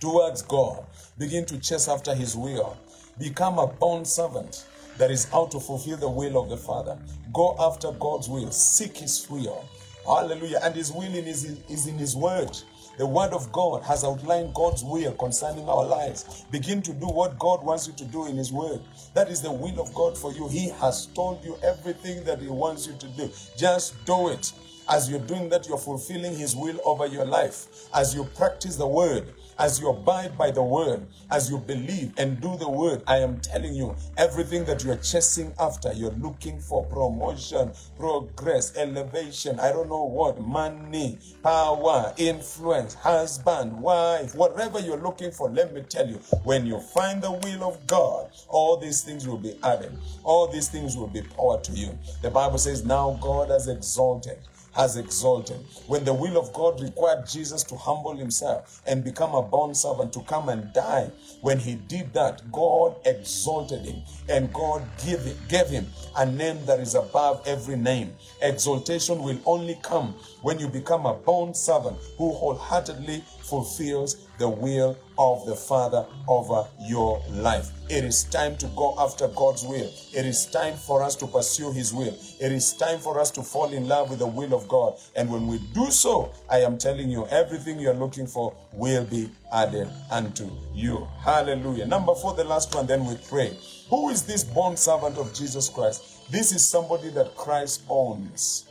towards 0.00 0.42
God. 0.42 0.84
Begin 1.16 1.44
to 1.46 1.58
chase 1.58 1.86
after 1.86 2.14
His 2.14 2.34
will. 2.36 2.76
Become 3.18 3.60
a 3.60 3.68
bond 3.68 4.08
servant 4.08 4.66
that 4.98 5.10
is 5.10 5.28
out 5.32 5.50
to 5.52 5.60
fulfill 5.60 5.96
the 5.96 6.08
will 6.08 6.40
of 6.42 6.48
the 6.48 6.56
Father. 6.56 6.98
Go 7.32 7.56
after 7.58 7.92
God's 7.92 8.28
will. 8.28 8.50
Seek 8.50 8.98
His 8.98 9.26
will. 9.28 9.68
Hallelujah. 10.06 10.60
And 10.62 10.74
His 10.74 10.92
will 10.92 11.14
is, 11.14 11.44
is 11.68 11.86
in 11.86 11.98
His 11.98 12.14
word. 12.14 12.56
The 12.96 13.06
word 13.06 13.32
of 13.32 13.50
God 13.50 13.82
has 13.82 14.04
outlined 14.04 14.54
God's 14.54 14.84
will 14.84 15.12
concerning 15.14 15.68
our 15.68 15.84
lives. 15.84 16.44
Begin 16.52 16.80
to 16.82 16.92
do 16.92 17.06
what 17.06 17.38
God 17.40 17.64
wants 17.64 17.88
you 17.88 17.92
to 17.94 18.04
do 18.04 18.26
in 18.26 18.36
His 18.36 18.52
word. 18.52 18.80
That 19.14 19.28
is 19.28 19.42
the 19.42 19.50
will 19.50 19.80
of 19.80 19.92
God 19.94 20.16
for 20.16 20.32
you. 20.32 20.46
He 20.48 20.68
has 20.80 21.06
told 21.06 21.44
you 21.44 21.56
everything 21.64 22.22
that 22.24 22.40
He 22.40 22.46
wants 22.46 22.86
you 22.86 22.94
to 22.94 23.06
do. 23.08 23.30
Just 23.56 24.04
do 24.04 24.28
it. 24.28 24.52
As 24.88 25.10
you're 25.10 25.18
doing 25.18 25.48
that, 25.48 25.66
you're 25.66 25.78
fulfilling 25.78 26.36
His 26.36 26.54
will 26.54 26.78
over 26.84 27.06
your 27.06 27.24
life. 27.24 27.88
As 27.92 28.14
you 28.14 28.24
practice 28.36 28.76
the 28.76 28.86
word, 28.86 29.34
as 29.58 29.80
you 29.80 29.88
abide 29.88 30.36
by 30.36 30.50
the 30.50 30.62
word, 30.62 31.06
as 31.30 31.50
you 31.50 31.58
believe 31.58 32.12
and 32.16 32.40
do 32.40 32.56
the 32.56 32.68
word, 32.68 33.02
I 33.06 33.18
am 33.18 33.40
telling 33.40 33.74
you, 33.74 33.94
everything 34.16 34.64
that 34.64 34.84
you're 34.84 34.96
chasing 34.96 35.52
after, 35.58 35.92
you're 35.92 36.10
looking 36.12 36.60
for 36.60 36.84
promotion, 36.86 37.72
progress, 37.98 38.76
elevation, 38.76 39.60
I 39.60 39.70
don't 39.70 39.88
know 39.88 40.04
what, 40.04 40.40
money, 40.40 41.18
power, 41.42 42.12
influence, 42.16 42.94
husband, 42.94 43.80
wife, 43.80 44.34
whatever 44.34 44.80
you're 44.80 45.00
looking 45.00 45.30
for, 45.30 45.50
let 45.50 45.72
me 45.74 45.82
tell 45.82 46.08
you, 46.08 46.16
when 46.44 46.66
you 46.66 46.80
find 46.80 47.22
the 47.22 47.32
will 47.32 47.64
of 47.64 47.86
God, 47.86 48.30
all 48.48 48.76
these 48.76 49.02
things 49.02 49.26
will 49.26 49.38
be 49.38 49.56
added. 49.62 49.96
All 50.22 50.46
these 50.46 50.68
things 50.68 50.96
will 50.96 51.08
be 51.08 51.22
power 51.22 51.60
to 51.60 51.72
you. 51.72 51.98
The 52.22 52.30
Bible 52.30 52.58
says, 52.58 52.84
now 52.84 53.18
God 53.20 53.50
has 53.50 53.68
exalted 53.68 54.38
has 54.74 54.96
exalted. 54.96 55.58
When 55.86 56.04
the 56.04 56.14
will 56.14 56.36
of 56.36 56.52
God 56.52 56.80
required 56.80 57.26
Jesus 57.26 57.62
to 57.64 57.76
humble 57.76 58.16
himself 58.16 58.82
and 58.86 59.04
become 59.04 59.34
a 59.34 59.42
bond 59.42 59.76
servant 59.76 60.12
to 60.14 60.20
come 60.22 60.48
and 60.48 60.72
die, 60.72 61.10
when 61.40 61.58
he 61.58 61.74
did 61.74 62.12
that, 62.14 62.50
God 62.52 62.96
exalted 63.04 63.82
him 63.82 64.02
and 64.28 64.52
God 64.52 64.82
gave, 65.04 65.20
gave 65.48 65.68
him 65.68 65.86
a 66.16 66.26
name 66.26 66.64
that 66.66 66.80
is 66.80 66.94
above 66.94 67.46
every 67.46 67.76
name. 67.76 68.14
Exaltation 68.42 69.22
will 69.22 69.38
only 69.46 69.78
come 69.82 70.14
when 70.42 70.58
you 70.58 70.68
become 70.68 71.06
a 71.06 71.14
bond 71.14 71.56
servant 71.56 71.96
who 72.18 72.32
wholeheartedly 72.32 73.22
fulfills 73.42 74.23
the 74.38 74.48
will 74.48 74.96
of 75.18 75.46
the 75.46 75.54
Father 75.54 76.04
over 76.26 76.66
your 76.80 77.22
life. 77.30 77.70
It 77.88 78.04
is 78.04 78.24
time 78.24 78.56
to 78.56 78.66
go 78.68 78.94
after 78.98 79.28
God's 79.28 79.62
will. 79.64 79.92
It 80.12 80.26
is 80.26 80.46
time 80.46 80.74
for 80.74 81.02
us 81.02 81.14
to 81.16 81.26
pursue 81.26 81.72
His 81.72 81.92
will. 81.92 82.16
It 82.40 82.52
is 82.52 82.72
time 82.74 82.98
for 82.98 83.20
us 83.20 83.30
to 83.32 83.42
fall 83.42 83.72
in 83.72 83.86
love 83.86 84.10
with 84.10 84.18
the 84.18 84.26
will 84.26 84.54
of 84.54 84.66
God. 84.68 84.94
And 85.14 85.30
when 85.30 85.46
we 85.46 85.58
do 85.72 85.90
so, 85.90 86.32
I 86.50 86.58
am 86.58 86.78
telling 86.78 87.10
you, 87.10 87.26
everything 87.26 87.78
you're 87.78 87.94
looking 87.94 88.26
for 88.26 88.54
will 88.72 89.04
be 89.04 89.30
added 89.52 89.88
unto 90.10 90.50
you. 90.72 91.06
Hallelujah. 91.20 91.86
Number 91.86 92.14
four, 92.14 92.34
the 92.34 92.44
last 92.44 92.74
one, 92.74 92.86
then 92.86 93.04
we 93.06 93.16
pray. 93.28 93.56
Who 93.90 94.08
is 94.10 94.22
this 94.22 94.42
bond 94.42 94.78
servant 94.78 95.18
of 95.18 95.32
Jesus 95.34 95.68
Christ? 95.68 96.30
This 96.32 96.52
is 96.52 96.66
somebody 96.66 97.10
that 97.10 97.36
Christ 97.36 97.82
owns. 97.88 98.68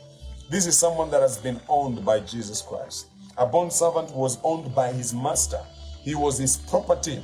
This 0.50 0.66
is 0.66 0.76
someone 0.78 1.10
that 1.10 1.22
has 1.22 1.38
been 1.38 1.60
owned 1.68 2.04
by 2.04 2.20
Jesus 2.20 2.60
Christ. 2.60 3.06
A 3.36 3.46
bond 3.46 3.72
servant 3.72 4.12
was 4.12 4.38
owned 4.44 4.72
by 4.74 4.92
his 4.92 5.12
master. 5.12 5.60
He 6.02 6.14
was 6.14 6.38
his 6.38 6.56
property. 6.56 7.22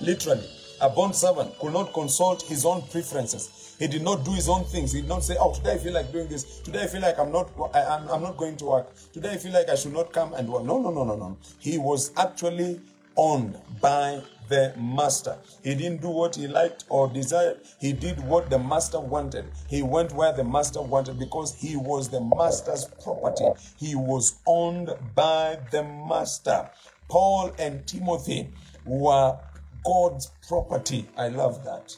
Literally, 0.00 0.48
a 0.80 0.88
bond 0.88 1.14
servant 1.14 1.58
could 1.58 1.72
not 1.74 1.92
consult 1.92 2.42
his 2.42 2.64
own 2.64 2.80
preferences. 2.90 3.76
He 3.78 3.86
did 3.86 4.02
not 4.02 4.24
do 4.24 4.32
his 4.32 4.48
own 4.48 4.64
things. 4.64 4.92
He 4.92 5.02
did 5.02 5.08
not 5.08 5.22
say, 5.22 5.36
"Oh, 5.38 5.52
today 5.52 5.72
I 5.74 5.78
feel 5.78 5.92
like 5.92 6.10
doing 6.12 6.28
this. 6.28 6.60
Today 6.60 6.84
I 6.84 6.86
feel 6.86 7.02
like 7.02 7.18
I'm 7.18 7.30
not. 7.30 7.50
I, 7.74 7.80
am 7.96 8.08
I'm 8.08 8.22
not 8.22 8.38
going 8.38 8.56
to 8.56 8.64
work. 8.64 8.94
Today 9.12 9.32
I 9.32 9.36
feel 9.36 9.52
like 9.52 9.68
I 9.68 9.74
should 9.74 9.92
not 9.92 10.12
come 10.12 10.32
and 10.32 10.48
work." 10.48 10.64
No, 10.64 10.78
no, 10.80 10.90
no, 10.90 11.04
no, 11.04 11.14
no. 11.14 11.36
He 11.58 11.76
was 11.76 12.12
actually 12.16 12.80
owned 13.16 13.58
by 13.82 14.22
the 14.48 14.74
master. 14.78 15.38
He 15.62 15.74
didn't 15.74 16.00
do 16.00 16.08
what 16.08 16.36
he 16.36 16.46
liked 16.46 16.84
or 16.88 17.08
desired. 17.08 17.60
He 17.80 17.92
did 17.92 18.20
what 18.20 18.50
the 18.50 18.58
master 18.58 19.00
wanted. 19.00 19.46
He 19.68 19.82
went 19.82 20.12
where 20.12 20.32
the 20.32 20.44
master 20.44 20.82
wanted 20.82 21.18
because 21.18 21.54
he 21.54 21.76
was 21.76 22.08
the 22.08 22.20
master's 22.20 22.86
property. 23.02 23.46
He 23.76 23.94
was 23.94 24.40
owned 24.46 24.90
by 25.14 25.58
the 25.70 25.82
master. 25.82 26.68
Paul 27.08 27.52
and 27.58 27.86
Timothy 27.86 28.52
were 28.84 29.38
God's 29.84 30.30
property. 30.48 31.08
I 31.16 31.28
love 31.28 31.64
that. 31.64 31.96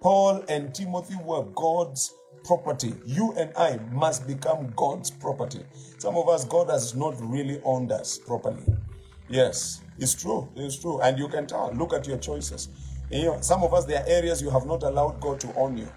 Paul 0.00 0.44
and 0.48 0.74
Timothy 0.74 1.16
were 1.22 1.44
God's 1.54 2.12
property. 2.44 2.94
You 3.06 3.34
and 3.38 3.52
I 3.56 3.78
must 3.90 4.26
become 4.26 4.72
God's 4.76 5.10
property. 5.10 5.64
Some 5.98 6.16
of 6.16 6.28
us, 6.28 6.44
God 6.44 6.70
has 6.70 6.94
not 6.94 7.14
really 7.20 7.60
owned 7.64 7.92
us 7.92 8.18
properly. 8.18 8.64
Yes, 9.28 9.80
it's 10.02 10.14
true. 10.14 10.48
It's 10.56 10.76
true. 10.76 11.00
And 11.00 11.18
you 11.18 11.28
can 11.28 11.46
tell. 11.46 11.72
Look 11.74 11.92
at 11.94 12.06
your 12.06 12.18
choices. 12.18 12.68
You 13.10 13.26
know, 13.26 13.40
some 13.40 13.62
of 13.62 13.72
us, 13.72 13.84
there 13.84 14.02
are 14.02 14.08
areas 14.08 14.42
you 14.42 14.50
have 14.50 14.66
not 14.66 14.82
allowed 14.82 15.20
God 15.20 15.38
to 15.40 15.54
own 15.54 15.76
you. 15.76 15.88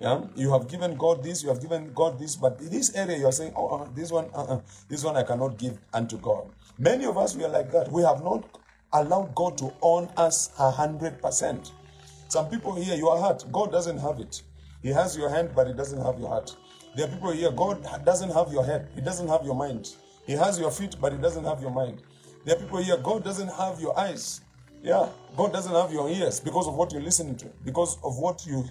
Yeah? 0.00 0.22
You 0.36 0.52
have 0.52 0.68
given 0.68 0.96
God 0.96 1.24
this, 1.24 1.42
you 1.42 1.48
have 1.48 1.60
given 1.60 1.92
God 1.92 2.18
this, 2.18 2.36
but 2.36 2.60
in 2.60 2.70
this 2.70 2.94
area 2.94 3.18
you 3.18 3.26
are 3.26 3.32
saying, 3.32 3.52
oh, 3.56 3.78
uh, 3.78 3.88
this 3.94 4.12
one, 4.12 4.26
uh-uh, 4.32 4.60
this 4.88 5.02
one 5.02 5.16
I 5.16 5.24
cannot 5.24 5.58
give 5.58 5.78
unto 5.92 6.18
God. 6.18 6.50
Many 6.78 7.06
of 7.06 7.18
us, 7.18 7.34
we 7.34 7.44
are 7.44 7.48
like 7.48 7.72
that. 7.72 7.90
We 7.90 8.02
have 8.02 8.22
not 8.22 8.44
allowed 8.92 9.34
God 9.34 9.58
to 9.58 9.72
own 9.82 10.08
us 10.16 10.50
a 10.58 10.70
hundred 10.70 11.20
percent. 11.20 11.72
Some 12.28 12.48
people 12.48 12.74
here, 12.76 12.94
your 12.94 13.18
heart, 13.18 13.44
God 13.50 13.72
doesn't 13.72 13.98
have 13.98 14.20
it. 14.20 14.42
He 14.82 14.90
has 14.90 15.16
your 15.16 15.30
hand, 15.30 15.50
but 15.56 15.66
He 15.66 15.72
doesn't 15.72 16.00
have 16.00 16.20
your 16.20 16.28
heart. 16.28 16.54
There 16.94 17.06
are 17.06 17.10
people 17.10 17.32
here, 17.32 17.50
God 17.50 17.84
doesn't 18.04 18.30
have 18.30 18.52
your 18.52 18.64
head, 18.64 18.88
He 18.94 19.00
doesn't 19.00 19.26
have 19.26 19.44
your 19.44 19.56
mind. 19.56 19.88
He 20.26 20.34
has 20.34 20.60
your 20.60 20.70
feet, 20.70 20.94
but 21.00 21.12
He 21.12 21.18
doesn't 21.18 21.44
have 21.44 21.60
your 21.60 21.72
mind. 21.72 22.02
There 22.48 22.56
are 22.56 22.60
people 22.60 22.78
here, 22.78 22.96
God 22.96 23.24
doesn't 23.24 23.48
have 23.48 23.78
your 23.78 23.98
eyes. 24.00 24.40
Yeah, 24.82 25.10
God 25.36 25.52
doesn't 25.52 25.74
have 25.74 25.92
your 25.92 26.08
ears 26.08 26.40
because 26.40 26.66
of 26.66 26.76
what 26.76 26.90
you're 26.94 27.02
listening 27.02 27.36
to, 27.36 27.46
because 27.62 27.98
of 28.02 28.16
what 28.16 28.46
you, 28.46 28.64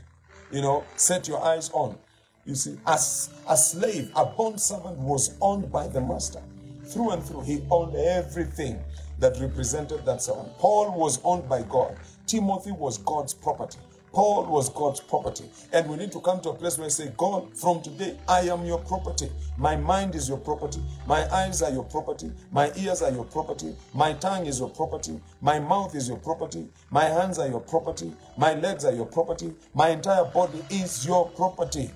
you 0.52 0.64
know, 0.64 0.84
set 0.96 1.28
your 1.28 1.40
eyes 1.46 1.70
on. 1.70 1.96
You 2.44 2.56
see, 2.56 2.80
as 2.88 3.30
a 3.48 3.56
slave, 3.56 4.12
a 4.16 4.26
bond 4.26 4.60
servant 4.60 4.98
was 4.98 5.38
owned 5.42 5.72
by 5.72 5.86
the 5.88 6.02
master. 6.02 6.42
Through 6.86 7.12
and 7.12 7.24
through, 7.24 7.44
he 7.44 7.62
owned 7.70 7.96
everything 7.96 8.80
that 9.20 9.40
represented 9.40 10.04
that 10.06 10.24
servant. 10.24 10.58
Paul 10.58 10.98
was 10.98 11.20
owned 11.24 11.48
by 11.48 11.62
God. 11.62 12.00
Timothy 12.26 12.72
was 12.72 12.98
God's 12.98 13.36
property. 13.36 13.78
Paul 14.18 14.48
was 14.48 14.70
God's 14.70 15.00
property. 15.00 15.44
And 15.72 15.88
we 15.88 15.96
need 15.96 16.12
to 16.14 16.20
come 16.20 16.42
to 16.42 16.50
a 16.50 16.54
place 16.56 16.76
where 16.80 16.88
we 16.88 16.90
say, 16.90 17.14
God, 17.16 17.56
from 17.56 17.84
today, 17.84 18.18
I 18.28 18.40
am 18.50 18.66
your 18.66 18.80
property. 18.80 19.30
My 19.60 19.76
mind 19.76 20.16
is 20.16 20.28
your 20.28 20.40
property. 20.40 20.80
My 21.06 21.32
eyes 21.32 21.62
are 21.62 21.70
your 21.70 21.84
property. 21.84 22.32
My 22.52 22.72
ears 22.78 23.04
are 23.04 23.12
your 23.12 23.26
property. 23.26 23.76
My 23.94 24.14
tongue 24.14 24.48
is 24.48 24.58
your 24.58 24.72
property. 24.72 25.22
My 25.40 25.60
mouth 25.60 25.94
is 25.94 26.08
your 26.10 26.18
property. 26.18 26.68
My 26.90 27.04
hands 27.04 27.38
are 27.38 27.48
your 27.48 27.60
property. 27.60 28.12
My 28.40 28.56
legs 28.56 28.86
are 28.86 28.92
your 28.92 29.06
property. 29.06 29.54
My 29.76 29.90
entire 29.90 30.26
body 30.26 30.64
is 30.72 31.06
your 31.06 31.30
property. 31.30 31.92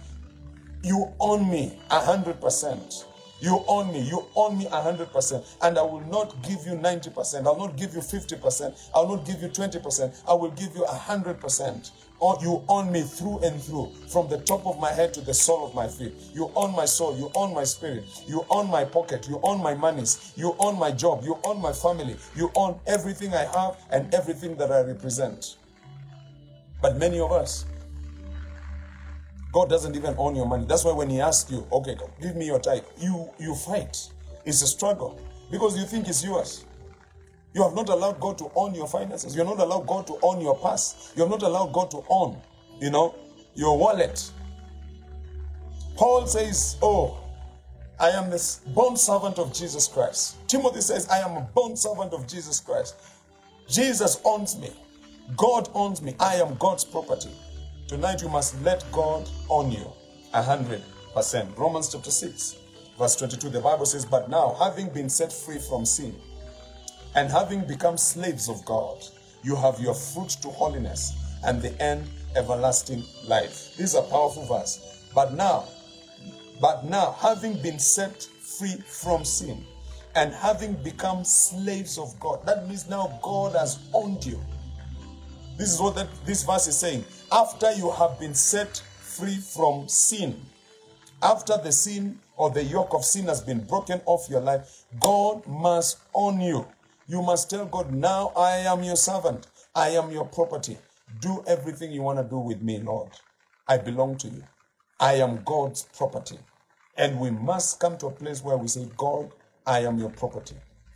You 0.84 1.12
own 1.20 1.50
me 1.50 1.80
a 1.90 2.02
hundred 2.02 2.40
percent. 2.40 3.06
You 3.42 3.64
own 3.68 3.92
me. 3.92 4.02
You 4.02 4.28
own 4.36 4.60
me 4.60 4.66
100%. 4.66 5.44
And 5.64 5.78
I 5.80 5.82
will 5.82 6.02
not 6.02 6.40
give 6.44 6.60
you 6.68 6.74
90%. 6.74 7.48
I'll 7.48 7.58
not 7.58 7.76
give 7.76 7.96
you 7.96 8.00
50%. 8.00 8.90
I'll 8.94 9.08
not 9.08 9.26
give 9.26 9.42
you 9.42 9.50
20%. 9.50 10.22
I 10.28 10.34
will 10.36 10.52
give 10.52 10.76
you 10.76 10.84
100%. 10.84 11.92
You 12.22 12.64
own 12.68 12.92
me 12.92 13.02
through 13.02 13.40
and 13.40 13.60
through, 13.60 13.92
from 14.08 14.30
the 14.30 14.38
top 14.38 14.66
of 14.68 14.80
my 14.80 14.92
head 14.92 15.12
to 15.16 15.22
the 15.22 15.34
sole 15.34 15.66
of 15.66 15.74
my 15.74 15.88
feet. 15.88 16.14
You 16.34 16.52
own 16.56 16.76
my 16.76 16.86
soul. 16.86 17.18
You 17.18 17.32
own 17.34 17.54
my 17.54 17.64
spirit. 17.64 18.04
You 18.28 18.46
own 18.50 18.70
my 18.70 18.86
pocket. 18.86 19.28
You 19.28 19.40
own 19.42 19.62
my 19.62 19.74
monies. 19.74 20.34
You 20.36 20.56
own 20.60 20.78
my 20.78 20.92
job. 20.92 21.24
You 21.24 21.40
own 21.44 21.60
my 21.62 21.74
family. 21.74 22.16
You 22.36 22.52
own 22.56 22.80
everything 22.86 23.34
I 23.34 23.46
have 23.46 23.78
and 23.90 24.14
everything 24.14 24.56
that 24.58 24.72
I 24.72 24.82
represent. 24.82 25.58
But 26.80 26.98
many 26.98 27.20
of 27.20 27.32
us, 27.32 27.66
God 29.52 29.70
doesn't 29.70 29.96
even 29.96 30.14
own 30.18 30.36
your 30.36 30.46
money. 30.46 30.66
That's 30.68 30.86
why 30.86 30.94
when 30.94 31.10
He 31.10 31.22
asks 31.22 31.52
you, 31.52 31.68
okay, 31.72 31.96
give 32.22 32.36
me 32.36 32.46
your 32.46 32.60
tithe, 32.60 32.84
you 33.00 33.30
you 33.40 33.56
fight. 33.56 33.98
It's 34.46 34.62
a 34.62 34.68
struggle 34.68 35.20
because 35.50 35.78
you 35.78 35.86
think 35.86 36.08
it's 36.08 36.24
yours. 36.24 36.66
You 37.54 37.64
have 37.64 37.74
not 37.74 37.90
allowed 37.90 38.20
God 38.20 38.38
to 38.38 38.50
own 38.56 38.74
your 38.74 38.88
finances. 38.88 39.36
You 39.36 39.40
have 39.46 39.58
not 39.58 39.60
allowed 39.60 39.86
God 39.86 40.08
to 40.08 40.18
own 40.22 40.42
your 40.42 40.56
purse. 40.56 41.12
You 41.16 41.24
have 41.24 41.30
not 41.30 41.42
allowed 41.44 41.74
God 41.74 41.92
to 41.92 42.04
own, 42.10 42.42
you 42.80 42.90
know, 42.90 43.16
your 43.56 43.78
wallet. 43.78 44.32
Paul 45.98 46.26
says, 46.28 46.78
Oh, 46.82 47.18
I 48.00 48.10
am 48.10 48.30
the 48.30 48.60
bond 48.74 48.98
servant 48.98 49.38
of 49.38 49.54
Jesus 49.54 49.88
Christ. 49.88 50.38
Timothy 50.48 50.82
says, 50.82 51.08
I 51.10 51.20
am 51.20 51.38
a 51.38 51.42
bond 51.54 51.78
servant 51.78 52.14
of 52.14 52.26
Jesus 52.26 52.60
Christ. 52.60 52.96
Jesus 53.68 54.20
owns 54.24 54.58
me. 54.58 54.72
God 55.36 55.70
owns 55.74 56.02
me. 56.02 56.16
I 56.20 56.36
am 56.36 56.56
God's 56.56 56.86
property. 56.86 57.30
Tonight 57.88 58.22
you 58.22 58.30
must 58.30 58.62
let 58.64 58.86
God 58.92 59.30
own 59.50 59.72
you 59.72 59.92
a 60.34 60.42
hundred 60.42 60.82
percent. 61.14 61.50
Romans 61.58 61.92
chapter 61.92 62.12
6, 62.12 62.56
verse 62.98 63.16
22. 63.18 63.50
The 63.50 63.60
Bible 63.60 63.86
says, 63.86 64.06
But 64.06 64.30
now, 64.30 64.56
having 64.60 64.90
been 64.90 65.10
set 65.10 65.32
free 65.32 65.60
from 65.60 65.86
sin 65.86 66.16
and 67.16 67.30
having 67.30 67.66
become 67.66 67.98
slaves 67.98 68.50
of 68.50 68.64
God, 68.66 68.98
you 69.44 69.56
have 69.56 69.80
your 69.80 69.94
fruit 69.94 70.30
to 70.42 70.50
holiness 70.50 71.14
and 71.44 71.62
the 71.62 71.80
end 71.82 72.08
everlasting 72.36 73.04
life. 73.28 73.76
This 73.78 73.94
is 73.94 73.96
a 73.96 74.04
powerful 74.04 74.46
verse. 74.46 75.10
But 75.14 75.34
now, 75.34 75.66
but 76.62 76.86
now, 76.86 77.16
having 77.20 77.62
been 77.62 77.80
set 77.80 78.24
free 78.24 78.76
from 78.86 79.26
sin 79.26 79.66
and 80.16 80.32
having 80.34 80.74
become 80.84 81.24
slaves 81.24 81.98
of 81.98 82.18
God, 82.20 82.46
that 82.46 82.68
means 82.68 82.88
now 82.88 83.20
God 83.22 83.56
has 83.56 83.80
owned 83.94 84.24
you. 84.26 84.40
This 85.58 85.74
is 85.74 85.82
what 85.82 85.96
that, 85.96 86.08
this 86.26 86.44
verse 86.44 86.68
is 86.68 86.78
saying 86.78 87.04
after 87.32 87.72
you 87.74 87.92
have 87.92 88.20
been 88.20 88.34
set 88.34 88.78
free 88.78 89.38
from 89.38 89.88
sin, 89.88 90.40
after 91.22 91.58
the 91.58 91.72
sin 91.72 92.20
or 92.38 92.50
the 92.50 92.64
yoke 92.64 92.94
of 92.94 93.04
sin 93.04 93.26
has 93.26 93.42
been 93.42 93.64
broken 93.66 94.02
off 94.06 94.30
your 94.30 94.42
life, 94.42 94.86
God 95.00 95.46
must 95.48 95.98
own 96.14 96.42
you. 96.42 96.66
You 97.12 97.22
must 97.22 97.50
tell 97.50 97.66
God, 97.66 97.94
Now 97.94 98.32
I 98.38 98.60
am 98.60 98.84
your 98.84 98.96
servant, 98.96 99.48
I 99.76 99.90
am 99.90 100.12
your 100.12 100.24
property. 100.24 100.78
Do 101.20 101.44
everything 101.46 101.92
you 101.92 102.04
want 102.04 102.20
to 102.20 102.24
do 102.24 102.38
with 102.38 102.62
me, 102.62 102.80
Lord. 102.80 103.10
I 103.68 103.80
belong 103.80 104.18
to 104.20 104.30
you. 104.30 104.42
I 104.98 105.16
am 105.16 105.44
God's 105.44 105.84
property. 105.98 106.38
And 106.96 107.20
we 107.20 107.30
must 107.30 107.82
come 107.82 107.98
to 107.98 108.06
a 108.06 108.12
place 108.12 108.42
where 108.42 108.56
we 108.56 108.70
say, 108.70 108.88
God, 108.96 109.34
I 109.68 109.80
am 109.80 110.00
your 110.00 110.12
property. 110.12 110.56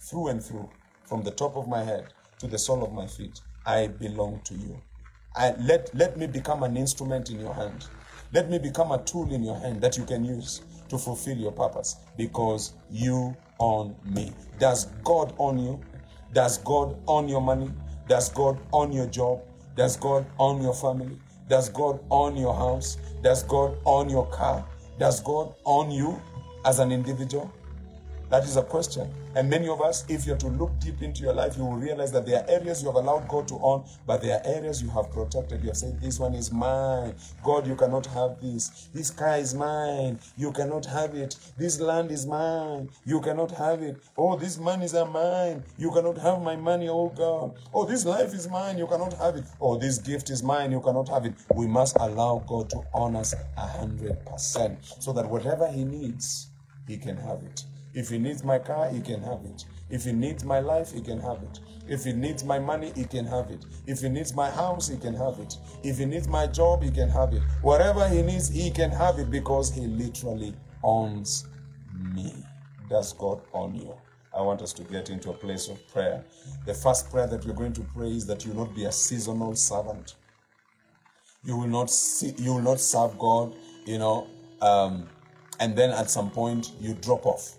Through 0.09 0.29
and 0.29 0.41
through, 0.41 0.69
from 1.05 1.21
the 1.21 1.31
top 1.31 1.57
of 1.57 1.67
my 1.67 1.83
head 1.83 2.13
to 2.39 2.47
the 2.47 2.57
sole 2.57 2.85
of 2.85 2.93
my 2.93 3.07
feet, 3.07 3.41
I 3.65 3.87
belong 3.87 4.39
to 4.45 4.53
you. 4.53 4.81
I, 5.35 5.53
let, 5.59 5.93
let 5.93 6.15
me 6.15 6.27
become 6.27 6.63
an 6.63 6.77
instrument 6.77 7.29
in 7.29 7.41
your 7.41 7.53
hand. 7.53 7.87
Let 8.31 8.49
me 8.49 8.57
become 8.57 8.93
a 8.93 9.03
tool 9.03 9.33
in 9.33 9.43
your 9.43 9.59
hand 9.59 9.81
that 9.81 9.97
you 9.97 10.05
can 10.05 10.23
use 10.23 10.61
to 10.87 10.97
fulfill 10.97 11.35
your 11.35 11.51
purpose 11.51 11.97
because 12.15 12.71
you 12.89 13.35
own 13.59 13.97
me. 14.05 14.31
Does 14.59 14.85
God 15.03 15.33
own 15.37 15.57
you? 15.57 15.81
Does 16.35 16.57
God 16.57 16.97
own 17.07 17.29
your 17.29 17.39
money? 17.39 17.71
Does 18.09 18.27
God 18.27 18.59
own 18.73 18.91
your 18.91 19.05
job? 19.05 19.39
Does 19.77 19.95
God 19.95 20.25
own 20.37 20.61
your 20.61 20.73
family? 20.73 21.17
Does 21.47 21.69
God 21.69 22.01
own 22.11 22.35
your 22.35 22.53
house? 22.53 22.97
Does 23.23 23.41
God 23.43 23.77
own 23.85 24.09
your 24.09 24.27
car? 24.27 24.67
Does 24.99 25.21
God 25.21 25.55
own 25.63 25.91
you 25.91 26.21
as 26.65 26.79
an 26.79 26.91
individual? 26.91 27.49
That 28.29 28.43
is 28.43 28.57
a 28.57 28.63
question. 28.63 29.11
And 29.35 29.49
many 29.49 29.67
of 29.67 29.81
us, 29.81 30.05
if 30.09 30.25
you're 30.25 30.37
to 30.37 30.47
look 30.47 30.79
deep 30.79 31.01
into 31.01 31.21
your 31.21 31.33
life, 31.33 31.57
you 31.57 31.65
will 31.65 31.75
realize 31.75 32.11
that 32.13 32.25
there 32.25 32.41
are 32.41 32.49
areas 32.49 32.81
you 32.81 32.87
have 32.87 32.95
allowed 32.95 33.27
God 33.27 33.47
to 33.49 33.55
own, 33.55 33.83
but 34.07 34.21
there 34.21 34.39
are 34.39 34.41
areas 34.45 34.81
you 34.81 34.89
have 34.89 35.11
protected. 35.11 35.61
You 35.61 35.67
have 35.67 35.77
said, 35.77 36.01
This 36.01 36.19
one 36.19 36.33
is 36.33 36.51
mine. 36.51 37.15
God, 37.43 37.67
you 37.67 37.75
cannot 37.75 38.05
have 38.07 38.39
this. 38.41 38.89
This 38.93 39.11
car 39.11 39.37
is 39.37 39.53
mine. 39.53 40.19
You 40.37 40.51
cannot 40.51 40.85
have 40.85 41.15
it. 41.15 41.35
This 41.57 41.79
land 41.79 42.11
is 42.11 42.25
mine. 42.25 42.89
You 43.05 43.19
cannot 43.21 43.51
have 43.51 43.83
it. 43.83 43.97
Oh, 44.17 44.37
these 44.37 44.57
monies 44.57 44.95
are 44.95 45.05
mine. 45.05 45.63
You 45.77 45.91
cannot 45.91 46.17
have 46.19 46.41
my 46.41 46.55
money, 46.55 46.87
oh 46.89 47.09
God. 47.09 47.57
Oh, 47.73 47.85
this 47.85 48.05
life 48.05 48.33
is 48.33 48.49
mine. 48.49 48.77
You 48.77 48.87
cannot 48.87 49.13
have 49.13 49.35
it. 49.35 49.43
Oh, 49.59 49.77
this 49.77 49.97
gift 49.97 50.29
is 50.29 50.41
mine. 50.41 50.71
You 50.71 50.81
cannot 50.81 51.09
have 51.09 51.25
it. 51.25 51.33
We 51.53 51.67
must 51.67 51.97
allow 51.99 52.43
God 52.47 52.69
to 52.69 52.81
own 52.93 53.15
us 53.15 53.33
a 53.57 53.67
hundred 53.67 54.25
percent 54.25 54.79
so 54.99 55.11
that 55.13 55.29
whatever 55.29 55.69
He 55.69 55.83
needs, 55.83 56.47
He 56.87 56.97
can 56.97 57.17
have 57.17 57.43
it. 57.43 57.65
If 57.95 58.09
he 58.09 58.17
needs 58.17 58.43
my 58.43 58.59
car, 58.59 58.89
he 58.89 58.99
can 58.99 59.21
have 59.23 59.45
it. 59.45 59.63
If 59.89 60.03
he 60.03 60.11
needs 60.11 60.43
my 60.43 60.59
life, 60.59 60.91
he 60.91 60.99
can 60.99 61.17
have 61.21 61.41
it. 61.41 61.61
If 61.87 62.03
he 62.03 62.11
needs 62.11 62.43
my 62.43 62.59
money, 62.59 62.91
he 62.93 63.05
can 63.05 63.25
have 63.25 63.49
it. 63.49 63.65
If 63.87 64.01
he 64.01 64.09
needs 64.09 64.35
my 64.35 64.51
house, 64.51 64.89
he 64.89 64.97
can 64.97 65.13
have 65.13 65.39
it. 65.39 65.55
If 65.81 65.97
he 65.99 66.05
needs 66.05 66.27
my 66.27 66.45
job, 66.45 66.83
he 66.83 66.91
can 66.91 67.07
have 67.07 67.33
it. 67.33 67.41
Whatever 67.61 68.09
he 68.09 68.21
needs, 68.21 68.49
he 68.49 68.69
can 68.69 68.91
have 68.91 69.17
it 69.17 69.31
because 69.31 69.73
he 69.73 69.87
literally 69.87 70.53
owns 70.83 71.47
me. 72.13 72.33
Does 72.89 73.13
God 73.13 73.41
own 73.53 73.75
you? 73.75 73.95
I 74.35 74.41
want 74.41 74.61
us 74.61 74.73
to 74.73 74.83
get 74.83 75.09
into 75.09 75.29
a 75.29 75.33
place 75.33 75.69
of 75.69 75.87
prayer. 75.87 76.25
The 76.65 76.73
first 76.73 77.09
prayer 77.09 77.27
that 77.27 77.45
we're 77.45 77.53
going 77.53 77.73
to 77.73 77.85
pray 77.95 78.09
is 78.09 78.25
that 78.25 78.45
you 78.45 78.53
not 78.53 78.75
be 78.75 78.83
a 78.83 78.91
seasonal 78.91 79.55
servant. 79.55 80.15
You 81.45 81.55
will 81.55 81.67
not 81.67 81.89
see, 81.89 82.33
you 82.37 82.55
will 82.55 82.61
not 82.61 82.81
serve 82.81 83.17
God, 83.17 83.55
you 83.85 83.99
know, 83.99 84.27
um, 84.61 85.07
and 85.61 85.77
then 85.77 85.91
at 85.91 86.09
some 86.09 86.29
point 86.29 86.73
you 86.81 86.95
drop 86.95 87.25
off 87.25 87.55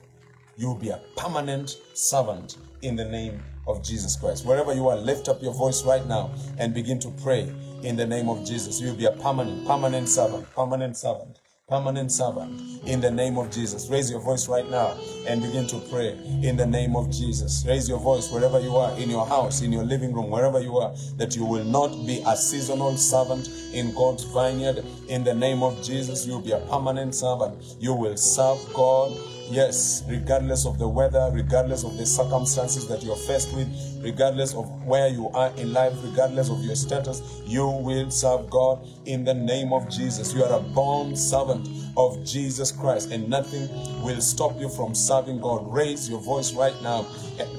you'll 0.57 0.75
be 0.75 0.89
a 0.89 1.01
permanent 1.17 1.79
servant 1.95 2.57
in 2.83 2.97
the 2.97 3.05
name 3.05 3.43
of 3.67 3.83
Jesus 3.83 4.17
Christ. 4.17 4.47
Wherever 4.47 4.75
you 4.75 4.89
are, 4.89 4.97
lift 4.97 5.29
up 5.29 5.43
your 5.43 5.55
voice 5.55 5.85
right 5.85 6.07
now 6.07 6.31
and 6.59 6.73
begin 6.73 6.99
to 7.01 7.11
pray 7.23 7.53
in 7.83 7.97
the 7.97 8.07
name 8.07 8.29
of 8.29 8.45
Jesus. 8.45 8.81
You'll 8.81 8.97
be 8.97 9.07
a 9.07 9.13
permanent, 9.13 9.67
permanent 9.67 10.09
servant, 10.09 10.47
permanent 10.55 10.97
servant, 10.97 11.41
permanent 11.69 12.13
servant 12.13 12.61
in 12.87 13.01
the 13.01 13.11
name 13.11 13.37
of 13.37 13.51
Jesus. 13.51 13.89
Raise 13.91 14.11
your 14.11 14.21
voice 14.21 14.49
right 14.49 14.69
now 14.71 14.97
and 15.27 15.43
begin 15.43 15.67
to 15.67 15.79
pray 15.91 16.17
in 16.43 16.57
the 16.57 16.67
name 16.67 16.95
of 16.95 17.11
Jesus. 17.11 17.65
Raise 17.67 17.89
your 17.89 17.99
voice 17.99 18.31
wherever 18.31 18.61
you 18.61 18.77
are, 18.77 18.97
in 18.99 19.11
your 19.11 19.27
house, 19.27 19.63
in 19.63 19.73
your 19.73 19.85
living 19.85 20.13
room, 20.13 20.31
wherever 20.31 20.61
you 20.61 20.79
are, 20.79 20.95
that 21.17 21.35
you 21.35 21.45
will 21.45 21.65
not 21.65 21.89
be 22.07 22.23
a 22.27 22.37
seasonal 22.37 22.97
servant 22.97 23.49
in 23.73 23.93
God's 23.95 24.25
vineyard. 24.25 24.85
In 25.09 25.25
the 25.25 25.35
name 25.35 25.65
of 25.65 25.83
Jesus, 25.83 26.25
you'll 26.25 26.41
be 26.41 26.53
a 26.53 26.61
permanent 26.71 27.15
servant. 27.15 27.61
You 27.81 27.95
will 27.95 28.17
serve 28.17 28.59
God 28.73 29.13
Yes, 29.49 30.03
regardless 30.09 30.67
of 30.67 30.79
the 30.79 30.89
weather, 30.89 31.31
regardless 31.33 31.85
of 31.85 31.97
the 31.97 32.05
circumstances 32.05 32.89
that 32.89 33.05
you're 33.05 33.15
faced 33.15 33.55
with, 33.55 33.69
regardless 34.03 34.55
of 34.55 34.69
where 34.85 35.07
you 35.07 35.29
are 35.31 35.53
in 35.57 35.73
life, 35.73 35.93
regardless 36.03 36.51
of 36.51 36.63
your 36.65 36.75
status, 36.75 37.23
you 37.47 37.67
will 37.67 38.11
serve 38.11 38.51
God 38.51 38.85
in 39.05 39.25
the 39.25 39.35
name 39.35 39.73
of 39.73 39.89
Jesus. 39.89 40.35
You 40.35 40.43
are 40.45 40.59
a 40.59 40.61
bond 40.61 41.17
servant 41.17 41.69
of 41.97 42.25
Jesus 42.25 42.73
Christ, 42.73 43.13
and 43.13 43.29
nothing 43.29 43.69
will 44.03 44.21
stop 44.21 44.59
you 44.59 44.69
from 44.69 44.97
serving 44.97 45.41
God. 45.41 45.73
Raise 45.73 46.11
your 46.11 46.21
voice 46.21 46.53
right 46.53 46.75
now 46.83 47.07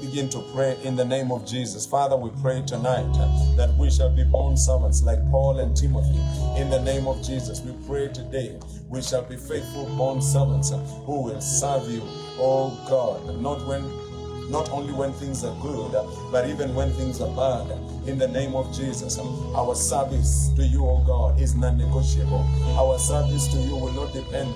begin 0.00 0.28
to 0.30 0.40
pray 0.54 0.76
in 0.82 0.96
the 0.96 1.04
name 1.04 1.30
of 1.30 1.46
Jesus. 1.46 1.86
Father, 1.86 2.16
we 2.16 2.30
pray 2.42 2.62
tonight 2.62 3.12
that 3.56 3.74
we 3.78 3.90
shall 3.90 4.10
be 4.10 4.24
bond 4.24 4.58
servants 4.58 5.02
like 5.02 5.18
Paul 5.30 5.60
and 5.60 5.76
Timothy 5.76 6.18
in 6.60 6.70
the 6.70 6.80
name 6.82 7.06
of 7.06 7.22
Jesus. 7.22 7.60
We 7.60 7.72
pray 7.86 8.08
today 8.08 8.58
we 8.88 9.02
shall 9.02 9.22
be 9.22 9.36
faithful 9.36 9.86
bond 9.96 10.24
servants 10.24 10.70
who 11.04 11.22
will 11.22 11.40
serve 11.40 11.88
you, 11.90 12.02
oh 12.38 12.76
God, 12.88 13.40
not 13.40 13.66
when 13.66 13.82
not 14.50 14.70
only 14.70 14.94
when 14.94 15.12
things 15.12 15.44
are 15.44 15.54
good, 15.60 15.92
but 16.32 16.48
even 16.48 16.74
when 16.74 16.90
things 16.92 17.20
are 17.20 17.34
bad. 17.36 17.70
In 18.08 18.16
the 18.16 18.28
name 18.28 18.54
of 18.54 18.74
Jesus, 18.74 19.18
our 19.54 19.74
service 19.74 20.50
to 20.56 20.62
you, 20.64 20.86
oh 20.86 21.04
God, 21.06 21.38
is 21.38 21.54
non 21.54 21.76
negotiable. 21.76 22.46
Our 22.78 22.98
service 22.98 23.46
to 23.48 23.58
you 23.58 23.76
will 23.76 23.92
not 23.92 24.14
depend 24.14 24.48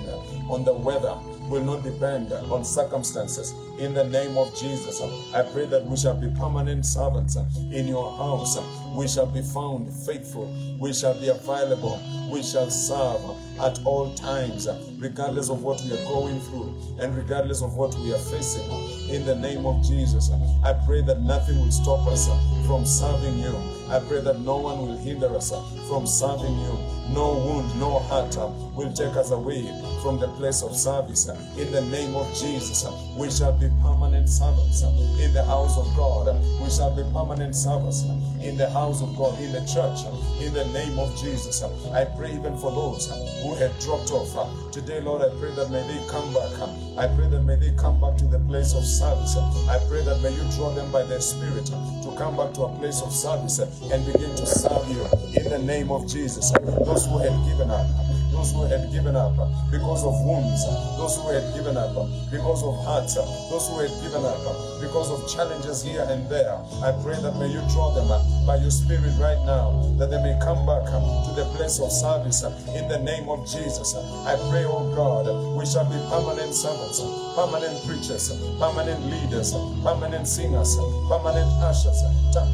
on 0.49 0.63
the 0.63 0.73
weather, 0.73 1.15
will 1.53 1.63
not 1.63 1.83
depend 1.83 2.33
on 2.33 2.65
circumstances. 2.65 3.53
In 3.77 3.93
the 3.93 4.03
name 4.05 4.37
of 4.39 4.55
Jesus, 4.55 4.99
I 5.35 5.43
pray 5.43 5.67
that 5.67 5.85
we 5.85 5.95
shall 5.95 6.15
be 6.15 6.27
permanent 6.29 6.83
servants 6.83 7.37
in 7.71 7.87
your 7.87 8.17
house 8.17 8.57
We 8.95 9.07
shall 9.07 9.25
be 9.25 9.41
found 9.41 9.91
faithful. 10.05 10.51
We 10.79 10.93
shall 10.93 11.19
be 11.19 11.29
available. 11.29 11.99
We 12.31 12.43
shall 12.43 12.69
serve 12.69 13.21
at 13.59 13.79
all 13.85 14.13
times, 14.15 14.67
regardless 14.99 15.49
of 15.49 15.63
what 15.63 15.81
we 15.81 15.93
are 15.93 16.05
going 16.05 16.39
through 16.41 16.75
and 16.99 17.15
regardless 17.15 17.61
of 17.61 17.75
what 17.75 17.93
we 17.99 18.13
are 18.13 18.25
facing. 18.33 18.69
In 19.09 19.25
the 19.25 19.35
name 19.35 19.65
of 19.65 19.83
Jesus, 19.83 20.31
I 20.63 20.73
pray 20.85 21.01
that 21.01 21.21
nothing 21.21 21.59
will 21.59 21.71
stop 21.71 22.05
us 22.07 22.27
from 22.67 22.85
serving 22.85 23.39
you. 23.39 23.55
I 23.93 23.99
pray 23.99 24.21
that 24.21 24.39
no 24.39 24.57
one 24.57 24.79
will 24.79 24.97
hinder 24.97 25.29
us 25.35 25.53
from 25.87 26.07
serving 26.07 26.57
you. 26.65 26.79
No 27.13 27.37
wound, 27.37 27.79
no 27.79 27.99
hurt 27.99 28.35
will 28.73 28.91
take 28.91 29.15
us 29.15 29.29
away 29.29 29.61
from 30.01 30.19
the 30.19 30.29
place 30.29 30.63
of 30.63 30.75
service. 30.75 31.29
In 31.59 31.71
the 31.71 31.81
name 31.93 32.15
of 32.15 32.27
Jesus, 32.33 32.87
we 33.15 33.29
shall 33.29 33.53
be 33.53 33.69
permanent 33.83 34.29
servants 34.29 34.81
in 34.81 35.31
the 35.31 35.45
house 35.45 35.77
of 35.77 35.85
God. 35.95 36.25
We 36.59 36.71
shall 36.71 36.89
be 36.95 37.03
permanent 37.13 37.55
servants 37.55 38.01
in 38.41 38.57
the 38.57 38.67
house 38.71 39.03
of 39.03 39.15
God, 39.15 39.39
in 39.39 39.51
the 39.51 39.61
church. 39.61 40.09
In 40.41 40.53
the 40.55 40.65
name 40.73 40.97
of 40.97 41.15
Jesus, 41.21 41.61
I 41.93 42.05
pray 42.17 42.33
even 42.33 42.57
for 42.57 42.71
those 42.71 43.11
who 43.43 43.53
had 43.53 43.77
dropped 43.79 44.09
off. 44.09 44.33
Today, 44.71 45.01
Lord, 45.01 45.21
I 45.21 45.29
pray 45.37 45.53
that 45.53 45.69
may 45.69 45.85
they 45.85 46.01
come 46.09 46.33
back. 46.33 46.49
I 46.97 47.13
pray 47.13 47.27
that 47.29 47.41
may 47.41 47.57
they 47.57 47.71
come 47.77 48.01
back 48.01 48.17
to 48.17 48.25
the 48.25 48.39
place 48.39 48.73
of 48.73 48.83
service. 48.85 49.37
I 49.69 49.77
pray 49.87 50.03
that 50.03 50.19
may 50.23 50.33
you 50.33 50.43
draw 50.57 50.73
them 50.73 50.91
by 50.91 51.03
the 51.03 51.21
Spirit 51.21 51.69
come 52.17 52.37
back 52.37 52.53
to 52.53 52.63
a 52.63 52.69
place 52.77 53.01
of 53.01 53.11
service 53.11 53.59
and 53.59 54.05
begin 54.05 54.35
to 54.35 54.45
serve 54.45 54.87
you 54.89 55.03
in 55.39 55.49
the 55.49 55.59
name 55.59 55.91
of 55.91 56.07
Jesus. 56.07 56.51
Those 56.85 57.05
who 57.05 57.17
have 57.19 57.45
given 57.47 57.69
up, 57.71 57.85
those 58.33 58.51
who 58.51 58.65
had 58.65 58.91
given 58.91 59.15
up 59.15 59.37
because 59.71 60.03
of 60.03 60.13
wounds, 60.25 60.65
those 60.97 61.15
who 61.21 61.29
had 61.29 61.45
given 61.53 61.77
up 61.77 61.93
because 62.33 62.65
of 62.65 62.73
hurts, 62.83 63.15
those 63.15 63.69
who 63.69 63.79
had 63.85 63.93
given 64.01 64.25
up 64.25 64.41
because 64.81 65.09
of 65.13 65.21
challenges 65.29 65.83
here 65.85 66.05
and 66.09 66.27
there. 66.29 66.57
I 66.83 66.91
pray 67.05 67.15
that 67.21 67.37
may 67.37 67.47
you 67.47 67.61
draw 67.71 67.93
them 67.93 68.09
by 68.45 68.57
your 68.57 68.71
Spirit 68.71 69.13
right 69.21 69.39
now, 69.45 69.71
that 69.97 70.09
they 70.09 70.21
may 70.21 70.35
come 70.41 70.65
back 70.65 70.83
to 70.89 71.31
the 71.37 71.45
place 71.55 71.79
of 71.79 71.91
service 71.91 72.43
in 72.75 72.89
the 72.89 72.99
name 72.99 73.29
of 73.29 73.45
Jesus. 73.45 73.95
I 74.25 74.35
pray, 74.49 74.65
oh 74.65 74.89
God, 74.97 75.29
we 75.55 75.65
shall 75.65 75.85
be 75.85 75.97
permanent 76.09 76.53
servants, 76.53 76.99
permanent 77.37 77.77
preachers, 77.85 78.33
permanent 78.59 78.99
leaders, 79.05 79.53
permanent 79.85 80.27
singers, 80.27 80.75
permanent 81.07 81.47
ushers, 81.61 82.01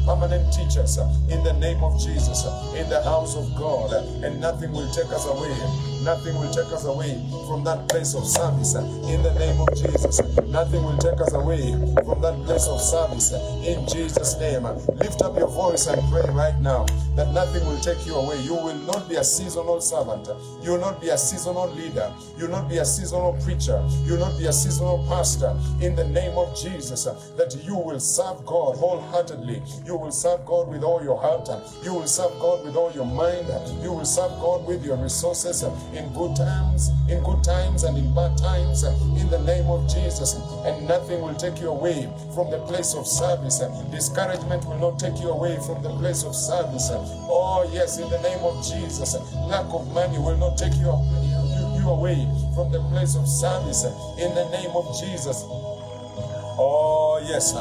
permanent 0.04 0.44
teachers 0.52 0.98
in 1.32 1.42
the 1.42 1.56
name 1.58 1.82
of 1.82 1.98
Jesus, 1.98 2.44
in 2.76 2.88
the 2.88 3.02
house 3.02 3.34
of 3.36 3.48
God, 3.56 3.92
and 4.22 4.40
nothing 4.40 4.72
will 4.72 4.90
take 4.92 5.10
us 5.10 5.26
away 5.26 5.50
yeah. 5.70 5.89
Nothing 6.02 6.34
will 6.36 6.50
take 6.50 6.72
us 6.72 6.84
away 6.84 7.20
from 7.46 7.62
that 7.64 7.88
place 7.88 8.14
of 8.14 8.26
service 8.26 8.74
uh, 8.74 8.80
in 9.06 9.22
the 9.22 9.34
name 9.34 9.60
of 9.60 9.68
Jesus. 9.76 10.20
Nothing 10.46 10.82
will 10.82 10.96
take 10.96 11.20
us 11.20 11.32
away 11.34 11.72
from 12.04 12.22
that 12.22 12.40
place 12.46 12.66
of 12.68 12.80
service 12.80 13.32
uh, 13.34 13.62
in 13.66 13.86
Jesus' 13.86 14.38
name. 14.38 14.62
Lift 14.96 15.20
up 15.20 15.36
your 15.36 15.48
voice 15.48 15.86
and 15.88 16.00
pray 16.10 16.22
right 16.32 16.58
now 16.60 16.86
that 17.16 17.32
nothing 17.34 17.66
will 17.66 17.78
take 17.80 18.06
you 18.06 18.14
away. 18.14 18.40
You 18.40 18.54
will 18.54 18.78
not 18.86 19.08
be 19.08 19.16
a 19.16 19.24
seasonal 19.24 19.80
servant. 19.80 20.28
You 20.62 20.72
will 20.72 20.80
not 20.80 21.02
be 21.02 21.10
a 21.10 21.18
seasonal 21.18 21.68
leader. 21.74 22.10
You 22.38 22.44
will 22.44 22.52
not 22.52 22.68
be 22.68 22.78
a 22.78 22.84
seasonal 22.84 23.34
preacher. 23.44 23.82
You 24.04 24.12
will 24.14 24.20
not 24.20 24.38
be 24.38 24.46
a 24.46 24.52
seasonal 24.52 25.04
pastor 25.06 25.54
in 25.82 25.94
the 25.96 26.08
name 26.08 26.36
of 26.38 26.56
Jesus. 26.56 27.06
Uh, 27.06 27.20
that 27.36 27.54
you 27.64 27.76
will 27.76 28.00
serve 28.00 28.44
God 28.46 28.76
wholeheartedly. 28.76 29.62
You 29.84 29.96
will 29.96 30.12
serve 30.12 30.46
God 30.46 30.68
with 30.68 30.82
all 30.82 31.02
your 31.04 31.20
heart. 31.20 31.48
You 31.84 31.92
will 31.92 32.06
serve 32.06 32.32
God 32.40 32.64
with 32.64 32.76
all 32.76 32.90
your 32.92 33.04
mind. 33.04 33.48
You 33.82 33.92
will 33.92 34.06
serve 34.06 34.30
God 34.40 34.66
with 34.66 34.84
your 34.84 34.96
resources 34.96 35.62
in 35.94 36.12
good 36.12 36.36
times, 36.36 36.90
in 37.08 37.22
good 37.22 37.42
times 37.42 37.84
and 37.84 37.96
in 37.96 38.14
bad 38.14 38.36
times, 38.38 38.82
in 38.82 39.28
the 39.30 39.42
name 39.42 39.66
of 39.66 39.88
Jesus. 39.88 40.34
And 40.64 40.86
nothing 40.86 41.20
will 41.20 41.34
take 41.34 41.60
you 41.60 41.68
away 41.70 42.08
from 42.34 42.50
the 42.50 42.58
place 42.66 42.94
of 42.94 43.06
service. 43.06 43.60
Discouragement 43.90 44.64
will 44.66 44.78
not 44.78 44.98
take 44.98 45.18
you 45.20 45.30
away 45.30 45.56
from 45.66 45.82
the 45.82 45.90
place 45.98 46.24
of 46.24 46.34
service. 46.34 46.90
Oh, 46.92 47.68
yes, 47.72 47.98
in 47.98 48.08
the 48.10 48.20
name 48.22 48.40
of 48.44 48.64
Jesus. 48.66 49.14
Lack 49.48 49.66
of 49.72 49.92
money 49.92 50.18
will 50.18 50.36
not 50.36 50.56
take 50.56 50.74
you, 50.74 50.90
away 51.80 52.28
from 52.54 52.70
the 52.70 52.80
place 52.90 53.16
of 53.16 53.26
service. 53.26 53.84
In 54.18 54.34
the 54.34 54.48
name 54.50 54.70
of 54.76 54.86
Jesus. 55.00 55.44
Oh, 56.62 57.16
yes. 57.24 57.54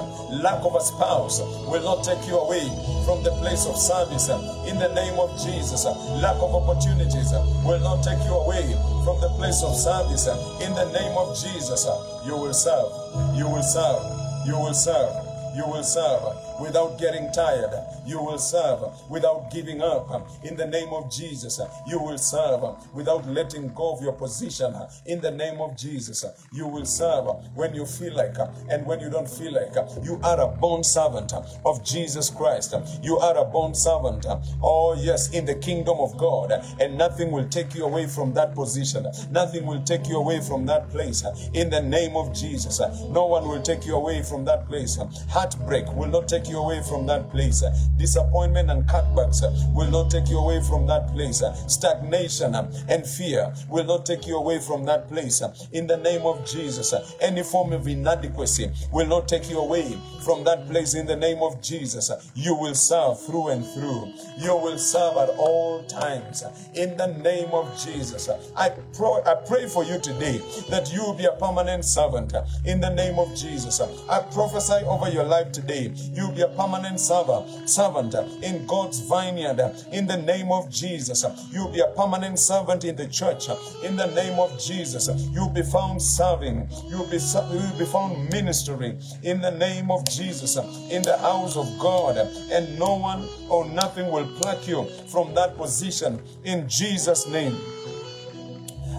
Lack 0.43 0.59
of 0.65 0.75
a 0.75 0.81
spouse 0.81 1.39
will 1.39 1.83
not 1.83 2.03
take 2.03 2.19
you 2.27 2.35
away 2.35 2.67
from 3.05 3.23
the 3.23 3.31
place 3.39 3.65
of 3.65 3.77
service. 3.77 4.27
In 4.67 4.77
the 4.77 4.91
name 4.93 5.17
of 5.17 5.31
Jesus. 5.39 5.85
Lack 6.19 6.35
of 6.43 6.51
opportunities 6.51 7.31
will 7.63 7.79
not 7.79 8.03
take 8.03 8.19
you 8.27 8.35
away 8.35 8.75
from 9.07 9.21
the 9.21 9.29
place 9.39 9.63
of 9.63 9.71
service. 9.75 10.27
In 10.59 10.75
the 10.75 10.91
name 10.91 11.15
of 11.15 11.31
Jesus, 11.31 11.87
you 12.25 12.35
will 12.35 12.53
serve. 12.53 12.91
You 13.39 13.47
will 13.47 13.63
serve. 13.63 14.03
You 14.45 14.59
will 14.59 14.73
serve. 14.73 15.28
You 15.55 15.65
will 15.65 15.83
serve 15.83 16.21
without 16.59 16.99
getting 16.99 17.31
tired. 17.31 17.71
You 18.05 18.21
will 18.21 18.37
serve 18.37 18.79
without 19.09 19.51
giving 19.51 19.81
up. 19.81 20.29
In 20.43 20.55
the 20.55 20.65
name 20.65 20.89
of 20.89 21.11
Jesus, 21.11 21.59
you 21.87 21.99
will 21.99 22.17
serve 22.17 22.61
without 22.93 23.27
letting 23.27 23.73
go 23.73 23.93
of 23.93 24.01
your 24.01 24.13
position. 24.13 24.75
In 25.05 25.21
the 25.21 25.31
name 25.31 25.61
of 25.61 25.77
Jesus, 25.77 26.25
you 26.51 26.67
will 26.67 26.85
serve 26.85 27.27
when 27.55 27.73
you 27.73 27.85
feel 27.85 28.15
like 28.15 28.35
and 28.69 28.85
when 28.85 28.99
you 28.99 29.09
don't 29.09 29.29
feel 29.29 29.53
like. 29.53 29.75
You 30.03 30.19
are 30.23 30.41
a 30.41 30.47
bond 30.47 30.85
servant 30.85 31.33
of 31.65 31.83
Jesus 31.83 32.29
Christ. 32.29 32.75
You 33.01 33.17
are 33.17 33.37
a 33.37 33.45
bond 33.45 33.75
servant. 33.77 34.25
Oh, 34.61 34.95
yes, 34.99 35.33
in 35.33 35.45
the 35.45 35.55
kingdom 35.55 35.99
of 35.99 36.17
God. 36.17 36.51
And 36.79 36.97
nothing 36.97 37.31
will 37.31 37.47
take 37.47 37.75
you 37.75 37.85
away 37.85 38.07
from 38.07 38.33
that 38.33 38.55
position. 38.55 39.05
Nothing 39.31 39.65
will 39.65 39.81
take 39.83 40.07
you 40.07 40.17
away 40.17 40.41
from 40.41 40.65
that 40.67 40.89
place. 40.89 41.23
In 41.53 41.69
the 41.69 41.81
name 41.81 42.15
of 42.15 42.33
Jesus, 42.33 42.79
no 43.09 43.25
one 43.25 43.47
will 43.47 43.61
take 43.61 43.85
you 43.85 43.95
away 43.95 44.23
from 44.23 44.45
that 44.45 44.67
place. 44.67 44.97
Heartbreak 45.39 45.93
will 45.93 46.09
not 46.09 46.27
take 46.27 46.49
you 46.49 46.59
away 46.59 46.81
from 46.83 47.07
that 47.07 47.31
place. 47.31 47.63
Disappointment 47.95 48.69
and 48.69 48.85
cutbacks 48.85 49.41
will 49.73 49.89
not 49.89 50.11
take 50.11 50.27
you 50.27 50.37
away 50.37 50.61
from 50.61 50.85
that 50.87 51.07
place. 51.13 51.41
Stagnation 51.65 52.55
and 52.55 53.07
fear 53.07 53.53
will 53.69 53.85
not 53.85 54.05
take 54.05 54.27
you 54.27 54.35
away 54.35 54.59
from 54.59 54.83
that 54.83 55.07
place. 55.07 55.41
In 55.71 55.87
the 55.87 55.95
name 55.95 56.23
of 56.23 56.45
Jesus, 56.45 56.93
any 57.21 57.43
form 57.43 57.71
of 57.71 57.87
inadequacy 57.87 58.69
will 58.91 59.07
not 59.07 59.29
take 59.29 59.49
you 59.49 59.59
away 59.59 59.97
from 60.25 60.43
that 60.43 60.67
place. 60.67 60.93
In 60.93 61.05
the 61.05 61.15
name 61.15 61.41
of 61.41 61.61
Jesus, 61.61 62.11
you 62.35 62.53
will 62.53 62.75
serve 62.75 63.25
through 63.25 63.47
and 63.47 63.65
through. 63.65 64.11
You 64.39 64.57
will 64.57 64.77
serve 64.77 65.15
at 65.15 65.29
all 65.37 65.85
times. 65.85 66.43
In 66.75 66.97
the 66.97 67.07
name 67.07 67.51
of 67.53 67.81
Jesus, 67.81 68.27
I 68.57 68.71
pray, 68.93 69.21
I 69.25 69.35
pray 69.47 69.69
for 69.69 69.85
you 69.85 70.01
today 70.01 70.41
that 70.69 70.91
you 70.91 71.01
will 71.01 71.15
be 71.15 71.25
a 71.25 71.31
permanent 71.31 71.85
servant. 71.85 72.33
In 72.65 72.81
the 72.81 72.89
name 72.89 73.17
of 73.17 73.33
Jesus, 73.37 73.79
I 73.79 74.19
prophesy 74.33 74.83
over 74.85 75.09
your 75.09 75.28
life 75.29 75.51
today. 75.51 75.93
You'll 76.13 76.31
be 76.31 76.41
a 76.41 76.47
permanent 76.47 76.99
servant, 76.99 77.69
servant 77.69 78.15
in 78.43 78.65
God's 78.65 78.99
vineyard. 78.99 79.59
Uh, 79.59 79.73
in 79.91 80.07
the 80.07 80.17
name 80.17 80.51
of 80.51 80.69
Jesus, 80.69 81.25
you'll 81.51 81.71
be 81.71 81.79
a 81.79 81.87
permanent 81.95 82.39
servant 82.39 82.83
in 82.83 82.95
the 82.95 83.07
church. 83.07 83.47
Uh, 83.47 83.55
in 83.83 83.95
the 83.95 84.07
name 84.07 84.39
of 84.39 84.59
Jesus, 84.59 85.09
you'll 85.31 85.49
be 85.49 85.61
found 85.61 86.01
serving. 86.01 86.67
You'll 86.89 87.09
be 87.09 87.19
you'll 87.51 87.79
be 87.79 87.85
found 87.85 88.29
ministering. 88.31 88.99
In 89.23 89.41
the 89.41 89.51
name 89.51 89.91
of 89.91 90.09
Jesus, 90.09 90.57
in 90.89 91.03
the 91.03 91.17
house 91.19 91.55
of 91.55 91.67
God, 91.79 92.17
and 92.17 92.79
no 92.79 92.95
one 92.95 93.27
or 93.49 93.65
nothing 93.69 94.11
will 94.11 94.27
pluck 94.37 94.67
you 94.67 94.85
from 95.11 95.33
that 95.35 95.55
position. 95.57 96.21
In 96.43 96.67
Jesus' 96.67 97.27
name. 97.27 97.55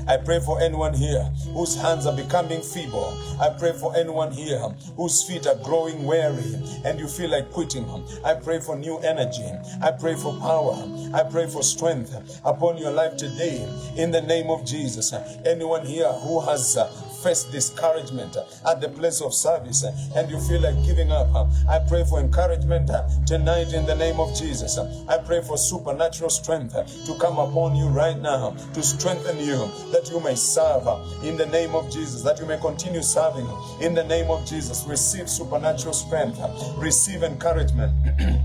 I 0.08 0.16
pray 0.16 0.40
for 0.40 0.60
anyone 0.60 0.94
here 0.94 1.22
whose 1.52 1.76
hands 1.76 2.06
are 2.06 2.16
becoming 2.16 2.62
feeble. 2.62 3.16
I 3.40 3.50
pray 3.50 3.72
for 3.72 3.94
anyone 3.96 4.32
here 4.32 4.58
whose 4.96 5.22
feet 5.22 5.46
are 5.46 5.56
growing 5.56 6.04
weary 6.04 6.54
and 6.84 6.98
you 6.98 7.08
feel 7.08 7.30
like 7.30 7.50
quitting. 7.52 7.86
I 8.24 8.34
pray 8.34 8.60
for 8.60 8.76
new 8.76 8.98
energy. 8.98 9.50
I 9.82 9.92
pray 9.92 10.14
for 10.14 10.36
power. 10.38 10.76
I 11.14 11.22
pray 11.24 11.46
for 11.46 11.62
strength 11.62 12.40
upon 12.44 12.78
your 12.78 12.90
life 12.90 13.16
today 13.16 13.66
in 13.96 14.10
the 14.10 14.20
name 14.20 14.50
of 14.50 14.64
Jesus. 14.64 15.12
Anyone 15.44 15.86
here 15.86 16.12
who 16.12 16.40
has 16.40 16.76
uh, 16.76 16.86
face 17.22 17.44
discouragement 17.44 18.36
at 18.68 18.80
the 18.80 18.88
place 18.88 19.20
of 19.20 19.34
service 19.34 19.84
uh, 19.84 19.92
and 20.16 20.30
you 20.30 20.40
feel 20.40 20.60
like 20.60 20.84
giving 20.84 21.12
up, 21.12 21.28
I 21.68 21.78
pray 21.88 22.04
for 22.04 22.20
encouragement 22.20 22.90
tonight 23.26 23.72
in 23.72 23.86
the 23.86 23.94
name 23.94 24.20
of 24.20 24.34
Jesus. 24.36 24.78
I 24.78 25.18
pray 25.18 25.42
for 25.42 25.56
supernatural 25.56 26.30
strength 26.30 26.74
to 27.06 27.18
come 27.18 27.38
upon 27.38 27.76
you 27.76 27.86
right 27.88 28.18
now 28.18 28.56
to 28.74 28.82
strengthen 28.82 29.38
you 29.38 29.70
that 29.92 30.08
you 30.10 30.20
may 30.20 30.34
serve 30.34 30.86
in 31.24 31.36
the 31.36 31.46
name 31.46 31.74
of 31.74 31.90
Jesus, 31.90 32.22
that 32.22 32.38
you 32.40 32.46
may 32.46 32.58
continue 32.58 33.02
serving 33.02 33.46
in 33.80 33.94
the 33.94 34.04
name 34.04 34.30
of 34.30 34.46
Jesus. 34.46 34.84
Receive 34.86 35.28
supernatural 35.28 35.94
strength, 35.94 36.40
receive 36.76 37.22
encouragement. 37.22 37.92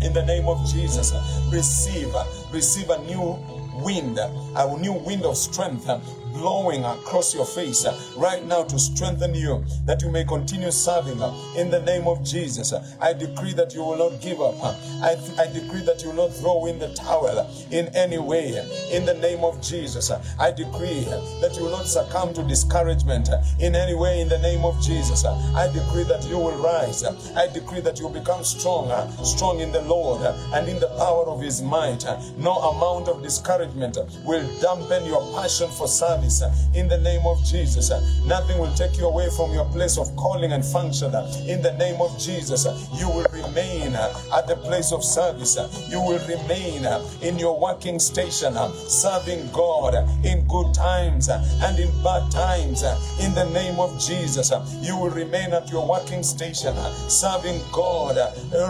in 0.00 0.12
the 0.12 0.24
name 0.24 0.46
of 0.46 0.64
Jesus, 0.70 1.12
receive, 1.50 2.14
receive 2.52 2.88
a 2.90 2.98
new 3.04 3.36
wind, 3.82 4.18
a 4.18 4.78
new 4.78 4.92
wind 4.92 5.24
of 5.24 5.36
strength 5.36 5.88
blowing 6.38 6.84
across 6.84 7.34
your 7.34 7.44
face 7.44 7.84
uh, 7.84 7.98
right 8.16 8.44
now 8.46 8.62
to 8.64 8.78
strengthen 8.78 9.34
you, 9.34 9.64
that 9.84 10.02
you 10.02 10.10
may 10.10 10.24
continue 10.24 10.70
serving 10.70 11.20
uh, 11.20 11.34
in 11.56 11.70
the 11.70 11.80
name 11.82 12.06
of 12.06 12.22
Jesus. 12.24 12.72
I 13.00 13.12
decree 13.12 13.52
that 13.54 13.74
you 13.74 13.82
will 13.82 13.98
not 13.98 14.20
give 14.20 14.40
up. 14.40 14.54
uh, 14.62 14.74
I, 15.02 15.16
I 15.38 15.46
decree 15.52 15.82
that 15.82 16.02
you 16.02 16.10
will 16.10 16.28
not 16.28 16.34
throw 16.36 16.66
in 16.66 16.78
the 16.78 16.92
towel 16.94 17.28
in 17.70 17.88
any 17.96 18.18
way 18.18 18.48
in 18.92 19.04
the 19.04 19.14
name 19.14 19.42
of 19.44 19.60
Jesus. 19.60 20.10
I 20.38 20.50
decree 20.52 21.04
that 21.40 21.54
you 21.56 21.64
will 21.64 21.70
not 21.70 21.86
succumb 21.86 22.32
to 22.34 22.42
discouragement 22.44 23.28
in 23.58 23.74
any 23.74 23.94
way 23.94 24.20
in 24.20 24.28
the 24.28 24.38
name 24.38 24.64
of 24.64 24.80
Jesus. 24.80 25.24
I 25.24 25.66
decree 25.72 26.04
that 26.04 26.24
you 26.28 26.38
will 26.38 26.56
rise. 26.62 27.02
Uh, 27.02 27.16
I 27.36 27.52
decree 27.52 27.80
that 27.80 27.98
you 27.98 28.06
will 28.06 28.18
become 28.20 28.44
strong, 28.44 28.90
uh, 28.90 29.10
strong 29.24 29.60
in 29.60 29.72
the 29.72 29.82
Lord 29.82 30.22
uh, 30.22 30.36
and 30.54 30.68
in 30.68 30.78
the 30.78 30.88
power 30.98 31.26
of 31.26 31.40
his 31.40 31.62
might. 31.62 32.04
No 32.36 32.54
amount 32.72 33.08
of 33.08 33.22
discouragement 33.22 33.98
will 34.24 34.46
dampen 34.60 35.04
your 35.06 35.22
passion 35.34 35.68
for 35.70 35.88
service 35.88 36.27
in 36.74 36.88
the 36.88 36.98
name 36.98 37.24
of 37.26 37.42
Jesus. 37.44 37.90
Nothing 38.26 38.58
will 38.58 38.74
take 38.74 38.98
you 38.98 39.06
away 39.06 39.28
from 39.36 39.52
your 39.52 39.64
place 39.66 39.96
of 39.98 40.14
calling 40.16 40.52
and 40.52 40.64
function 40.64 41.14
in 41.46 41.62
the 41.62 41.74
name 41.78 42.00
of 42.00 42.18
Jesus. 42.18 42.66
You 42.98 43.08
will 43.08 43.26
remain 43.32 43.94
at 43.94 44.46
the 44.46 44.56
place 44.56 44.92
of 44.92 45.02
service. 45.02 45.56
You 45.90 46.00
will 46.00 46.20
remain 46.26 46.84
in 47.22 47.38
your 47.38 47.58
working 47.58 47.98
station, 47.98 48.54
serving 48.88 49.50
God 49.52 49.94
in 50.24 50.46
good 50.48 50.74
times 50.74 51.28
and 51.28 51.78
in 51.78 51.90
bad 52.02 52.30
times. 52.30 52.82
In 53.20 53.34
the 53.34 53.48
name 53.52 53.80
of 53.80 53.98
Jesus, 53.98 54.52
you 54.82 54.96
will 54.96 55.10
remain 55.10 55.52
at 55.52 55.70
your 55.70 55.88
working 55.88 56.22
station, 56.22 56.74
serving 57.08 57.60
God 57.72 58.16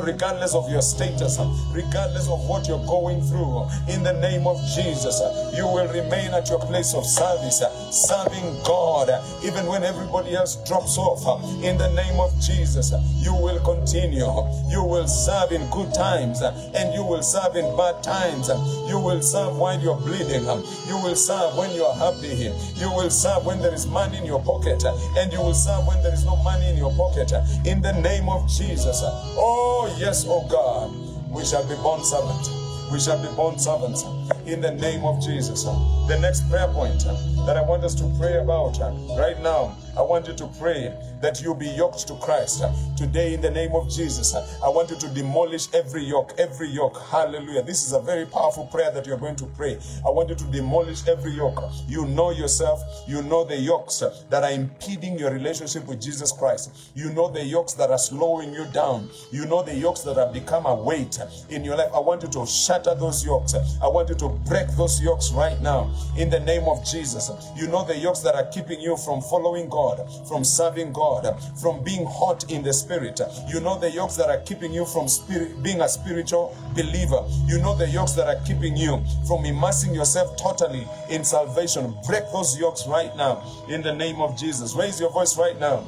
regardless 0.04 0.54
of 0.54 0.70
your 0.70 0.82
status, 0.82 1.38
regardless 1.72 2.28
of 2.28 2.40
what 2.48 2.68
you're 2.68 2.86
going 2.86 3.20
through. 3.22 3.66
In 3.88 4.02
the 4.02 4.14
name 4.20 4.46
of 4.46 4.56
Jesus, 4.74 5.20
you 5.56 5.66
will 5.66 5.88
remain 5.88 6.32
at 6.34 6.48
your 6.48 6.61
place 6.61 6.94
of 6.94 7.04
service, 7.04 7.38
uh, 7.47 7.91
serving 7.91 8.62
God, 8.64 9.09
even 9.45 9.66
when 9.66 9.84
everybody 9.84 10.34
else 10.34 10.57
drops 10.66 10.99
off. 10.99 11.22
In 11.62 11.78
the 11.78 11.91
name 11.93 12.20
of 12.20 12.32
Jesus, 12.41 12.93
you 13.16 13.34
will 13.34 13.61
continue. 13.61 14.26
You 14.68 14.84
will 14.84 15.07
serve 15.09 15.53
in 15.53 15.68
good 15.70 15.95
times, 15.95 16.41
and 16.43 16.95
you 16.95 17.05
will 17.05 17.22
serve 17.22 17.57
in 17.57 17.64
bad 17.76 18.03
times. 18.03 18.49
You 18.89 18.99
will 18.99 19.22
serve 19.22 19.57
while 19.57 19.80
you're 19.80 19.97
bleeding. 19.97 20.45
You 20.86 20.97
will 21.03 21.16
serve 21.16 21.57
when 21.57 21.70
you 21.74 21.84
are 21.84 21.97
happy. 21.97 22.53
You 22.76 22.91
will 22.95 23.11
serve 23.11 23.47
when 23.47 23.61
there 23.61 23.74
is 23.74 23.86
money 23.86 24.18
in 24.18 24.24
your 24.24 24.43
pocket, 24.43 24.84
and 25.16 25.32
you 25.32 25.41
will 25.41 25.55
serve 25.55 25.86
when 25.86 26.03
there 26.03 26.14
is 26.14 26.24
no 26.24 26.36
money 26.43 26.66
in 26.66 26.76
your 26.76 26.93
pocket. 26.95 27.32
In 27.64 27.80
the 27.82 27.93
name 27.93 28.28
of 28.28 28.49
Jesus. 28.49 29.03
Oh, 29.03 29.95
yes, 29.99 30.24
oh 30.28 30.47
God, 30.49 30.91
we 31.30 31.45
shall 31.45 31.66
be 31.68 31.74
bond 31.76 32.05
servants. 32.05 32.57
We 32.91 32.99
shall 32.99 33.20
be 33.20 33.28
bond 33.36 33.61
servants 33.61 34.05
in 34.47 34.61
the 34.62 34.70
name 34.70 35.05
of 35.05 35.20
Jesus. 35.22 35.64
The 35.64 36.18
next 36.20 36.49
prayer 36.49 36.68
point 36.68 37.05
that 37.47 37.57
I 37.57 37.62
want 37.62 37.84
us 37.84 37.95
to 37.97 38.05
pray 38.18 38.39
about 38.39 38.78
right 39.18 39.39
now, 39.43 39.76
I 39.99 40.03
want 40.03 40.28
you 40.28 40.34
to 40.34 40.46
pray 40.61 40.94
that 41.20 41.42
you 41.42 41.57
be 41.57 41.66
yoked 41.66 42.07
to 42.07 42.14
Christ. 42.14 42.62
Today, 42.96 43.34
in 43.34 43.40
the 43.40 43.51
name 43.51 43.72
of 43.74 43.90
Jesus, 43.90 44.32
I 44.32 44.68
want 44.68 44.90
you 44.90 44.96
to 44.96 45.09
demolish 45.09 45.66
every 45.74 46.05
yoke, 46.05 46.34
every 46.38 46.68
yoke. 46.68 46.96
Hallelujah. 47.11 47.64
This 47.64 47.84
is 47.84 47.92
a 47.92 48.01
very 48.01 48.24
powerful 48.24 48.66
prayer 48.66 48.92
that 48.92 49.07
you're 49.07 49.18
going 49.18 49.34
to 49.34 49.46
pray. 49.46 49.76
I 50.07 50.11
want 50.11 50.28
you 50.28 50.36
to 50.36 50.44
demolish 50.44 51.09
every 51.09 51.32
yoke. 51.32 51.61
You 51.88 52.07
know 52.07 52.30
yourself, 52.30 52.80
you 53.09 53.22
know 53.22 53.42
the 53.42 53.57
yokes 53.57 54.05
that 54.30 54.44
are 54.44 54.53
impeding 54.53 55.18
your 55.18 55.32
relationship 55.32 55.84
with 55.88 56.01
Jesus 56.01 56.30
Christ. 56.30 56.92
You 56.94 57.11
know 57.11 57.28
the 57.28 57.42
yokes 57.42 57.74
that 57.74 57.90
are 57.90 57.99
slowing 57.99 58.55
you 58.55 58.66
down. 58.66 59.09
You 59.32 59.46
know 59.46 59.64
the 59.64 59.74
yokes 59.74 60.03
that 60.03 60.16
have 60.16 60.32
become 60.32 60.66
a 60.66 60.74
weight 60.76 61.18
in 61.51 61.64
your 61.64 61.76
life. 61.76 61.90
I 61.92 61.99
want 61.99 62.22
you 62.22 62.28
to 62.28 62.46
shatter 62.46 62.94
those 62.94 63.24
yokes. 63.24 63.55
I 63.82 63.88
want 63.88 64.11
you 64.11 64.14
to 64.14 64.28
break 64.46 64.68
those 64.76 65.01
yokes 65.03 65.32
right 65.32 65.61
now 65.61 65.92
in 66.16 66.30
the 66.30 66.38
name 66.38 66.68
of 66.68 66.84
Jesus. 66.84 67.32
You 67.57 67.66
know 67.66 67.84
the 67.84 67.96
yokes 67.96 68.20
that 68.20 68.36
are 68.36 68.46
keeping 68.46 68.80
you 68.80 68.96
from 68.96 69.20
following 69.22 69.68
God, 69.68 69.88
from 70.26 70.45
serving 70.45 70.93
God, 70.93 71.24
from 71.61 71.82
being 71.82 72.07
hot 72.07 72.51
in 72.51 72.62
the 72.62 72.72
spirit. 72.72 73.20
You 73.49 73.61
know 73.61 73.78
the 73.78 73.91
yokes 73.91 74.16
that 74.16 74.28
are 74.28 74.41
keeping 74.41 74.72
you 74.72 74.84
from 74.84 75.09
spirit, 75.09 75.62
being 75.62 75.80
a 75.80 75.89
spiritual 75.89 76.57
believer. 76.74 77.24
You 77.47 77.59
know 77.61 77.76
the 77.76 77.89
yokes 77.89 78.12
that 78.12 78.26
are 78.26 78.41
keeping 78.45 78.76
you 78.76 79.03
from 79.26 79.45
immersing 79.45 79.95
yourself 79.95 80.36
totally 80.36 80.86
in 81.11 81.24
salvation. 81.24 81.95
Break 82.07 82.24
those 82.32 82.59
yokes 82.59 82.86
right 82.86 83.14
now 83.16 83.43
in 83.68 83.82
the 83.82 83.95
name 83.95 84.20
of 84.20 84.36
Jesus. 84.36 84.74
Raise 84.74 85.01
your 85.01 85.11
voice 85.11 85.36
right 85.39 85.59
now 85.59 85.84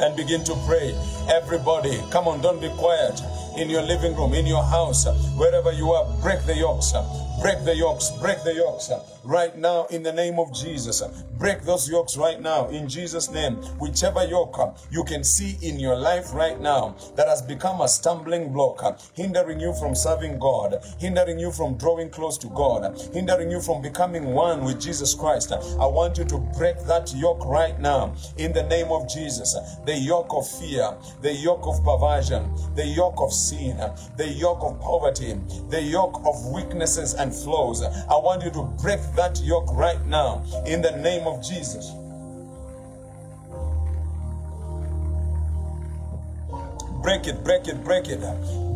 and 0.00 0.16
begin 0.16 0.42
to 0.44 0.54
pray. 0.66 0.94
Everybody, 1.28 2.00
come 2.10 2.26
on, 2.28 2.40
don't 2.40 2.60
be 2.60 2.68
quiet. 2.70 3.20
In 3.56 3.70
your 3.70 3.82
living 3.82 4.16
room, 4.16 4.34
in 4.34 4.46
your 4.46 4.64
house, 4.64 5.06
wherever 5.36 5.70
you 5.72 5.92
are, 5.92 6.04
break 6.20 6.44
the 6.44 6.56
yokes. 6.56 6.92
Break 7.40 7.64
the 7.64 7.74
yokes, 7.76 8.10
break 8.22 8.42
the 8.42 8.54
yokes 8.54 8.90
uh, 8.90 9.04
right 9.22 9.56
now 9.58 9.86
in 9.86 10.02
the 10.02 10.12
name 10.12 10.38
of 10.38 10.54
Jesus. 10.54 11.02
Uh, 11.02 11.12
break 11.36 11.62
those 11.62 11.90
yokes 11.90 12.16
right 12.16 12.40
now 12.40 12.68
in 12.68 12.88
Jesus' 12.88 13.30
name. 13.30 13.56
Whichever 13.78 14.24
yoke 14.24 14.58
uh, 14.58 14.70
you 14.90 15.04
can 15.04 15.24
see 15.24 15.58
in 15.60 15.78
your 15.78 15.96
life 15.96 16.32
right 16.32 16.58
now 16.58 16.96
that 17.16 17.26
has 17.28 17.42
become 17.42 17.80
a 17.80 17.88
stumbling 17.88 18.52
block, 18.52 19.00
hindering 19.14 19.60
you 19.60 19.74
from 19.74 19.94
serving 19.94 20.38
God, 20.38 20.82
hindering 20.98 21.38
you 21.38 21.50
from 21.50 21.76
drawing 21.76 22.08
close 22.08 22.38
to 22.38 22.46
God, 22.48 22.98
hindering 23.12 23.50
you 23.50 23.60
from 23.60 23.82
becoming 23.82 24.32
one 24.32 24.64
with 24.64 24.80
Jesus 24.80 25.12
Christ. 25.12 25.52
I 25.52 25.86
want 25.86 26.16
you 26.16 26.24
to 26.24 26.38
break 26.56 26.78
that 26.86 27.12
yoke 27.14 27.44
right 27.44 27.78
now 27.78 28.14
in 28.38 28.52
the 28.52 28.62
name 28.62 28.90
of 28.90 29.08
Jesus. 29.08 29.54
The 29.84 29.96
yoke 29.96 30.32
of 30.32 30.48
fear, 30.48 30.96
the 31.20 31.34
yoke 31.34 31.66
of 31.66 31.84
perversion, 31.84 32.48
the 32.74 32.86
yoke 32.86 33.20
of 33.20 33.32
sin, 33.32 33.76
the 34.16 34.28
yoke 34.28 34.62
of 34.62 34.80
poverty, 34.80 35.34
the 35.68 35.82
yoke 35.82 36.22
of 36.24 36.46
weaknesses 36.46 37.14
and 37.24 37.34
flaws. 37.34 37.82
I 37.82 38.16
want 38.16 38.44
you 38.44 38.50
to 38.50 38.62
break 38.82 39.00
that 39.16 39.40
yoke 39.40 39.74
right 39.74 40.04
now 40.06 40.44
in 40.66 40.82
the 40.82 40.92
name 40.98 41.26
of 41.26 41.42
Jesus. 41.42 41.90
Break 47.02 47.26
it, 47.26 47.42
break 47.42 47.66
it, 47.66 47.82
break 47.82 48.08
it. 48.08 48.20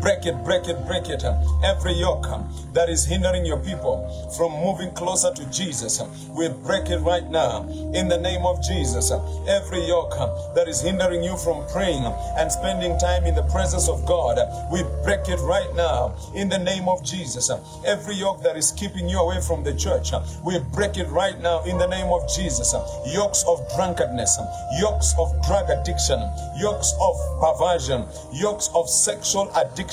Break 0.01 0.27
it, 0.27 0.37
break 0.45 0.69
it, 0.69 0.77
break 0.87 1.09
it. 1.09 1.25
Every 1.65 1.93
yoke 1.93 2.29
that 2.73 2.89
is 2.89 3.05
hindering 3.05 3.45
your 3.45 3.59
people 3.59 4.07
from 4.37 4.53
moving 4.53 4.93
closer 4.95 5.33
to 5.35 5.45
Jesus, 5.51 6.01
we 6.31 6.49
break 6.49 6.89
it 6.91 6.99
right 6.99 7.29
now 7.29 7.69
in 7.95 8.07
the 8.09 8.19
name 8.19 8.47
of 8.47 8.63
Jesus. 8.63 9.11
Every 9.49 9.85
yoke 9.87 10.15
that 10.55 10.69
is 10.69 10.81
hindering 10.81 11.25
you 11.25 11.37
from 11.37 11.67
praying 11.73 12.05
and 12.39 12.51
spending 12.51 12.97
time 12.99 13.25
in 13.25 13.35
the 13.35 13.43
presence 13.51 13.89
of 13.89 14.07
God, 14.07 14.39
we 14.73 14.83
break 15.03 15.29
it 15.29 15.41
right 15.41 15.75
now 15.75 16.15
in 16.35 16.49
the 16.49 16.59
name 16.59 16.89
of 16.89 17.05
Jesus. 17.05 17.51
Every 17.85 18.15
yoke 18.15 18.43
that 18.43 18.57
is 18.57 18.71
keeping 18.73 19.09
you 19.09 19.19
away 19.19 19.41
from 19.41 19.65
the 19.65 19.75
church, 19.75 20.13
we 20.45 20.59
break 20.73 20.97
it 20.97 21.09
right 21.09 21.39
now 21.41 21.65
in 21.65 21.77
the 21.77 21.89
name 21.89 22.13
of 22.13 22.23
Jesus. 22.33 22.73
Yokes 23.07 23.45
of 23.49 23.67
drunkenness, 23.75 24.39
yokes 24.81 25.15
of 25.19 25.35
drug 25.45 25.71
addiction, 25.71 26.21
yokes 26.57 26.95
of 27.01 27.17
perversion, 27.41 28.05
yokes 28.33 28.71
of 28.75 28.89
sexual 28.89 29.51
addiction, 29.57 29.88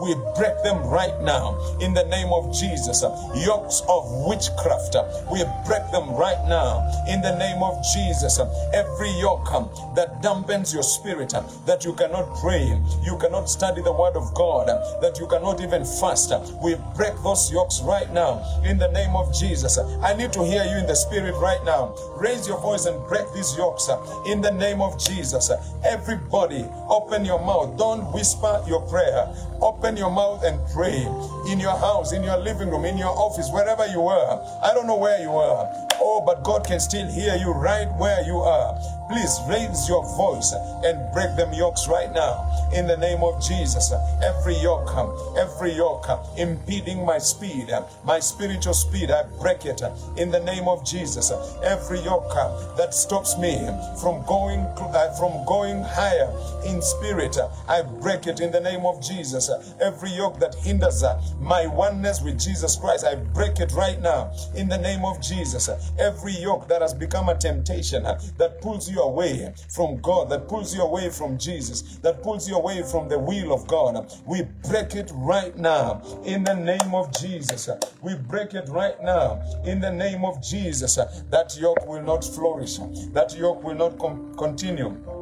we 0.00 0.14
break 0.36 0.54
them 0.62 0.78
right 0.86 1.20
now 1.22 1.58
in 1.80 1.94
the 1.94 2.04
name 2.04 2.32
of 2.32 2.52
Jesus. 2.54 3.02
Yokes 3.34 3.82
of 3.88 4.04
witchcraft, 4.26 4.96
we 5.30 5.44
break 5.66 5.84
them 5.90 6.10
right 6.14 6.42
now 6.48 6.80
in 7.08 7.20
the 7.20 7.36
name 7.38 7.62
of 7.62 7.82
Jesus. 7.94 8.38
Every 8.72 9.10
yoke 9.20 9.50
that 9.94 10.22
dampens 10.22 10.72
your 10.72 10.82
spirit, 10.82 11.34
that 11.66 11.84
you 11.84 11.92
cannot 11.94 12.36
pray, 12.40 12.78
you 13.02 13.18
cannot 13.18 13.48
study 13.48 13.82
the 13.82 13.92
word 13.92 14.16
of 14.16 14.32
God, 14.34 14.68
that 15.02 15.18
you 15.18 15.26
cannot 15.26 15.60
even 15.60 15.84
fast, 15.84 16.32
we 16.62 16.76
break 16.96 17.14
those 17.22 17.50
yokes 17.52 17.80
right 17.82 18.12
now 18.12 18.42
in 18.64 18.78
the 18.78 18.90
name 18.92 19.16
of 19.16 19.34
Jesus. 19.34 19.78
I 19.78 20.14
need 20.14 20.32
to 20.34 20.44
hear 20.44 20.64
you 20.64 20.78
in 20.78 20.86
the 20.86 20.94
spirit 20.94 21.34
right 21.36 21.62
now. 21.64 21.94
Raise 22.16 22.46
your 22.46 22.58
voice 22.60 22.86
and 22.86 23.04
break 23.08 23.26
these 23.34 23.56
yokes 23.56 23.88
in 24.26 24.40
the 24.40 24.52
name 24.52 24.80
of 24.80 24.98
Jesus. 24.98 25.50
Everybody, 25.84 26.64
open 26.88 27.24
your 27.24 27.44
mouth. 27.44 27.76
Don't 27.76 28.12
whisper 28.12 28.62
your 28.66 28.80
prayer. 28.88 29.31
Open 29.60 29.96
your 29.96 30.10
mouth 30.10 30.44
and 30.44 30.58
pray 30.72 31.06
in 31.48 31.60
your 31.60 31.76
house, 31.76 32.12
in 32.12 32.22
your 32.22 32.38
living 32.38 32.70
room, 32.70 32.84
in 32.84 32.96
your 32.98 33.16
office, 33.16 33.50
wherever 33.50 33.86
you 33.86 34.02
are. 34.06 34.40
I 34.62 34.74
don't 34.74 34.86
know 34.86 34.96
where 34.96 35.20
you 35.20 35.30
are. 35.30 35.68
Oh, 36.00 36.22
but 36.24 36.42
God 36.42 36.66
can 36.66 36.80
still 36.80 37.06
hear 37.06 37.36
you 37.36 37.52
right 37.52 37.88
where 37.96 38.22
you 38.24 38.38
are. 38.38 38.78
Please 39.08 39.38
raise 39.48 39.88
your 39.88 40.04
voice 40.16 40.52
and 40.84 41.12
break 41.12 41.34
them 41.36 41.52
yokes 41.52 41.88
right 41.88 42.12
now 42.12 42.48
in 42.74 42.86
the 42.86 42.96
name 42.96 43.22
of 43.22 43.42
Jesus. 43.42 43.92
Every 44.22 44.56
yoke, 44.56 44.90
every 45.36 45.72
yoke 45.72 46.06
impeding 46.36 47.04
my 47.04 47.18
speed, 47.18 47.68
my 48.04 48.20
spiritual 48.20 48.74
speed, 48.74 49.10
I 49.10 49.24
break 49.40 49.64
it 49.66 49.82
in 50.16 50.30
the 50.30 50.40
name 50.40 50.68
of 50.68 50.84
Jesus. 50.84 51.30
Every 51.62 52.00
yoke 52.00 52.32
that 52.76 52.94
stops 52.94 53.38
me 53.38 53.56
from 54.00 54.24
going 54.26 54.60
uh, 54.60 55.14
from 55.18 55.44
going 55.46 55.82
higher 55.82 56.30
in 56.66 56.80
spirit, 56.82 57.36
I 57.68 57.82
break 57.82 58.26
it 58.26 58.40
in 58.40 58.50
the 58.50 58.60
name 58.60 58.84
of 58.86 59.02
Jesus. 59.02 59.50
Every 59.80 60.10
yoke 60.10 60.38
that 60.40 60.54
hinders 60.54 61.04
my 61.40 61.66
oneness 61.66 62.20
with 62.22 62.38
Jesus 62.38 62.76
Christ, 62.76 63.04
I 63.04 63.16
break 63.16 63.60
it 63.60 63.72
right 63.72 64.00
now 64.00 64.32
in 64.54 64.68
the 64.68 64.78
name 64.78 65.04
of 65.04 65.20
Jesus. 65.20 65.68
every 65.98 66.32
yoke 66.32 66.68
that 66.68 66.82
has 66.82 66.94
become 66.94 67.28
a 67.28 67.36
temptation 67.36 68.02
that 68.02 68.60
pulls 68.60 68.90
you 68.90 68.91
away 69.00 69.52
from 69.68 70.00
God, 70.00 70.28
that 70.30 70.48
pulls 70.48 70.74
you 70.74 70.82
away 70.82 71.08
from 71.08 71.38
Jesus, 71.38 71.98
that 72.02 72.22
pulls 72.22 72.48
you 72.48 72.56
away 72.56 72.82
from 72.82 73.08
the 73.08 73.18
will 73.18 73.52
of 73.52 73.66
God, 73.66 74.12
we 74.26 74.42
break 74.68 74.94
it 74.94 75.10
right 75.14 75.56
now 75.56 76.02
in 76.24 76.44
the 76.44 76.54
name 76.54 76.94
of 76.94 77.16
Jesus. 77.18 77.68
We 78.02 78.14
break 78.14 78.54
it 78.54 78.68
right 78.68 79.02
now 79.02 79.42
in 79.64 79.80
the 79.80 79.90
name 79.90 80.24
of 80.24 80.42
Jesus. 80.42 80.96
That 81.30 81.56
yoke 81.58 81.86
will 81.86 82.02
not 82.02 82.24
flourish, 82.24 82.78
that 83.12 83.34
yoke 83.36 83.62
will 83.62 83.76
not 83.76 83.98
com- 83.98 84.34
continue 84.36 85.21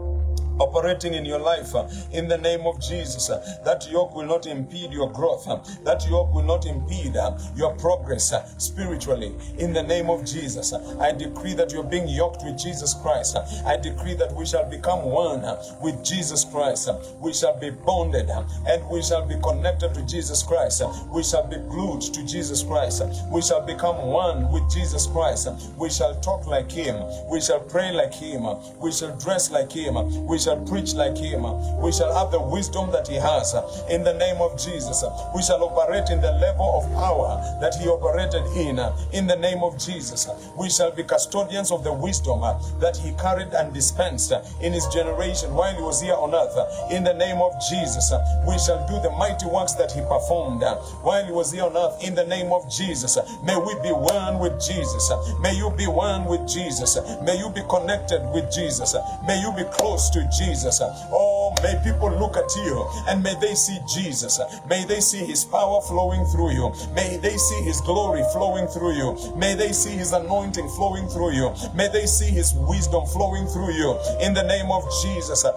operating 0.60 1.14
in 1.14 1.24
your 1.24 1.40
life 1.40 1.74
uh, 1.74 1.88
in 2.12 2.28
the 2.28 2.38
name 2.38 2.66
of 2.66 2.80
Jesus. 2.80 3.30
uh, 3.30 3.40
That 3.64 3.90
yoke 3.90 4.14
will 4.14 4.26
not 4.26 4.46
impede 4.46 4.92
your 4.92 5.10
growth. 5.10 5.48
uh, 5.48 5.58
That 5.84 6.06
yoke 6.08 6.32
will 6.34 6.44
not 6.44 6.66
impede 6.66 7.16
uh, 7.16 7.38
your 7.56 7.74
progress 7.76 8.32
uh, 8.32 8.46
spiritually 8.58 9.34
in 9.58 9.72
the 9.72 9.82
name 9.82 10.10
of 10.10 10.24
Jesus. 10.24 10.72
Uh, 10.72 10.98
I 11.00 11.12
decree 11.12 11.54
that 11.54 11.72
you're 11.72 11.82
being 11.84 12.08
yoked 12.08 12.42
with 12.44 12.58
Jesus 12.58 12.94
Christ. 12.94 13.36
I 13.66 13.76
decree 13.76 14.14
that 14.14 14.34
we 14.34 14.46
shall 14.46 14.68
become 14.68 15.02
one 15.04 15.42
with 15.82 16.04
Jesus 16.04 16.44
Christ. 16.44 16.88
We 17.20 17.32
shall 17.32 17.58
be 17.58 17.70
bonded 17.70 18.30
and 18.30 18.88
we 18.90 19.02
shall 19.02 19.26
be 19.26 19.36
connected 19.42 19.94
to 19.94 20.02
Jesus 20.06 20.42
Christ. 20.42 20.82
We 21.12 21.22
shall 21.22 21.46
be 21.46 21.56
glued 21.56 22.02
to 22.02 22.24
Jesus 22.26 22.62
Christ. 22.62 23.02
We 23.30 23.42
shall 23.42 23.64
become 23.64 23.96
one 24.06 24.50
with 24.52 24.68
Jesus 24.70 25.06
Christ. 25.06 25.48
We 25.78 25.90
shall 25.90 26.14
talk 26.20 26.46
like 26.46 26.70
Him. 26.70 26.96
We 27.30 27.40
shall 27.40 27.60
pray 27.60 27.92
like 27.92 28.14
Him. 28.14 28.44
We 28.80 28.92
shall 28.92 29.16
dress 29.18 29.50
like 29.50 29.72
Him. 29.72 30.26
We 30.26 30.38
shall 30.38 30.49
preach 30.56 30.94
like 30.94 31.16
Him. 31.16 31.42
We 31.80 31.92
shall 31.92 32.12
have 32.14 32.30
the 32.30 32.40
wisdom 32.40 32.90
that 32.92 33.08
He 33.08 33.16
has 33.16 33.54
in 33.90 34.04
the 34.04 34.14
name 34.14 34.40
of 34.40 34.58
Jesus. 34.58 35.04
We 35.34 35.42
shall 35.42 35.62
operate 35.64 36.10
in 36.10 36.20
the 36.20 36.32
level 36.32 36.82
of 36.82 36.90
power 36.94 37.40
that 37.60 37.74
He 37.74 37.88
operated 37.88 38.44
in 38.56 38.78
in 39.12 39.26
the 39.26 39.36
name 39.36 39.62
of 39.62 39.78
Jesus. 39.78 40.28
We 40.56 40.70
shall 40.70 40.90
be 40.90 41.02
custodians 41.04 41.70
of 41.70 41.84
the 41.84 41.92
wisdom 41.92 42.40
that 42.80 42.96
He 42.96 43.12
carried 43.12 43.52
and 43.52 43.72
dispensed 43.72 44.32
in 44.60 44.72
His 44.72 44.86
generation 44.88 45.54
while 45.54 45.74
He 45.74 45.82
was 45.82 46.00
here 46.00 46.14
on 46.14 46.34
earth. 46.34 46.56
In 46.90 47.04
the 47.04 47.14
name 47.14 47.38
of 47.38 47.52
Jesus, 47.68 48.12
we 48.46 48.58
shall 48.58 48.86
do 48.86 49.00
the 49.02 49.10
mighty 49.18 49.46
works 49.46 49.74
that 49.74 49.92
He 49.92 50.00
performed 50.02 50.62
while 51.02 51.24
He 51.24 51.32
was 51.32 51.52
here 51.52 51.64
on 51.64 51.76
earth. 51.76 52.02
In 52.02 52.14
the 52.14 52.26
name 52.26 52.52
of 52.52 52.70
Jesus, 52.70 53.18
may 53.44 53.56
we 53.56 53.74
be 53.82 53.92
one 53.92 54.38
with 54.38 54.60
Jesus. 54.60 55.10
May 55.40 55.54
you 55.56 55.70
be 55.76 55.86
one 55.86 56.24
with 56.26 56.46
Jesus. 56.48 56.98
May 57.22 57.38
you 57.38 57.50
be 57.50 57.62
connected 57.68 58.22
with 58.32 58.50
Jesus. 58.52 58.94
May 59.26 59.40
you 59.40 59.52
be 59.56 59.64
close 59.72 60.10
to 60.10 60.20
Jesus. 60.24 60.39
Uh, 60.42 61.08
Oh, 61.12 61.54
may 61.62 61.76
people 61.84 62.10
look 62.18 62.36
at 62.36 62.48
you 62.56 62.86
and 63.08 63.22
may 63.22 63.34
they 63.40 63.54
see 63.54 63.78
Jesus. 63.92 64.40
May 64.68 64.84
they 64.84 65.00
see 65.00 65.18
His 65.24 65.44
power 65.44 65.80
flowing 65.82 66.24
through 66.26 66.52
you. 66.52 66.72
May 66.94 67.18
they 67.18 67.36
see 67.36 67.62
His 67.62 67.80
glory 67.82 68.22
flowing 68.32 68.66
through 68.68 68.94
you. 68.96 69.34
May 69.36 69.54
they 69.54 69.72
see 69.72 69.90
His 69.90 70.12
anointing 70.12 70.68
flowing 70.70 71.08
through 71.08 71.32
you. 71.32 71.52
May 71.74 71.88
they 71.88 72.06
see 72.06 72.30
His 72.30 72.54
wisdom 72.54 73.06
flowing 73.06 73.46
through 73.46 73.72
you. 73.74 73.98
In 74.20 74.32
the 74.34 74.42
name 74.44 74.70
of 74.70 74.84
Jesus. 75.02 75.44
uh, 75.44 75.52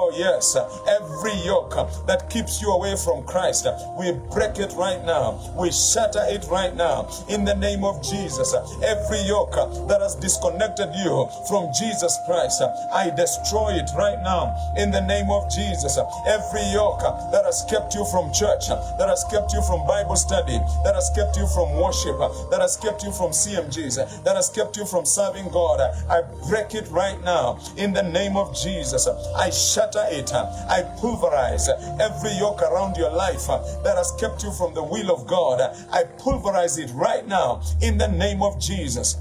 Oh, 0.00 0.12
yes. 0.14 0.54
Every 0.86 1.34
yoke 1.42 1.74
uh, 1.76 1.90
that 2.06 2.30
keeps 2.30 2.62
you 2.62 2.70
away 2.70 2.94
from 2.94 3.24
Christ, 3.26 3.66
uh, 3.66 3.74
we 3.98 4.12
break 4.30 4.58
it 4.62 4.70
right 4.78 5.02
now. 5.04 5.34
We 5.58 5.72
shatter 5.72 6.22
it 6.30 6.46
right 6.46 6.70
now. 6.76 7.10
In 7.28 7.44
the 7.44 7.56
name 7.56 7.82
of 7.82 7.98
Jesus. 8.06 8.54
uh, 8.54 8.62
Every 8.86 9.18
yoke 9.26 9.56
uh, 9.58 9.66
that 9.90 10.00
has 10.00 10.14
disconnected 10.14 10.94
you 11.02 11.26
from 11.50 11.66
Jesus 11.74 12.14
Christ, 12.30 12.62
uh, 12.62 12.70
I 12.94 13.10
destroy 13.10 13.74
it 13.74 13.90
right 13.98 14.22
now. 14.22 14.54
In 14.78 14.92
the 14.94 15.02
name 15.02 15.30
of 15.34 15.50
Jesus. 15.50 15.98
Uh, 15.98 16.06
every 16.30 16.62
yoke 16.70 17.02
that 17.34 17.42
has 17.44 17.66
kept 17.68 17.94
you 17.98 18.06
from 18.06 18.30
church, 18.32 18.70
that 18.70 19.08
has 19.10 19.24
kept 19.34 19.50
you 19.52 19.62
from 19.66 19.82
Bible 19.90 20.14
study, 20.14 20.62
that 20.86 20.94
has 20.94 21.10
kept 21.10 21.34
you 21.36 21.46
from 21.58 21.74
worship, 21.74 22.14
that 22.54 22.62
has 22.62 22.76
kept 22.78 23.02
you 23.02 23.10
from 23.10 23.34
CMGs, 23.34 23.98
that 24.22 24.36
has 24.38 24.46
kept 24.48 24.76
you 24.78 24.86
from 24.86 25.04
serving 25.04 25.50
God, 25.50 25.82
I 26.06 26.22
break 26.48 26.74
it 26.78 26.86
right 26.94 27.18
now. 27.26 27.58
In 27.76 27.92
the 27.92 28.02
name 28.06 28.36
of 28.38 28.54
Jesus. 28.54 29.08
I 29.34 29.50
shatter 29.50 29.87
it. 29.96 30.32
uh, 30.32 30.46
I 30.68 30.82
pulverize 30.98 31.68
every 32.00 32.32
yoke 32.32 32.62
around 32.62 32.96
your 32.96 33.10
life 33.10 33.46
that 33.46 33.94
has 33.96 34.12
kept 34.18 34.42
you 34.42 34.52
from 34.52 34.74
the 34.74 34.82
will 34.82 35.10
of 35.10 35.26
God. 35.26 35.60
I 35.92 36.04
pulverize 36.18 36.78
it 36.78 36.90
right 36.94 37.26
now 37.26 37.62
in 37.80 37.98
the 37.98 38.08
name 38.08 38.42
of 38.42 38.60
Jesus. 38.60 39.16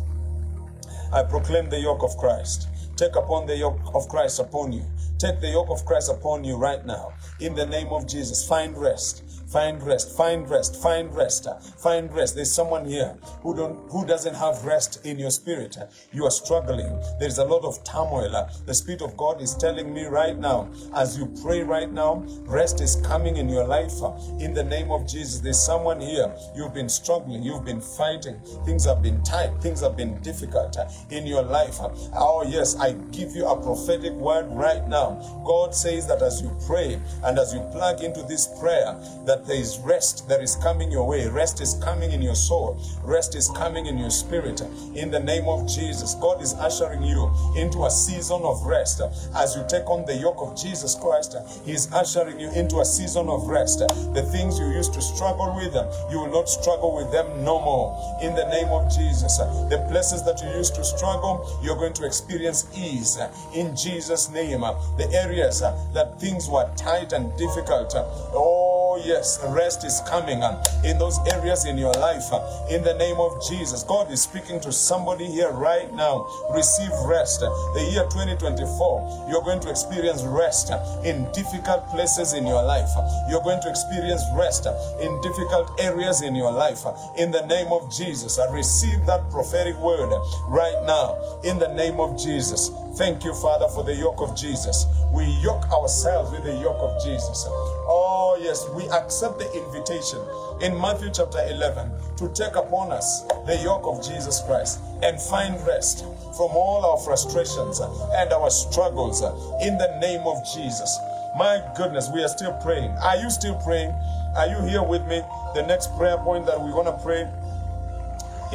I 1.14 1.24
proclaim 1.24 1.70
the 1.70 1.80
yoke 1.80 2.04
of 2.04 2.18
Christ. 2.18 2.68
Take 2.98 3.16
upon 3.16 3.46
the 3.46 3.56
yoke 3.56 3.80
of 3.94 4.10
Christ 4.10 4.40
upon 4.40 4.72
you. 4.72 4.84
Take 5.20 5.40
the 5.40 5.50
yoke 5.50 5.70
of 5.70 5.86
Christ 5.86 6.12
upon 6.12 6.44
you 6.44 6.58
right 6.58 6.86
now. 6.86 7.14
In 7.40 7.56
the 7.56 7.66
name 7.66 7.88
of 7.88 8.08
Jesus, 8.08 8.48
find 8.48 8.78
rest. 8.78 9.24
Find 9.52 9.82
rest. 9.82 10.16
Find 10.18 10.50
rest. 10.50 10.82
Find 10.82 11.14
rest. 11.16 11.48
uh, 11.48 11.56
Find 11.60 12.14
rest. 12.14 12.36
There's 12.36 12.52
someone 12.54 12.86
here 12.86 13.16
who 13.42 13.56
don't 13.56 13.90
who 13.92 14.06
doesn't 14.06 14.36
have 14.36 14.66
rest 14.66 15.06
in 15.06 15.18
your 15.18 15.32
spirit. 15.32 15.78
You 16.12 16.26
are 16.26 16.32
struggling. 16.32 16.92
There's 17.20 17.38
a 17.38 17.46
lot 17.46 17.64
of 17.64 17.82
turmoil. 17.84 18.36
Uh, 18.36 18.50
The 18.66 18.74
Spirit 18.74 19.02
of 19.02 19.16
God 19.16 19.42
is 19.42 19.56
telling 19.56 19.94
me 19.94 20.06
right 20.06 20.38
now, 20.38 20.68
as 20.94 21.18
you 21.18 21.28
pray 21.42 21.64
right 21.64 21.90
now, 21.92 22.24
rest 22.46 22.82
is 22.82 22.98
coming 22.98 23.38
in 23.38 23.48
your 23.48 23.64
life. 23.66 23.94
uh, 24.04 24.12
In 24.40 24.54
the 24.54 24.64
name 24.64 24.92
of 24.92 25.08
Jesus, 25.08 25.40
there's 25.40 25.60
someone 25.60 26.02
here. 26.02 26.30
You've 26.56 26.74
been 26.74 26.90
struggling. 26.90 27.42
You've 27.44 27.64
been 27.66 27.82
fighting. 27.82 28.40
Things 28.66 28.86
have 28.86 29.02
been 29.02 29.22
tight. 29.24 29.52
Things 29.62 29.80
have 29.82 29.96
been 29.96 30.22
difficult 30.22 30.78
in 31.10 31.26
your 31.26 31.44
life. 31.44 31.78
Oh 32.14 32.44
yes, 32.48 32.76
I 32.76 32.94
give 33.12 33.36
you 33.36 33.48
a 33.48 33.56
prophetic 33.62 34.14
word 34.14 34.48
right 34.52 34.86
now. 34.88 35.16
God 35.46 35.74
says 35.74 36.06
that 36.08 36.22
as 36.22 36.42
you 36.42 36.52
pray 36.68 37.00
and 37.24 37.40
as 37.40 37.54
you 37.54 37.62
plug 37.72 38.04
into 38.04 38.24
this 38.24 38.48
prayer, 38.60 38.96
that 39.26 39.37
there 39.46 39.58
is 39.58 39.80
rest 39.80 40.28
that 40.30 40.42
is 40.42 40.56
coming 40.56 40.92
your 40.92 41.08
way. 41.08 41.28
Rest 41.28 41.62
is 41.62 41.76
coming 41.84 42.12
in 42.12 42.22
your 42.22 42.36
soul. 42.36 42.80
Rest 43.04 43.36
is 43.36 43.50
coming 43.50 43.86
in 43.86 43.98
your 43.98 44.10
spirit. 44.10 44.62
In 44.96 45.12
the 45.12 45.20
name 45.20 45.48
of 45.48 45.68
Jesus, 45.68 46.16
God 46.16 46.42
is 46.42 46.54
ushering 46.56 47.04
you 47.04 47.32
into 47.56 47.86
a 47.86 47.92
season 47.92 48.42
of 48.44 48.66
rest. 48.66 49.02
As 49.36 49.56
you 49.56 49.64
take 49.70 49.90
on 49.90 50.06
the 50.06 50.16
yoke 50.16 50.40
of 50.40 50.56
Jesus 50.56 50.96
Christ, 50.96 51.36
He 51.66 51.74
is 51.74 51.92
ushering 51.94 52.40
you 52.40 52.50
into 52.52 52.80
a 52.80 52.86
season 52.86 53.28
of 53.28 53.48
rest. 53.48 53.80
The 53.80 54.28
things 54.32 54.60
you 54.60 54.68
used 54.68 54.94
to 54.94 55.02
struggle 55.02 55.56
with, 55.56 55.74
you 56.12 56.20
will 56.20 56.32
not 56.32 56.50
struggle 56.50 56.96
with 56.96 57.12
them 57.12 57.44
no 57.44 57.60
more. 57.60 57.96
In 58.22 58.36
the 58.36 58.48
name 58.50 58.70
of 58.70 58.90
Jesus, 58.96 59.38
the 59.38 59.86
places 59.90 60.24
that 60.24 60.42
you 60.42 60.50
used 60.58 60.76
to 60.76 60.84
struggle, 60.84 61.60
you're 61.62 61.76
going 61.76 61.94
to 61.94 62.06
experience 62.06 62.66
ease. 62.76 63.18
In 63.54 63.76
Jesus' 63.76 64.30
name, 64.30 64.62
the 64.62 65.10
areas 65.12 65.60
that 65.60 66.20
things 66.20 66.50
were 66.50 66.70
tight 66.76 67.14
and 67.14 67.36
difficult, 67.38 67.94
oh 68.34 69.02
yes, 69.06 69.27
rest 69.50 69.84
is 69.84 70.02
coming 70.08 70.44
uh, 70.44 70.64
in 70.84 70.98
those 70.98 71.18
areas 71.34 71.66
in 71.66 71.78
your 71.78 71.94
life. 71.94 72.24
uh, 72.32 72.42
In 72.70 72.84
the 72.84 72.94
name 72.96 73.18
of 73.20 73.32
Jesus, 73.50 73.84
God 73.84 74.12
is 74.12 74.22
speaking 74.22 74.60
to 74.62 74.72
somebody 74.72 75.26
here 75.26 75.52
right 75.52 75.92
now. 75.94 76.26
Receive 76.54 76.92
rest. 77.06 77.42
The 77.42 77.90
year 77.92 78.04
2024, 78.10 79.28
you're 79.30 79.44
going 79.44 79.60
to 79.62 79.70
experience 79.70 80.24
rest 80.24 80.72
uh, 80.72 80.80
in 81.04 81.28
difficult 81.34 81.88
places 81.90 82.34
in 82.34 82.46
your 82.48 82.64
life. 82.64 82.90
You're 83.30 83.44
going 83.44 83.62
to 83.62 83.70
experience 83.70 84.24
rest 84.36 84.68
in 85.02 85.22
difficult 85.22 85.72
areas 85.80 86.22
in 86.22 86.36
your 86.36 86.52
life. 86.52 86.84
In 87.18 87.32
the 87.32 87.46
name 87.48 87.72
of 87.72 87.92
Jesus, 87.92 88.40
I 88.40 88.52
receive 88.54 89.06
that 89.06 89.30
prophetic 89.32 89.76
word 89.78 90.10
right 90.48 90.80
now. 90.86 91.18
In 91.44 91.60
the 91.60 91.74
name 91.74 92.00
of 92.00 92.18
Jesus. 92.18 92.72
Thank 92.98 93.24
you, 93.24 93.34
Father, 93.36 93.68
for 93.70 93.84
the 93.84 93.94
yoke 93.94 94.22
of 94.22 94.36
Jesus. 94.36 94.86
We 95.14 95.26
yoke 95.44 95.70
ourselves 95.72 96.32
with 96.32 96.44
the 96.44 96.54
yoke 96.56 96.80
of 96.82 96.98
Jesus. 97.04 97.46
Oh, 97.48 97.97
Oh, 98.10 98.40
yes, 98.40 98.70
we 98.70 98.88
accept 98.88 99.38
the 99.38 99.52
invitation 99.52 100.24
in 100.62 100.80
Matthew 100.80 101.12
chapter 101.12 101.44
11 101.44 101.92
to 102.16 102.32
take 102.32 102.56
upon 102.56 102.94
us 102.94 103.24
the 103.46 103.60
yoke 103.62 103.84
of 103.84 104.00
Jesus 104.00 104.40
Christ 104.48 104.80
and 105.04 105.20
find 105.20 105.60
rest 105.68 106.06
from 106.40 106.56
all 106.56 106.86
our 106.86 107.04
frustrations 107.04 107.82
and 107.82 108.32
our 108.32 108.50
struggles 108.50 109.20
in 109.60 109.78
the 109.78 110.00
name 110.00 110.22
of 110.24 110.40
Jesus. 110.56 110.98
My 111.36 111.60
goodness, 111.76 112.08
we 112.14 112.24
are 112.24 112.30
still 112.30 112.54
praying. 112.64 112.92
Are 113.04 113.18
you 113.18 113.30
still 113.30 113.60
praying? 113.60 113.92
Are 114.38 114.48
you 114.48 114.64
here 114.64 114.84
with 114.84 115.06
me? 115.06 115.20
The 115.54 115.68
next 115.68 115.92
prayer 115.98 116.18
point 116.18 116.46
that 116.46 116.56
we're 116.62 116.72
going 116.72 116.88
to 116.88 117.04
pray 117.04 117.28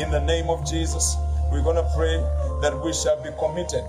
in 0.03 0.11
the 0.11 0.25
name 0.25 0.49
of 0.49 0.65
Jesus, 0.65 1.15
we're 1.53 1.63
going 1.63 1.77
to 1.77 1.93
pray 1.95 2.17
that 2.63 2.73
we 2.83 2.95
shall 2.95 3.23
be 3.23 3.29
committed. 3.39 3.85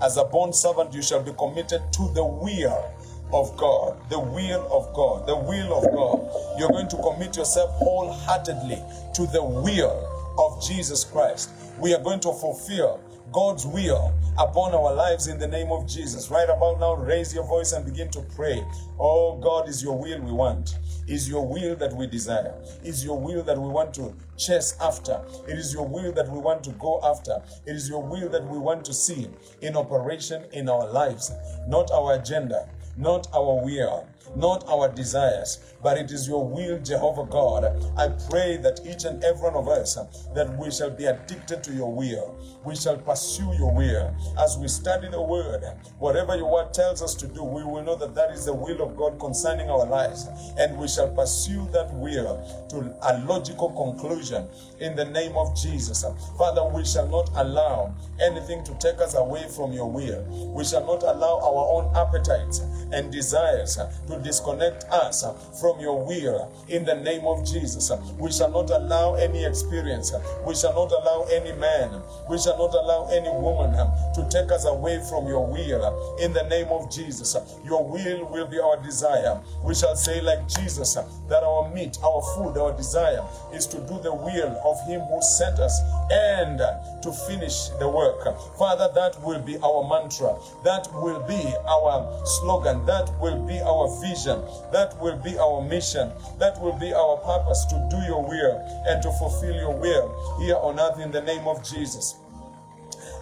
As 0.00 0.18
a 0.18 0.24
bond 0.24 0.54
servant, 0.54 0.94
you 0.94 1.02
shall 1.02 1.20
be 1.20 1.32
committed 1.32 1.82
to 1.94 2.08
the 2.14 2.24
will 2.24 2.94
of 3.32 3.56
God, 3.56 3.96
the 4.10 4.18
will 4.18 4.68
of 4.72 4.92
God, 4.94 5.26
the 5.26 5.36
will 5.36 5.78
of 5.78 5.84
God. 5.94 6.58
You're 6.58 6.70
going 6.70 6.88
to 6.88 6.96
commit 6.96 7.36
yourself 7.36 7.70
wholeheartedly 7.74 8.82
to 9.14 9.26
the 9.26 9.42
will 9.42 10.06
of 10.38 10.62
Jesus 10.66 11.04
Christ. 11.04 11.50
We 11.78 11.94
are 11.94 12.02
going 12.02 12.20
to 12.20 12.32
fulfill 12.32 13.00
God's 13.32 13.64
will 13.64 14.12
upon 14.38 14.74
our 14.74 14.92
lives 14.92 15.28
in 15.28 15.38
the 15.38 15.46
name 15.46 15.70
of 15.70 15.86
Jesus. 15.86 16.30
Right 16.30 16.48
about 16.48 16.80
now, 16.80 16.94
raise 16.94 17.32
your 17.32 17.44
voice 17.44 17.72
and 17.72 17.84
begin 17.84 18.10
to 18.10 18.20
pray. 18.34 18.64
Oh 18.98 19.38
God, 19.38 19.68
is 19.68 19.82
your 19.82 19.96
will 19.96 20.20
we 20.20 20.32
want. 20.32 20.78
Is 21.06 21.28
your 21.28 21.46
will 21.46 21.76
that 21.76 21.92
we 21.92 22.06
desire. 22.06 22.54
Is 22.84 23.04
your 23.04 23.18
will 23.20 23.42
that 23.44 23.58
we 23.58 23.68
want 23.68 23.94
to 23.94 24.14
chase 24.36 24.76
after. 24.80 25.20
It 25.48 25.58
is 25.58 25.72
your 25.72 25.86
will 25.86 26.12
that 26.12 26.28
we 26.28 26.38
want 26.38 26.64
to 26.64 26.70
go 26.72 27.00
after. 27.04 27.40
It 27.66 27.76
is 27.76 27.88
your 27.88 28.02
will 28.02 28.28
that 28.30 28.44
we 28.44 28.58
want 28.58 28.84
to 28.86 28.94
see 28.94 29.28
in 29.60 29.76
operation 29.76 30.44
in 30.52 30.68
our 30.68 30.90
lives. 30.90 31.32
Not 31.68 31.90
our 31.92 32.14
agenda, 32.14 32.68
not 33.00 33.26
our 33.34 33.64
will, 33.64 34.06
not 34.36 34.62
our 34.68 34.88
desires, 34.88 35.69
but 35.82 35.98
it 35.98 36.10
is 36.10 36.28
your 36.28 36.46
will, 36.46 36.78
Jehovah 36.80 37.24
God. 37.24 37.64
I 37.96 38.08
pray 38.28 38.56
that 38.58 38.80
each 38.86 39.04
and 39.04 39.22
every 39.24 39.42
one 39.42 39.54
of 39.54 39.68
us, 39.68 39.96
that 40.34 40.56
we 40.58 40.70
shall 40.70 40.90
be 40.90 41.06
addicted 41.06 41.62
to 41.64 41.72
your 41.72 41.92
will. 41.92 42.36
We 42.64 42.76
shall 42.76 42.98
pursue 42.98 43.52
your 43.58 43.74
will. 43.74 44.14
As 44.38 44.58
we 44.58 44.68
study 44.68 45.08
the 45.08 45.20
word, 45.22 45.64
whatever 45.98 46.36
your 46.36 46.50
word 46.50 46.74
tells 46.74 47.02
us 47.02 47.14
to 47.16 47.26
do, 47.26 47.42
we 47.42 47.64
will 47.64 47.82
know 47.82 47.96
that 47.96 48.14
that 48.14 48.30
is 48.30 48.44
the 48.44 48.54
will 48.54 48.82
of 48.82 48.96
God 48.96 49.18
concerning 49.18 49.70
our 49.70 49.86
lives. 49.86 50.26
And 50.58 50.76
we 50.78 50.88
shall 50.88 51.08
pursue 51.08 51.68
that 51.72 51.92
will 51.94 52.66
to 52.70 52.94
a 53.02 53.18
logical 53.24 53.70
conclusion 53.70 54.46
in 54.80 54.96
the 54.96 55.04
name 55.04 55.36
of 55.36 55.56
Jesus. 55.56 56.04
Father, 56.36 56.64
we 56.64 56.84
shall 56.84 57.08
not 57.08 57.30
allow 57.34 57.94
anything 58.20 58.64
to 58.64 58.74
take 58.74 59.00
us 59.00 59.14
away 59.14 59.46
from 59.48 59.72
your 59.72 59.90
will. 59.90 60.24
We 60.54 60.64
shall 60.64 60.84
not 60.86 61.02
allow 61.02 61.38
our 61.40 61.82
own 61.82 61.96
appetites 61.96 62.60
and 62.92 63.10
desires 63.12 63.76
to 63.76 64.18
disconnect 64.22 64.84
us 64.84 65.24
from 65.60 65.69
your 65.78 66.02
will 66.04 66.50
in 66.68 66.84
the 66.84 66.94
name 66.94 67.26
of 67.26 67.44
Jesus. 67.46 67.92
We 68.18 68.32
shall 68.32 68.50
not 68.50 68.70
allow 68.70 69.14
any 69.14 69.44
experience. 69.44 70.12
We 70.46 70.54
shall 70.54 70.72
not 70.74 70.90
allow 70.90 71.26
any 71.30 71.52
man. 71.52 72.02
We 72.28 72.38
shall 72.38 72.56
not 72.56 72.74
allow 72.74 73.08
any 73.12 73.28
woman 73.28 73.76
to 74.14 74.28
take 74.30 74.50
us 74.50 74.64
away 74.64 75.02
from 75.08 75.28
your 75.28 75.46
will 75.46 76.16
in 76.20 76.32
the 76.32 76.44
name 76.48 76.68
of 76.68 76.90
Jesus. 76.90 77.36
Your 77.64 77.84
will 77.86 78.24
will 78.30 78.46
be 78.46 78.58
our 78.58 78.82
desire. 78.82 79.40
We 79.62 79.74
shall 79.74 79.94
say, 79.96 80.20
like 80.20 80.48
Jesus, 80.48 80.94
that 80.94 81.42
our 81.42 81.70
meat, 81.74 81.98
our 82.02 82.22
food, 82.34 82.56
our 82.56 82.74
desire 82.76 83.22
is 83.52 83.66
to 83.68 83.76
do 83.80 84.00
the 84.00 84.14
will 84.14 84.56
of 84.64 84.80
Him 84.88 85.00
who 85.02 85.20
sent 85.22 85.58
us 85.58 85.78
and 86.10 86.58
to 87.02 87.12
finish 87.28 87.68
the 87.78 87.88
work. 87.88 88.24
Father, 88.58 88.88
that 88.94 89.20
will 89.22 89.40
be 89.40 89.58
our 89.58 89.86
mantra. 89.88 90.34
That 90.64 90.88
will 90.94 91.20
be 91.26 91.40
our 91.68 92.24
slogan. 92.24 92.86
That 92.86 93.10
will 93.20 93.44
be 93.46 93.60
our 93.60 93.88
vision. 94.00 94.40
That 94.72 94.96
will 95.00 95.16
be 95.18 95.38
our 95.38 95.59
mission. 95.62 96.12
That 96.38 96.60
will 96.60 96.78
be 96.78 96.92
our 96.92 97.16
purpose 97.18 97.64
to 97.66 97.88
do 97.90 97.98
your 98.06 98.22
will 98.22 98.84
and 98.86 99.02
to 99.02 99.10
fulfill 99.12 99.54
your 99.54 99.76
will 99.76 100.38
here 100.40 100.56
on 100.56 100.78
earth 100.78 101.00
in 101.00 101.10
the 101.10 101.22
name 101.22 101.46
of 101.46 101.62
Jesus. 101.64 102.19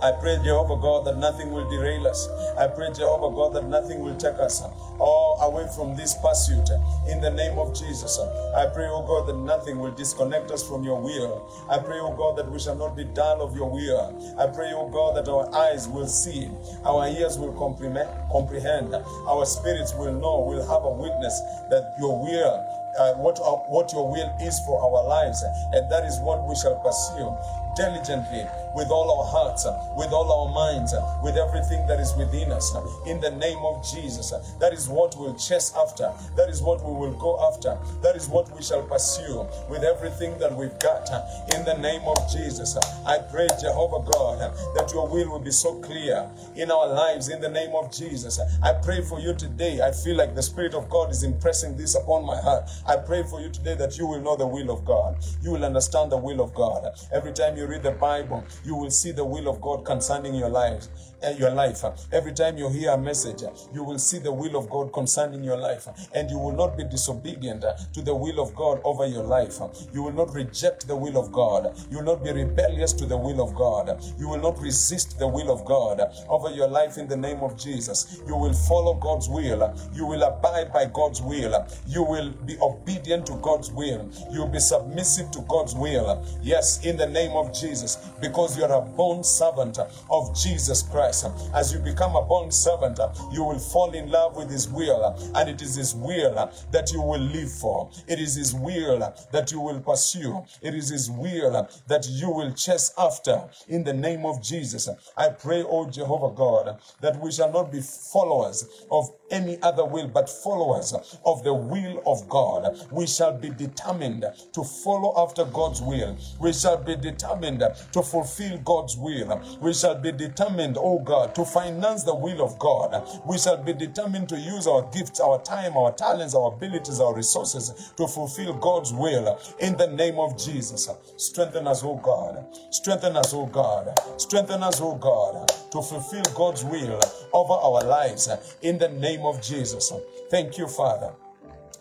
I 0.00 0.12
pray, 0.12 0.38
Jehovah 0.44 0.76
God, 0.80 1.06
that 1.06 1.18
nothing 1.18 1.50
will 1.50 1.68
derail 1.68 2.06
us. 2.06 2.28
I 2.56 2.68
pray, 2.68 2.92
Jehovah 2.92 3.34
God, 3.34 3.54
that 3.54 3.64
nothing 3.64 4.00
will 4.00 4.16
take 4.16 4.38
us 4.38 4.62
all 4.98 5.38
away 5.42 5.66
from 5.74 5.96
this 5.96 6.14
pursuit. 6.14 6.68
In 7.08 7.20
the 7.20 7.30
name 7.30 7.58
of 7.58 7.74
Jesus, 7.74 8.18
I 8.56 8.66
pray, 8.66 8.86
oh 8.86 9.02
God, 9.02 9.26
that 9.26 9.36
nothing 9.36 9.78
will 9.78 9.90
disconnect 9.90 10.52
us 10.52 10.66
from 10.66 10.84
your 10.84 11.00
will. 11.00 11.50
I 11.68 11.78
pray, 11.78 11.98
oh 11.98 12.14
God, 12.14 12.38
that 12.38 12.50
we 12.50 12.60
shall 12.60 12.76
not 12.76 12.96
be 12.96 13.04
dull 13.04 13.42
of 13.42 13.56
your 13.56 13.70
will. 13.70 14.14
I 14.38 14.46
pray, 14.46 14.70
oh 14.72 14.88
God, 14.88 15.16
that 15.16 15.28
our 15.28 15.52
eyes 15.54 15.88
will 15.88 16.06
see, 16.06 16.48
our 16.84 17.08
ears 17.08 17.36
will 17.36 17.52
comprehend, 17.58 18.94
our 18.94 19.46
spirits 19.46 19.94
will 19.94 20.12
know, 20.12 20.40
will 20.46 20.62
have 20.62 20.84
a 20.84 20.90
witness 20.90 21.40
that 21.70 21.94
your 21.98 22.22
will 22.22 22.78
uh, 22.98 23.14
what, 23.14 23.38
uh, 23.38 23.54
what 23.70 23.92
your 23.92 24.10
will 24.10 24.34
is 24.42 24.58
for 24.66 24.82
our 24.82 25.06
lives. 25.06 25.42
And 25.72 25.90
that 25.90 26.04
is 26.04 26.18
what 26.18 26.42
we 26.48 26.56
shall 26.56 26.74
pursue 26.82 27.30
diligently 27.76 28.44
with 28.74 28.88
all 28.90 29.10
our 29.10 29.26
hearts, 29.26 29.66
with 29.96 30.12
all 30.12 30.30
our 30.30 30.54
minds, 30.54 30.94
with 31.22 31.36
everything 31.36 31.86
that 31.86 31.98
is 32.00 32.14
within 32.16 32.52
us. 32.52 32.74
In 33.06 33.20
the 33.20 33.30
name 33.30 33.58
of 33.64 33.84
Jesus, 33.84 34.32
that 34.60 34.72
is 34.72 34.88
what 34.88 35.14
we'll 35.18 35.34
chase 35.34 35.72
after. 35.76 36.12
That 36.36 36.48
is 36.48 36.62
what 36.62 36.84
we 36.84 36.92
will 36.92 37.16
go 37.18 37.38
after. 37.50 37.78
That 38.02 38.16
is 38.16 38.28
what 38.28 38.54
we 38.54 38.62
shall 38.62 38.82
pursue 38.82 39.46
with 39.68 39.82
everything 39.82 40.38
that 40.38 40.54
we've 40.54 40.78
got. 40.78 41.08
In 41.54 41.64
the 41.64 41.76
name 41.78 42.02
of 42.06 42.18
Jesus, 42.30 42.76
I 43.06 43.18
pray, 43.18 43.48
Jehovah 43.60 44.04
God, 44.10 44.38
that 44.76 44.92
your 44.92 45.08
will 45.08 45.30
will 45.30 45.40
be 45.40 45.50
so 45.50 45.80
clear 45.80 46.28
in 46.56 46.70
our 46.70 46.88
lives. 46.88 47.28
In 47.28 47.40
the 47.40 47.48
name 47.48 47.74
of 47.74 47.92
Jesus, 47.92 48.40
I 48.62 48.72
pray 48.74 49.02
for 49.02 49.20
you 49.20 49.34
today. 49.34 49.80
I 49.80 49.92
feel 49.92 50.16
like 50.16 50.34
the 50.34 50.42
Spirit 50.42 50.74
of 50.74 50.88
God 50.88 51.10
is 51.10 51.22
impressing 51.22 51.76
this 51.76 51.94
upon 51.94 52.24
my 52.24 52.40
heart. 52.40 52.68
I 52.86 52.96
pray 52.96 53.22
for 53.22 53.40
you 53.40 53.48
today 53.48 53.74
that 53.76 53.98
you 53.98 54.06
will 54.06 54.20
know 54.20 54.36
the 54.36 54.46
will 54.46 54.70
of 54.70 54.84
God. 54.84 55.16
You 55.42 55.52
will 55.52 55.64
understand 55.64 56.12
the 56.12 56.16
will 56.16 56.40
of 56.40 56.54
God. 56.54 56.84
Every 57.12 57.32
time 57.32 57.56
you 57.56 57.66
read 57.68 57.82
the 57.82 57.92
Bible, 57.92 58.44
you 58.64 58.74
will 58.74 58.90
see 58.90 59.12
the 59.12 59.24
will 59.24 59.48
of 59.48 59.60
God 59.60 59.84
concerning 59.84 60.34
your 60.34 60.48
life. 60.48 60.86
Uh, 61.20 61.30
your 61.30 61.50
life. 61.50 61.82
Every 62.12 62.32
time 62.32 62.58
you 62.58 62.70
hear 62.70 62.92
a 62.92 62.96
message, 62.96 63.42
you 63.74 63.82
will 63.82 63.98
see 63.98 64.20
the 64.20 64.30
will 64.30 64.54
of 64.54 64.70
God 64.70 64.92
concerning 64.92 65.42
your 65.42 65.56
life, 65.56 65.88
and 66.14 66.30
you 66.30 66.38
will 66.38 66.52
not 66.52 66.76
be 66.76 66.84
disobedient 66.84 67.64
to 67.92 68.02
the 68.02 68.14
will 68.14 68.38
of 68.38 68.54
God 68.54 68.80
over 68.84 69.04
your 69.04 69.24
life. 69.24 69.58
You 69.92 70.04
will 70.04 70.12
not 70.12 70.32
reject 70.32 70.86
the 70.86 70.94
will 70.94 71.18
of 71.18 71.32
God. 71.32 71.76
You 71.90 71.98
will 71.98 72.04
not 72.04 72.22
be 72.22 72.30
rebellious 72.30 72.92
to 72.92 73.04
the 73.04 73.16
will 73.16 73.42
of 73.42 73.52
God. 73.56 74.00
You 74.16 74.28
will 74.28 74.40
not 74.40 74.60
resist 74.60 75.18
the 75.18 75.26
will 75.26 75.50
of 75.50 75.64
God 75.64 76.00
over 76.28 76.50
your 76.54 76.68
life 76.68 76.98
in 76.98 77.08
the 77.08 77.16
name 77.16 77.40
of 77.40 77.58
Jesus. 77.58 78.22
You 78.24 78.36
will 78.36 78.54
follow 78.54 78.94
God's 78.94 79.28
will. 79.28 79.74
You 79.92 80.06
will 80.06 80.22
abide 80.22 80.72
by 80.72 80.84
God's 80.84 81.20
will. 81.20 81.66
You 81.88 82.04
will 82.04 82.30
be 82.46 82.56
obedient 82.62 83.26
to 83.26 83.34
God's 83.42 83.72
will. 83.72 84.08
You 84.30 84.42
will 84.42 84.52
be 84.52 84.60
submissive 84.60 85.32
to 85.32 85.40
God's 85.48 85.74
will. 85.74 86.24
Yes, 86.42 86.86
in 86.86 86.96
the 86.96 87.08
name 87.08 87.32
of 87.32 87.52
Jesus, 87.52 87.96
because 88.20 88.56
you 88.56 88.62
are 88.62 88.78
a 88.78 88.82
bond 88.82 89.26
servant 89.26 89.78
of 89.78 90.36
Jesus 90.36 90.82
Christ. 90.82 91.07
As 91.54 91.72
you 91.72 91.78
become 91.78 92.16
a 92.16 92.22
bond 92.22 92.52
servant, 92.52 93.00
you 93.32 93.42
will 93.44 93.58
fall 93.58 93.92
in 93.92 94.10
love 94.10 94.36
with 94.36 94.50
His 94.50 94.68
will, 94.68 95.16
and 95.34 95.48
it 95.48 95.62
is 95.62 95.74
His 95.74 95.94
will 95.94 96.50
that 96.70 96.92
you 96.92 97.00
will 97.00 97.20
live 97.20 97.50
for. 97.50 97.90
It 98.06 98.20
is 98.20 98.34
His 98.34 98.54
will 98.54 98.98
that 99.32 99.50
you 99.50 99.60
will 99.60 99.80
pursue. 99.80 100.44
It 100.62 100.74
is 100.74 100.90
His 100.90 101.10
will 101.10 101.68
that 101.86 102.06
you 102.08 102.30
will 102.30 102.52
chase 102.52 102.92
after. 102.98 103.42
In 103.68 103.84
the 103.84 103.92
name 103.92 104.26
of 104.26 104.42
Jesus, 104.42 104.88
I 105.16 105.30
pray, 105.30 105.62
O 105.62 105.88
Jehovah 105.88 106.34
God, 106.34 106.78
that 107.00 107.20
we 107.20 107.32
shall 107.32 107.52
not 107.52 107.72
be 107.72 107.80
followers 107.80 108.86
of 108.90 109.10
any 109.30 109.60
other 109.62 109.84
will, 109.84 110.08
but 110.08 110.28
followers 110.28 110.92
of 111.24 111.42
the 111.44 111.54
will 111.54 112.02
of 112.06 112.28
God. 112.28 112.78
We 112.90 113.06
shall 113.06 113.32
be 113.32 113.50
determined 113.50 114.24
to 114.52 114.64
follow 114.64 115.14
after 115.16 115.44
God's 115.44 115.80
will. 115.80 116.16
We 116.40 116.52
shall 116.52 116.76
be 116.76 116.96
determined 116.96 117.62
to 117.92 118.02
fulfill 118.02 118.58
God's 118.58 118.96
will. 118.96 119.40
We 119.60 119.72
shall 119.74 119.94
be 119.94 120.12
determined, 120.12 120.76
God, 121.04 121.34
to 121.34 121.44
finance 121.44 122.04
the 122.04 122.14
will 122.14 122.42
of 122.42 122.58
God. 122.58 123.06
We 123.26 123.38
shall 123.38 123.62
be 123.62 123.72
determined 123.72 124.28
to 124.30 124.38
use 124.38 124.66
our 124.66 124.82
gifts, 124.92 125.20
our 125.20 125.42
time, 125.42 125.76
our 125.76 125.92
talents, 125.92 126.34
our 126.34 126.52
abilities, 126.52 127.00
our 127.00 127.14
resources 127.14 127.92
to 127.96 128.06
fulfill 128.06 128.54
God's 128.54 128.92
will 128.92 129.38
in 129.60 129.76
the 129.76 129.86
name 129.86 130.18
of 130.18 130.38
Jesus. 130.38 130.88
Strengthen 131.16 131.66
us, 131.66 131.82
oh 131.84 131.96
God. 131.96 132.44
Strengthen 132.70 133.16
us, 133.16 133.32
oh 133.34 133.46
God. 133.46 133.94
Strengthen 134.16 134.62
us, 134.62 134.80
oh 134.80 134.94
God, 134.96 135.48
to 135.70 135.82
fulfill 135.82 136.24
God's 136.34 136.64
will 136.64 137.00
over 137.32 137.52
our 137.52 137.84
lives 137.84 138.28
in 138.62 138.78
the 138.78 138.88
name 138.88 139.22
of 139.24 139.42
Jesus. 139.42 139.92
Thank 140.30 140.58
you, 140.58 140.68
Father. 140.68 141.12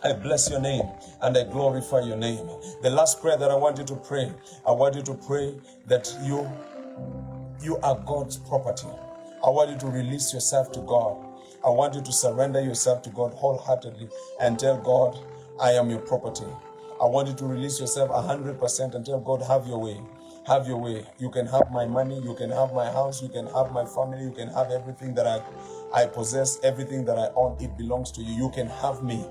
I 0.03 0.13
bless 0.13 0.49
your 0.49 0.61
name 0.61 0.85
and 1.21 1.35
I 1.35 1.43
glorify 1.43 2.01
your 2.01 2.17
name. 2.17 2.47
The 2.83 2.89
last 2.89 3.19
prayer 3.19 3.37
that 3.37 3.49
I 3.49 3.55
want 3.55 3.79
you 3.79 3.83
to 3.85 3.95
pray, 3.95 4.31
I 4.65 4.71
want 4.71 4.95
you 4.95 5.01
to 5.01 5.13
pray 5.15 5.55
that 5.87 6.15
you 6.23 6.49
you 7.63 7.77
are 7.77 7.95
God's 8.05 8.37
property. 8.37 8.87
I 9.47 9.49
want 9.49 9.69
you 9.71 9.77
to 9.77 9.87
release 9.87 10.33
yourself 10.33 10.73
to 10.73 10.81
God. 10.81 11.15
I 11.65 11.69
want 11.69 11.95
you 11.95 12.01
to 12.01 12.11
surrender 12.11 12.59
yourself 12.59 13.01
to 13.03 13.09
God 13.09 13.33
wholeheartedly 13.33 14.09
and 14.41 14.59
tell 14.59 14.77
God, 14.77 15.17
I 15.57 15.71
am 15.71 15.89
your 15.89 16.01
property. 16.01 16.43
I 17.01 17.05
want 17.05 17.29
you 17.29 17.33
to 17.35 17.45
release 17.45 17.79
yourself 17.79 18.09
100% 18.09 18.93
and 18.93 19.05
tell 19.05 19.21
God, 19.21 19.41
have 19.43 19.65
your 19.65 19.79
way. 19.79 20.01
Have 20.47 20.67
your 20.67 20.75
way. 20.75 21.05
You 21.17 21.29
can 21.29 21.45
have 21.45 21.71
my 21.71 21.85
money, 21.85 22.19
you 22.19 22.35
can 22.35 22.49
have 22.49 22.73
my 22.73 22.91
house, 22.91 23.21
you 23.23 23.29
can 23.29 23.45
have 23.47 23.71
my 23.71 23.85
family, 23.85 24.23
you 24.23 24.31
can 24.31 24.49
have 24.49 24.69
everything 24.69 25.15
that 25.15 25.25
I 25.25 25.41
I 25.93 26.07
possess, 26.07 26.59
everything 26.63 27.05
that 27.05 27.17
I 27.17 27.29
own, 27.33 27.55
it 27.61 27.77
belongs 27.77 28.11
to 28.11 28.21
you. 28.21 28.33
You 28.33 28.51
can 28.51 28.67
have 28.67 29.01
me 29.01 29.25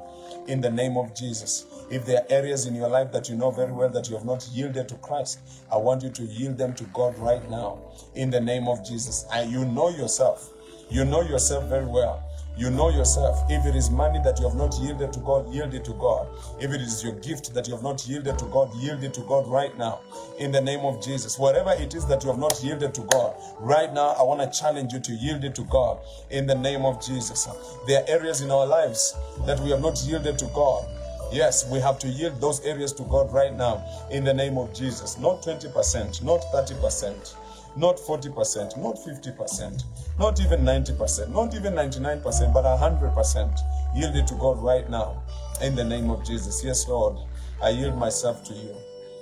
in 0.47 0.62
the 0.62 0.71
name 0.71 0.97
of 0.97 1.14
Jesus. 1.14 1.67
If 1.89 2.05
there 2.05 2.22
are 2.22 2.26
areas 2.30 2.66
in 2.66 2.74
your 2.74 2.89
life 2.89 3.12
that 3.12 3.28
you 3.28 3.37
know 3.37 3.51
very 3.51 3.72
well 3.72 3.89
that 3.91 4.09
you 4.09 4.16
have 4.16 4.24
not 4.24 4.49
yielded 4.53 4.89
to 4.89 4.97
Christ, 4.97 5.39
I 5.72 5.76
want 5.76 6.03
you 6.03 6.11
to 6.11 6.22
yield 6.22 6.59
them 6.59 6.74
to 6.74 6.84
God 6.84 7.16
right 7.18 7.49
now 7.49 7.78
in 8.14 8.30
the 8.30 8.41
name 8.41 8.66
of 8.66 8.84
Jesus. 8.84 9.24
And 9.32 9.53
you 9.53 9.64
know 9.64 9.91
yourself. 9.91 10.53
You 10.91 11.05
know 11.05 11.22
yourself 11.22 11.68
very 11.68 11.87
well. 11.87 12.22
You 12.59 12.70
know 12.70 12.89
yourself. 12.89 13.45
If 13.51 13.66
it 13.66 13.76
is 13.76 13.91
money 13.91 14.18
that 14.24 14.41
you 14.41 14.49
have 14.49 14.57
not 14.57 14.74
yielded 14.80 15.12
to 15.12 15.20
God, 15.20 15.53
yield 15.53 15.74
it 15.74 15.84
to 15.84 15.93
God. 15.93 16.26
If 16.59 16.72
it 16.72 16.80
is 16.80 17.05
your 17.05 17.12
gift 17.20 17.53
that 17.53 17.68
you 17.68 17.74
have 17.74 17.82
not 17.82 18.07
yielded 18.09 18.39
to 18.39 18.47
God, 18.47 18.74
yield 18.76 19.05
it 19.05 19.12
to 19.14 19.20
God 19.22 19.47
right 19.47 19.76
now. 19.76 20.01
In 20.39 20.53
the 20.53 20.61
name 20.61 20.80
of 20.80 21.03
Jesus. 21.05 21.39
Whatever 21.39 21.74
it 21.78 21.95
is 21.95 22.07
that 22.07 22.24
you 22.24 22.30
have 22.30 22.39
not 22.39 22.59
yielded 22.64 22.95
to 22.95 23.03
God, 23.03 23.34
right 23.61 23.93
now, 23.93 24.16
I 24.18 24.22
want 24.22 24.41
to 24.41 24.59
challenge 24.59 24.95
you 24.95 25.01
to 25.01 25.12
yield 25.12 25.45
it 25.45 25.55
to 25.57 25.64
God. 25.64 25.99
In 26.30 26.47
the 26.47 26.55
name 26.55 26.87
of 26.87 27.05
Jesus. 27.05 27.47
There 27.87 28.03
are 28.03 28.09
areas 28.09 28.41
in 28.41 28.51
our 28.51 28.66
lives 28.66 29.14
that 29.45 29.61
we 29.61 29.70
have 29.70 29.82
not 29.82 30.03
yielded 30.07 30.39
to 30.39 30.47
God. 30.47 30.87
Yes, 31.33 31.68
we 31.70 31.81
have 31.81 31.99
to 32.01 32.09
yield 32.09 32.41
those 32.41 32.61
areas 32.64 32.93
to 32.95 33.03
God 33.05 33.33
right 33.33 33.55
now 33.55 33.85
in 34.11 34.24
the 34.24 34.35
name 34.35 34.59
of 34.59 34.72
Jesus. 34.74 35.18
Not 35.18 35.43
20%, 35.43 36.22
not 36.22 36.41
30% 36.55 37.35
not 37.77 37.97
40%, 37.99 38.79
not 38.79 38.97
50%, 38.97 39.85
not 40.18 40.41
even 40.41 40.61
90%, 40.61 41.29
not 41.29 41.55
even 41.55 41.74
99%, 41.74 42.55
but 42.55 42.64
100%. 42.64 43.59
Yield 43.95 44.16
it 44.16 44.27
to 44.27 44.35
God 44.35 44.62
right 44.62 44.89
now 44.89 45.22
in 45.62 45.74
the 45.74 45.85
name 45.85 46.11
of 46.11 46.24
Jesus. 46.24 46.64
Yes, 46.64 46.89
Lord, 46.89 47.18
I 47.62 47.70
yield 47.70 47.97
myself 47.97 48.45
to 48.45 48.55
you. 48.55 48.74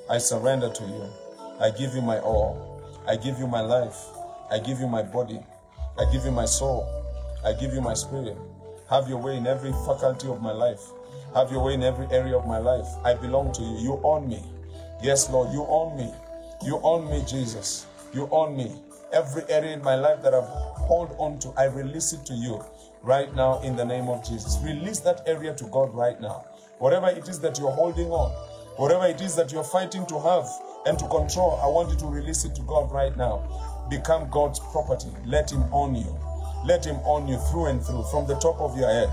I 0.08 0.18
surrender 0.18 0.70
to 0.70 0.84
you. 0.84 1.04
I 1.60 1.70
give 1.70 1.94
you 1.94 2.02
my 2.02 2.18
all. 2.20 2.82
I 3.06 3.16
give 3.16 3.38
you 3.38 3.46
my 3.46 3.60
life. 3.60 3.96
I 4.50 4.58
give 4.58 4.80
you 4.80 4.86
my 4.86 5.02
body. 5.02 5.40
I 5.98 6.10
give 6.12 6.24
you 6.24 6.30
my 6.30 6.44
soul. 6.44 6.86
I 7.44 7.52
give 7.52 7.74
you 7.74 7.80
my 7.80 7.94
spirit. 7.94 8.36
Have 8.88 9.08
your 9.08 9.18
way 9.18 9.36
in 9.36 9.46
every 9.46 9.72
faculty 9.86 10.28
of 10.28 10.40
my 10.40 10.52
life. 10.52 10.80
Have 11.34 11.50
your 11.50 11.64
way 11.64 11.74
in 11.74 11.82
every 11.82 12.06
area 12.12 12.36
of 12.36 12.46
my 12.46 12.58
life. 12.58 12.86
I 13.04 13.14
belong 13.14 13.52
to 13.54 13.62
you. 13.62 13.76
You 13.78 14.00
own 14.04 14.28
me. 14.28 14.40
Yes, 15.02 15.28
Lord, 15.30 15.52
you 15.52 15.66
own 15.68 15.96
me. 15.96 16.12
You 16.64 16.80
own 16.82 17.10
me, 17.10 17.24
Jesus. 17.26 17.86
You 18.12 18.28
own 18.30 18.56
me. 18.56 18.80
Every 19.12 19.42
area 19.48 19.72
in 19.72 19.82
my 19.82 19.96
life 19.96 20.22
that 20.22 20.32
I've 20.32 20.48
hold 20.84 21.14
on 21.18 21.40
to, 21.40 21.52
I 21.56 21.64
release 21.64 22.12
it 22.12 22.24
to 22.26 22.34
you 22.34 22.64
right 23.02 23.34
now 23.34 23.60
in 23.62 23.74
the 23.74 23.84
name 23.84 24.08
of 24.08 24.24
Jesus. 24.24 24.58
Release 24.62 25.00
that 25.00 25.22
area 25.26 25.52
to 25.54 25.64
God 25.64 25.92
right 25.92 26.20
now. 26.20 26.46
Whatever 26.78 27.08
it 27.08 27.28
is 27.28 27.40
that 27.40 27.58
you're 27.58 27.70
holding 27.70 28.10
on, 28.10 28.30
whatever 28.76 29.06
it 29.06 29.20
is 29.20 29.34
that 29.34 29.50
you're 29.50 29.64
fighting 29.64 30.06
to 30.06 30.20
have 30.20 30.46
and 30.86 30.98
to 31.00 31.08
control, 31.08 31.58
I 31.62 31.66
want 31.66 31.90
you 31.90 31.96
to 31.96 32.06
release 32.06 32.44
it 32.44 32.54
to 32.54 32.62
God 32.62 32.92
right 32.92 33.16
now. 33.16 33.42
Become 33.90 34.30
God's 34.30 34.60
property. 34.60 35.10
Let 35.24 35.50
Him 35.50 35.64
own 35.72 35.96
you. 35.96 36.16
Let 36.64 36.86
Him 36.86 37.00
own 37.04 37.26
you 37.26 37.38
through 37.50 37.66
and 37.66 37.84
through, 37.84 38.04
from 38.04 38.26
the 38.26 38.36
top 38.36 38.60
of 38.60 38.78
your 38.78 38.88
head 38.88 39.10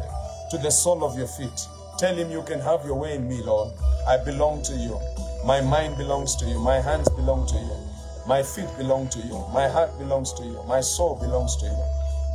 to 0.51 0.57
the 0.59 0.69
sole 0.69 1.03
of 1.03 1.17
your 1.17 1.27
feet. 1.27 1.67
Tell 2.01 2.15
Him 2.15 2.31
you 2.31 2.41
can 2.41 2.59
have 2.61 2.83
your 2.83 2.95
way 2.95 3.13
in 3.13 3.29
me, 3.29 3.43
Lord. 3.43 3.73
I 4.07 4.17
belong 4.17 4.63
to 4.63 4.73
you. 4.73 4.99
My 5.45 5.61
mind 5.61 5.97
belongs 5.97 6.35
to 6.37 6.45
you. 6.45 6.57
My 6.59 6.81
hands 6.81 7.07
belong 7.09 7.45
to 7.45 7.53
you. 7.53 7.77
My 8.25 8.41
feet 8.41 8.65
belong 8.75 9.07
to 9.09 9.19
you. 9.19 9.45
My 9.53 9.67
heart 9.67 9.95
belongs 9.99 10.33
to 10.33 10.43
you. 10.43 10.63
My 10.67 10.81
soul 10.81 11.15
belongs 11.21 11.55
to 11.57 11.67
you. 11.67 11.83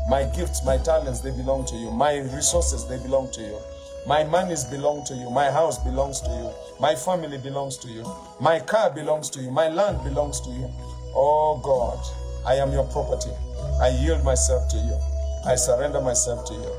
My 0.09 0.23
gifts, 0.37 0.65
my 0.65 0.79
talents, 0.79 1.19
they 1.19 1.33
belong 1.33 1.65
to 1.65 1.75
you. 1.75 1.91
My 1.91 2.19
resources, 2.19 2.87
they 2.87 2.99
belong 2.99 3.33
to 3.33 3.41
you. 3.41 3.59
My 4.07 4.23
monies 4.23 4.63
belong 4.63 5.05
to 5.07 5.15
you. 5.15 5.31
My 5.31 5.51
house 5.51 5.79
belongs 5.81 6.21
to 6.21 6.31
you. 6.31 6.53
My 6.79 6.95
family 6.95 7.39
belongs 7.39 7.77
to 7.79 7.89
you. 7.89 8.07
My 8.41 8.61
car 8.61 8.91
belongs 8.91 9.29
to 9.31 9.41
you. 9.41 9.51
My 9.51 9.67
land 9.67 9.99
belongs 10.05 10.41
to 10.43 10.51
you. 10.51 10.71
Oh 11.13 11.59
God, 11.65 11.99
I 12.47 12.55
am 12.55 12.71
your 12.71 12.85
property. 12.85 13.33
I 13.81 13.89
yield 13.89 14.23
myself 14.23 14.69
to 14.69 14.77
you. 14.77 14.97
I 15.45 15.57
surrender 15.57 16.01
myself 16.01 16.47
to 16.51 16.55
you. 16.55 16.73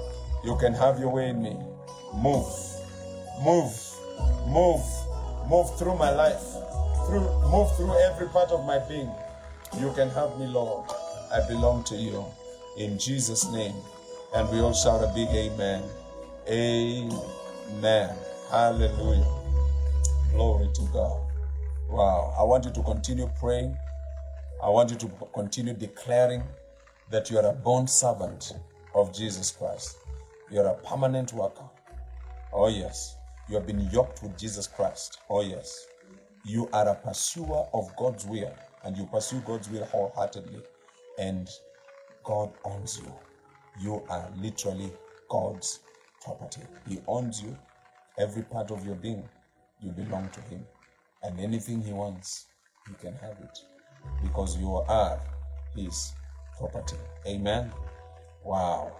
You 0.45 0.57
can 0.57 0.73
have 0.73 0.99
your 0.99 1.09
way 1.09 1.27
in 1.27 1.43
me. 1.43 1.57
Move, 2.13 2.47
move, 3.41 3.73
move, 4.47 4.83
move 5.49 5.77
through 5.77 5.95
my 5.97 6.11
life. 6.11 6.43
Through, 7.07 7.21
move 7.49 7.75
through 7.77 7.97
every 7.99 8.27
part 8.27 8.51
of 8.51 8.65
my 8.65 8.79
being. 8.79 9.11
You 9.79 9.91
can 9.93 10.09
help 10.09 10.38
me, 10.39 10.47
Lord. 10.47 10.89
I 11.31 11.45
belong 11.47 11.83
to 11.85 11.95
you. 11.95 12.25
In 12.77 12.97
Jesus' 12.97 13.51
name. 13.51 13.75
And 14.33 14.49
we 14.49 14.59
all 14.59 14.73
shout 14.73 15.03
a 15.03 15.11
big 15.13 15.29
amen. 15.29 15.83
Amen. 16.49 18.15
Hallelujah. 18.49 19.25
Glory 20.31 20.69
to 20.73 20.81
God. 20.93 21.21
Wow. 21.89 22.33
I 22.39 22.43
want 22.43 22.65
you 22.65 22.71
to 22.71 22.83
continue 22.83 23.29
praying. 23.39 23.77
I 24.63 24.69
want 24.69 24.91
you 24.91 24.97
to 24.97 25.11
continue 25.33 25.73
declaring 25.73 26.43
that 27.09 27.29
you 27.29 27.38
are 27.38 27.49
a 27.49 27.53
bond 27.53 27.89
servant 27.89 28.53
of 28.95 29.13
Jesus 29.13 29.51
Christ. 29.51 29.97
You 30.51 30.61
are 30.61 30.67
a 30.67 30.75
permanent 30.75 31.33
worker. 31.33 31.65
Oh, 32.53 32.69
yes. 32.69 33.16
You 33.49 33.55
have 33.55 33.65
been 33.65 33.89
yoked 33.91 34.23
with 34.23 34.37
Jesus 34.37 34.67
Christ. 34.67 35.19
Oh, 35.29 35.41
yes. 35.41 35.87
You 36.43 36.69
are 36.73 36.89
a 36.89 36.95
pursuer 36.95 37.65
of 37.73 37.95
God's 37.95 38.25
will, 38.25 38.53
and 38.83 38.97
you 38.97 39.05
pursue 39.05 39.39
God's 39.41 39.69
will 39.69 39.85
wholeheartedly. 39.85 40.61
And 41.17 41.49
God 42.23 42.51
owns 42.65 42.99
you. 42.99 43.13
You 43.81 44.03
are 44.09 44.29
literally 44.37 44.91
God's 45.29 45.79
property. 46.21 46.61
He 46.87 46.99
owns 47.07 47.41
you, 47.41 47.57
every 48.17 48.43
part 48.43 48.71
of 48.71 48.85
your 48.85 48.95
being. 48.95 49.27
You 49.81 49.91
belong 49.91 50.29
to 50.29 50.41
Him. 50.41 50.65
And 51.23 51.39
anything 51.39 51.81
He 51.81 51.93
wants, 51.93 52.47
He 52.87 52.95
can 52.95 53.13
have 53.15 53.37
it 53.41 53.59
because 54.21 54.57
you 54.57 54.71
are 54.75 55.19
His 55.75 56.11
property. 56.57 56.97
Amen. 57.25 57.71
Wow. 58.43 58.91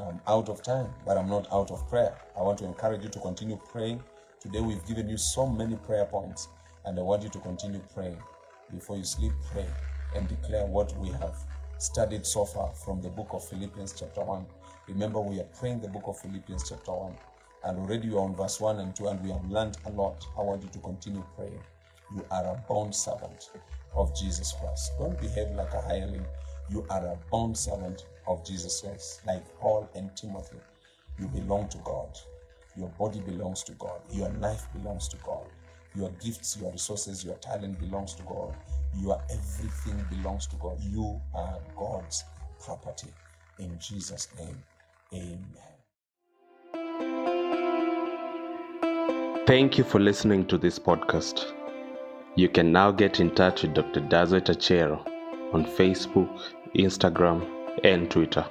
I'm 0.00 0.20
out 0.26 0.48
of 0.48 0.62
time, 0.62 0.88
but 1.04 1.18
I'm 1.18 1.28
not 1.28 1.46
out 1.52 1.70
of 1.70 1.88
prayer. 1.88 2.14
I 2.38 2.42
want 2.42 2.58
to 2.58 2.64
encourage 2.64 3.02
you 3.02 3.10
to 3.10 3.20
continue 3.20 3.58
praying. 3.70 4.02
Today, 4.40 4.60
we've 4.60 4.84
given 4.86 5.08
you 5.08 5.18
so 5.18 5.46
many 5.46 5.76
prayer 5.76 6.06
points, 6.06 6.48
and 6.84 6.98
I 6.98 7.02
want 7.02 7.22
you 7.22 7.28
to 7.28 7.38
continue 7.40 7.80
praying. 7.94 8.16
Before 8.72 8.96
you 8.96 9.04
sleep, 9.04 9.32
pray 9.52 9.66
and 10.16 10.26
declare 10.28 10.64
what 10.64 10.96
we 10.98 11.08
have 11.08 11.36
studied 11.78 12.24
so 12.24 12.44
far 12.44 12.72
from 12.72 13.02
the 13.02 13.10
book 13.10 13.28
of 13.32 13.46
Philippians, 13.46 13.94
chapter 13.98 14.22
1. 14.22 14.46
Remember, 14.88 15.20
we 15.20 15.38
are 15.40 15.48
praying 15.58 15.80
the 15.80 15.88
book 15.88 16.04
of 16.06 16.18
Philippians, 16.18 16.68
chapter 16.68 16.92
1, 16.92 17.14
and 17.64 17.78
already 17.78 18.08
you 18.08 18.18
are 18.18 18.24
on 18.24 18.34
verse 18.34 18.60
1 18.60 18.78
and 18.80 18.96
2, 18.96 19.08
and 19.08 19.22
we 19.22 19.30
have 19.30 19.44
learned 19.50 19.76
a 19.86 19.90
lot. 19.90 20.26
I 20.38 20.42
want 20.42 20.62
you 20.62 20.68
to 20.70 20.78
continue 20.78 21.24
praying. 21.36 21.60
You 22.14 22.24
are 22.30 22.44
a 22.44 22.64
bond 22.68 22.94
servant 22.94 23.50
of 23.94 24.16
Jesus 24.16 24.52
Christ. 24.52 24.92
Don't 24.98 25.20
behave 25.20 25.50
like 25.50 25.72
a 25.74 25.80
hireling. 25.80 26.24
You 26.70 26.86
are 26.90 27.04
a 27.06 27.18
bond 27.30 27.56
servant 27.56 28.06
of 28.30 28.44
Jesus 28.44 28.80
Christ, 28.80 29.20
like 29.26 29.42
Paul 29.58 29.90
and 29.94 30.16
Timothy. 30.16 30.56
You 31.18 31.26
belong 31.26 31.68
to 31.68 31.78
God. 31.78 32.16
Your 32.76 32.88
body 32.90 33.20
belongs 33.20 33.64
to 33.64 33.72
God. 33.72 34.00
Your 34.12 34.28
life 34.40 34.66
belongs 34.72 35.08
to 35.08 35.16
God. 35.24 35.46
Your 35.96 36.10
gifts, 36.22 36.56
your 36.60 36.70
resources, 36.70 37.24
your 37.24 37.34
talent 37.36 37.80
belongs 37.80 38.14
to 38.14 38.22
God. 38.22 38.54
Your 39.02 39.20
everything 39.30 40.04
belongs 40.08 40.46
to 40.46 40.56
God. 40.56 40.78
You 40.80 41.20
are 41.34 41.58
God's 41.76 42.24
property. 42.64 43.08
In 43.58 43.76
Jesus' 43.80 44.28
name, 44.38 44.62
amen. 45.12 45.48
Thank 49.46 49.76
you 49.76 49.82
for 49.82 49.98
listening 49.98 50.46
to 50.46 50.56
this 50.56 50.78
podcast. 50.78 51.52
You 52.36 52.48
can 52.48 52.70
now 52.70 52.92
get 52.92 53.18
in 53.18 53.34
touch 53.34 53.62
with 53.62 53.74
Dr. 53.74 54.00
Dodzweit 54.02 54.46
Achero 54.46 55.04
on 55.52 55.64
Facebook, 55.64 56.28
Instagram, 56.76 57.59
and 57.84 58.10
Twitter. 58.10 58.44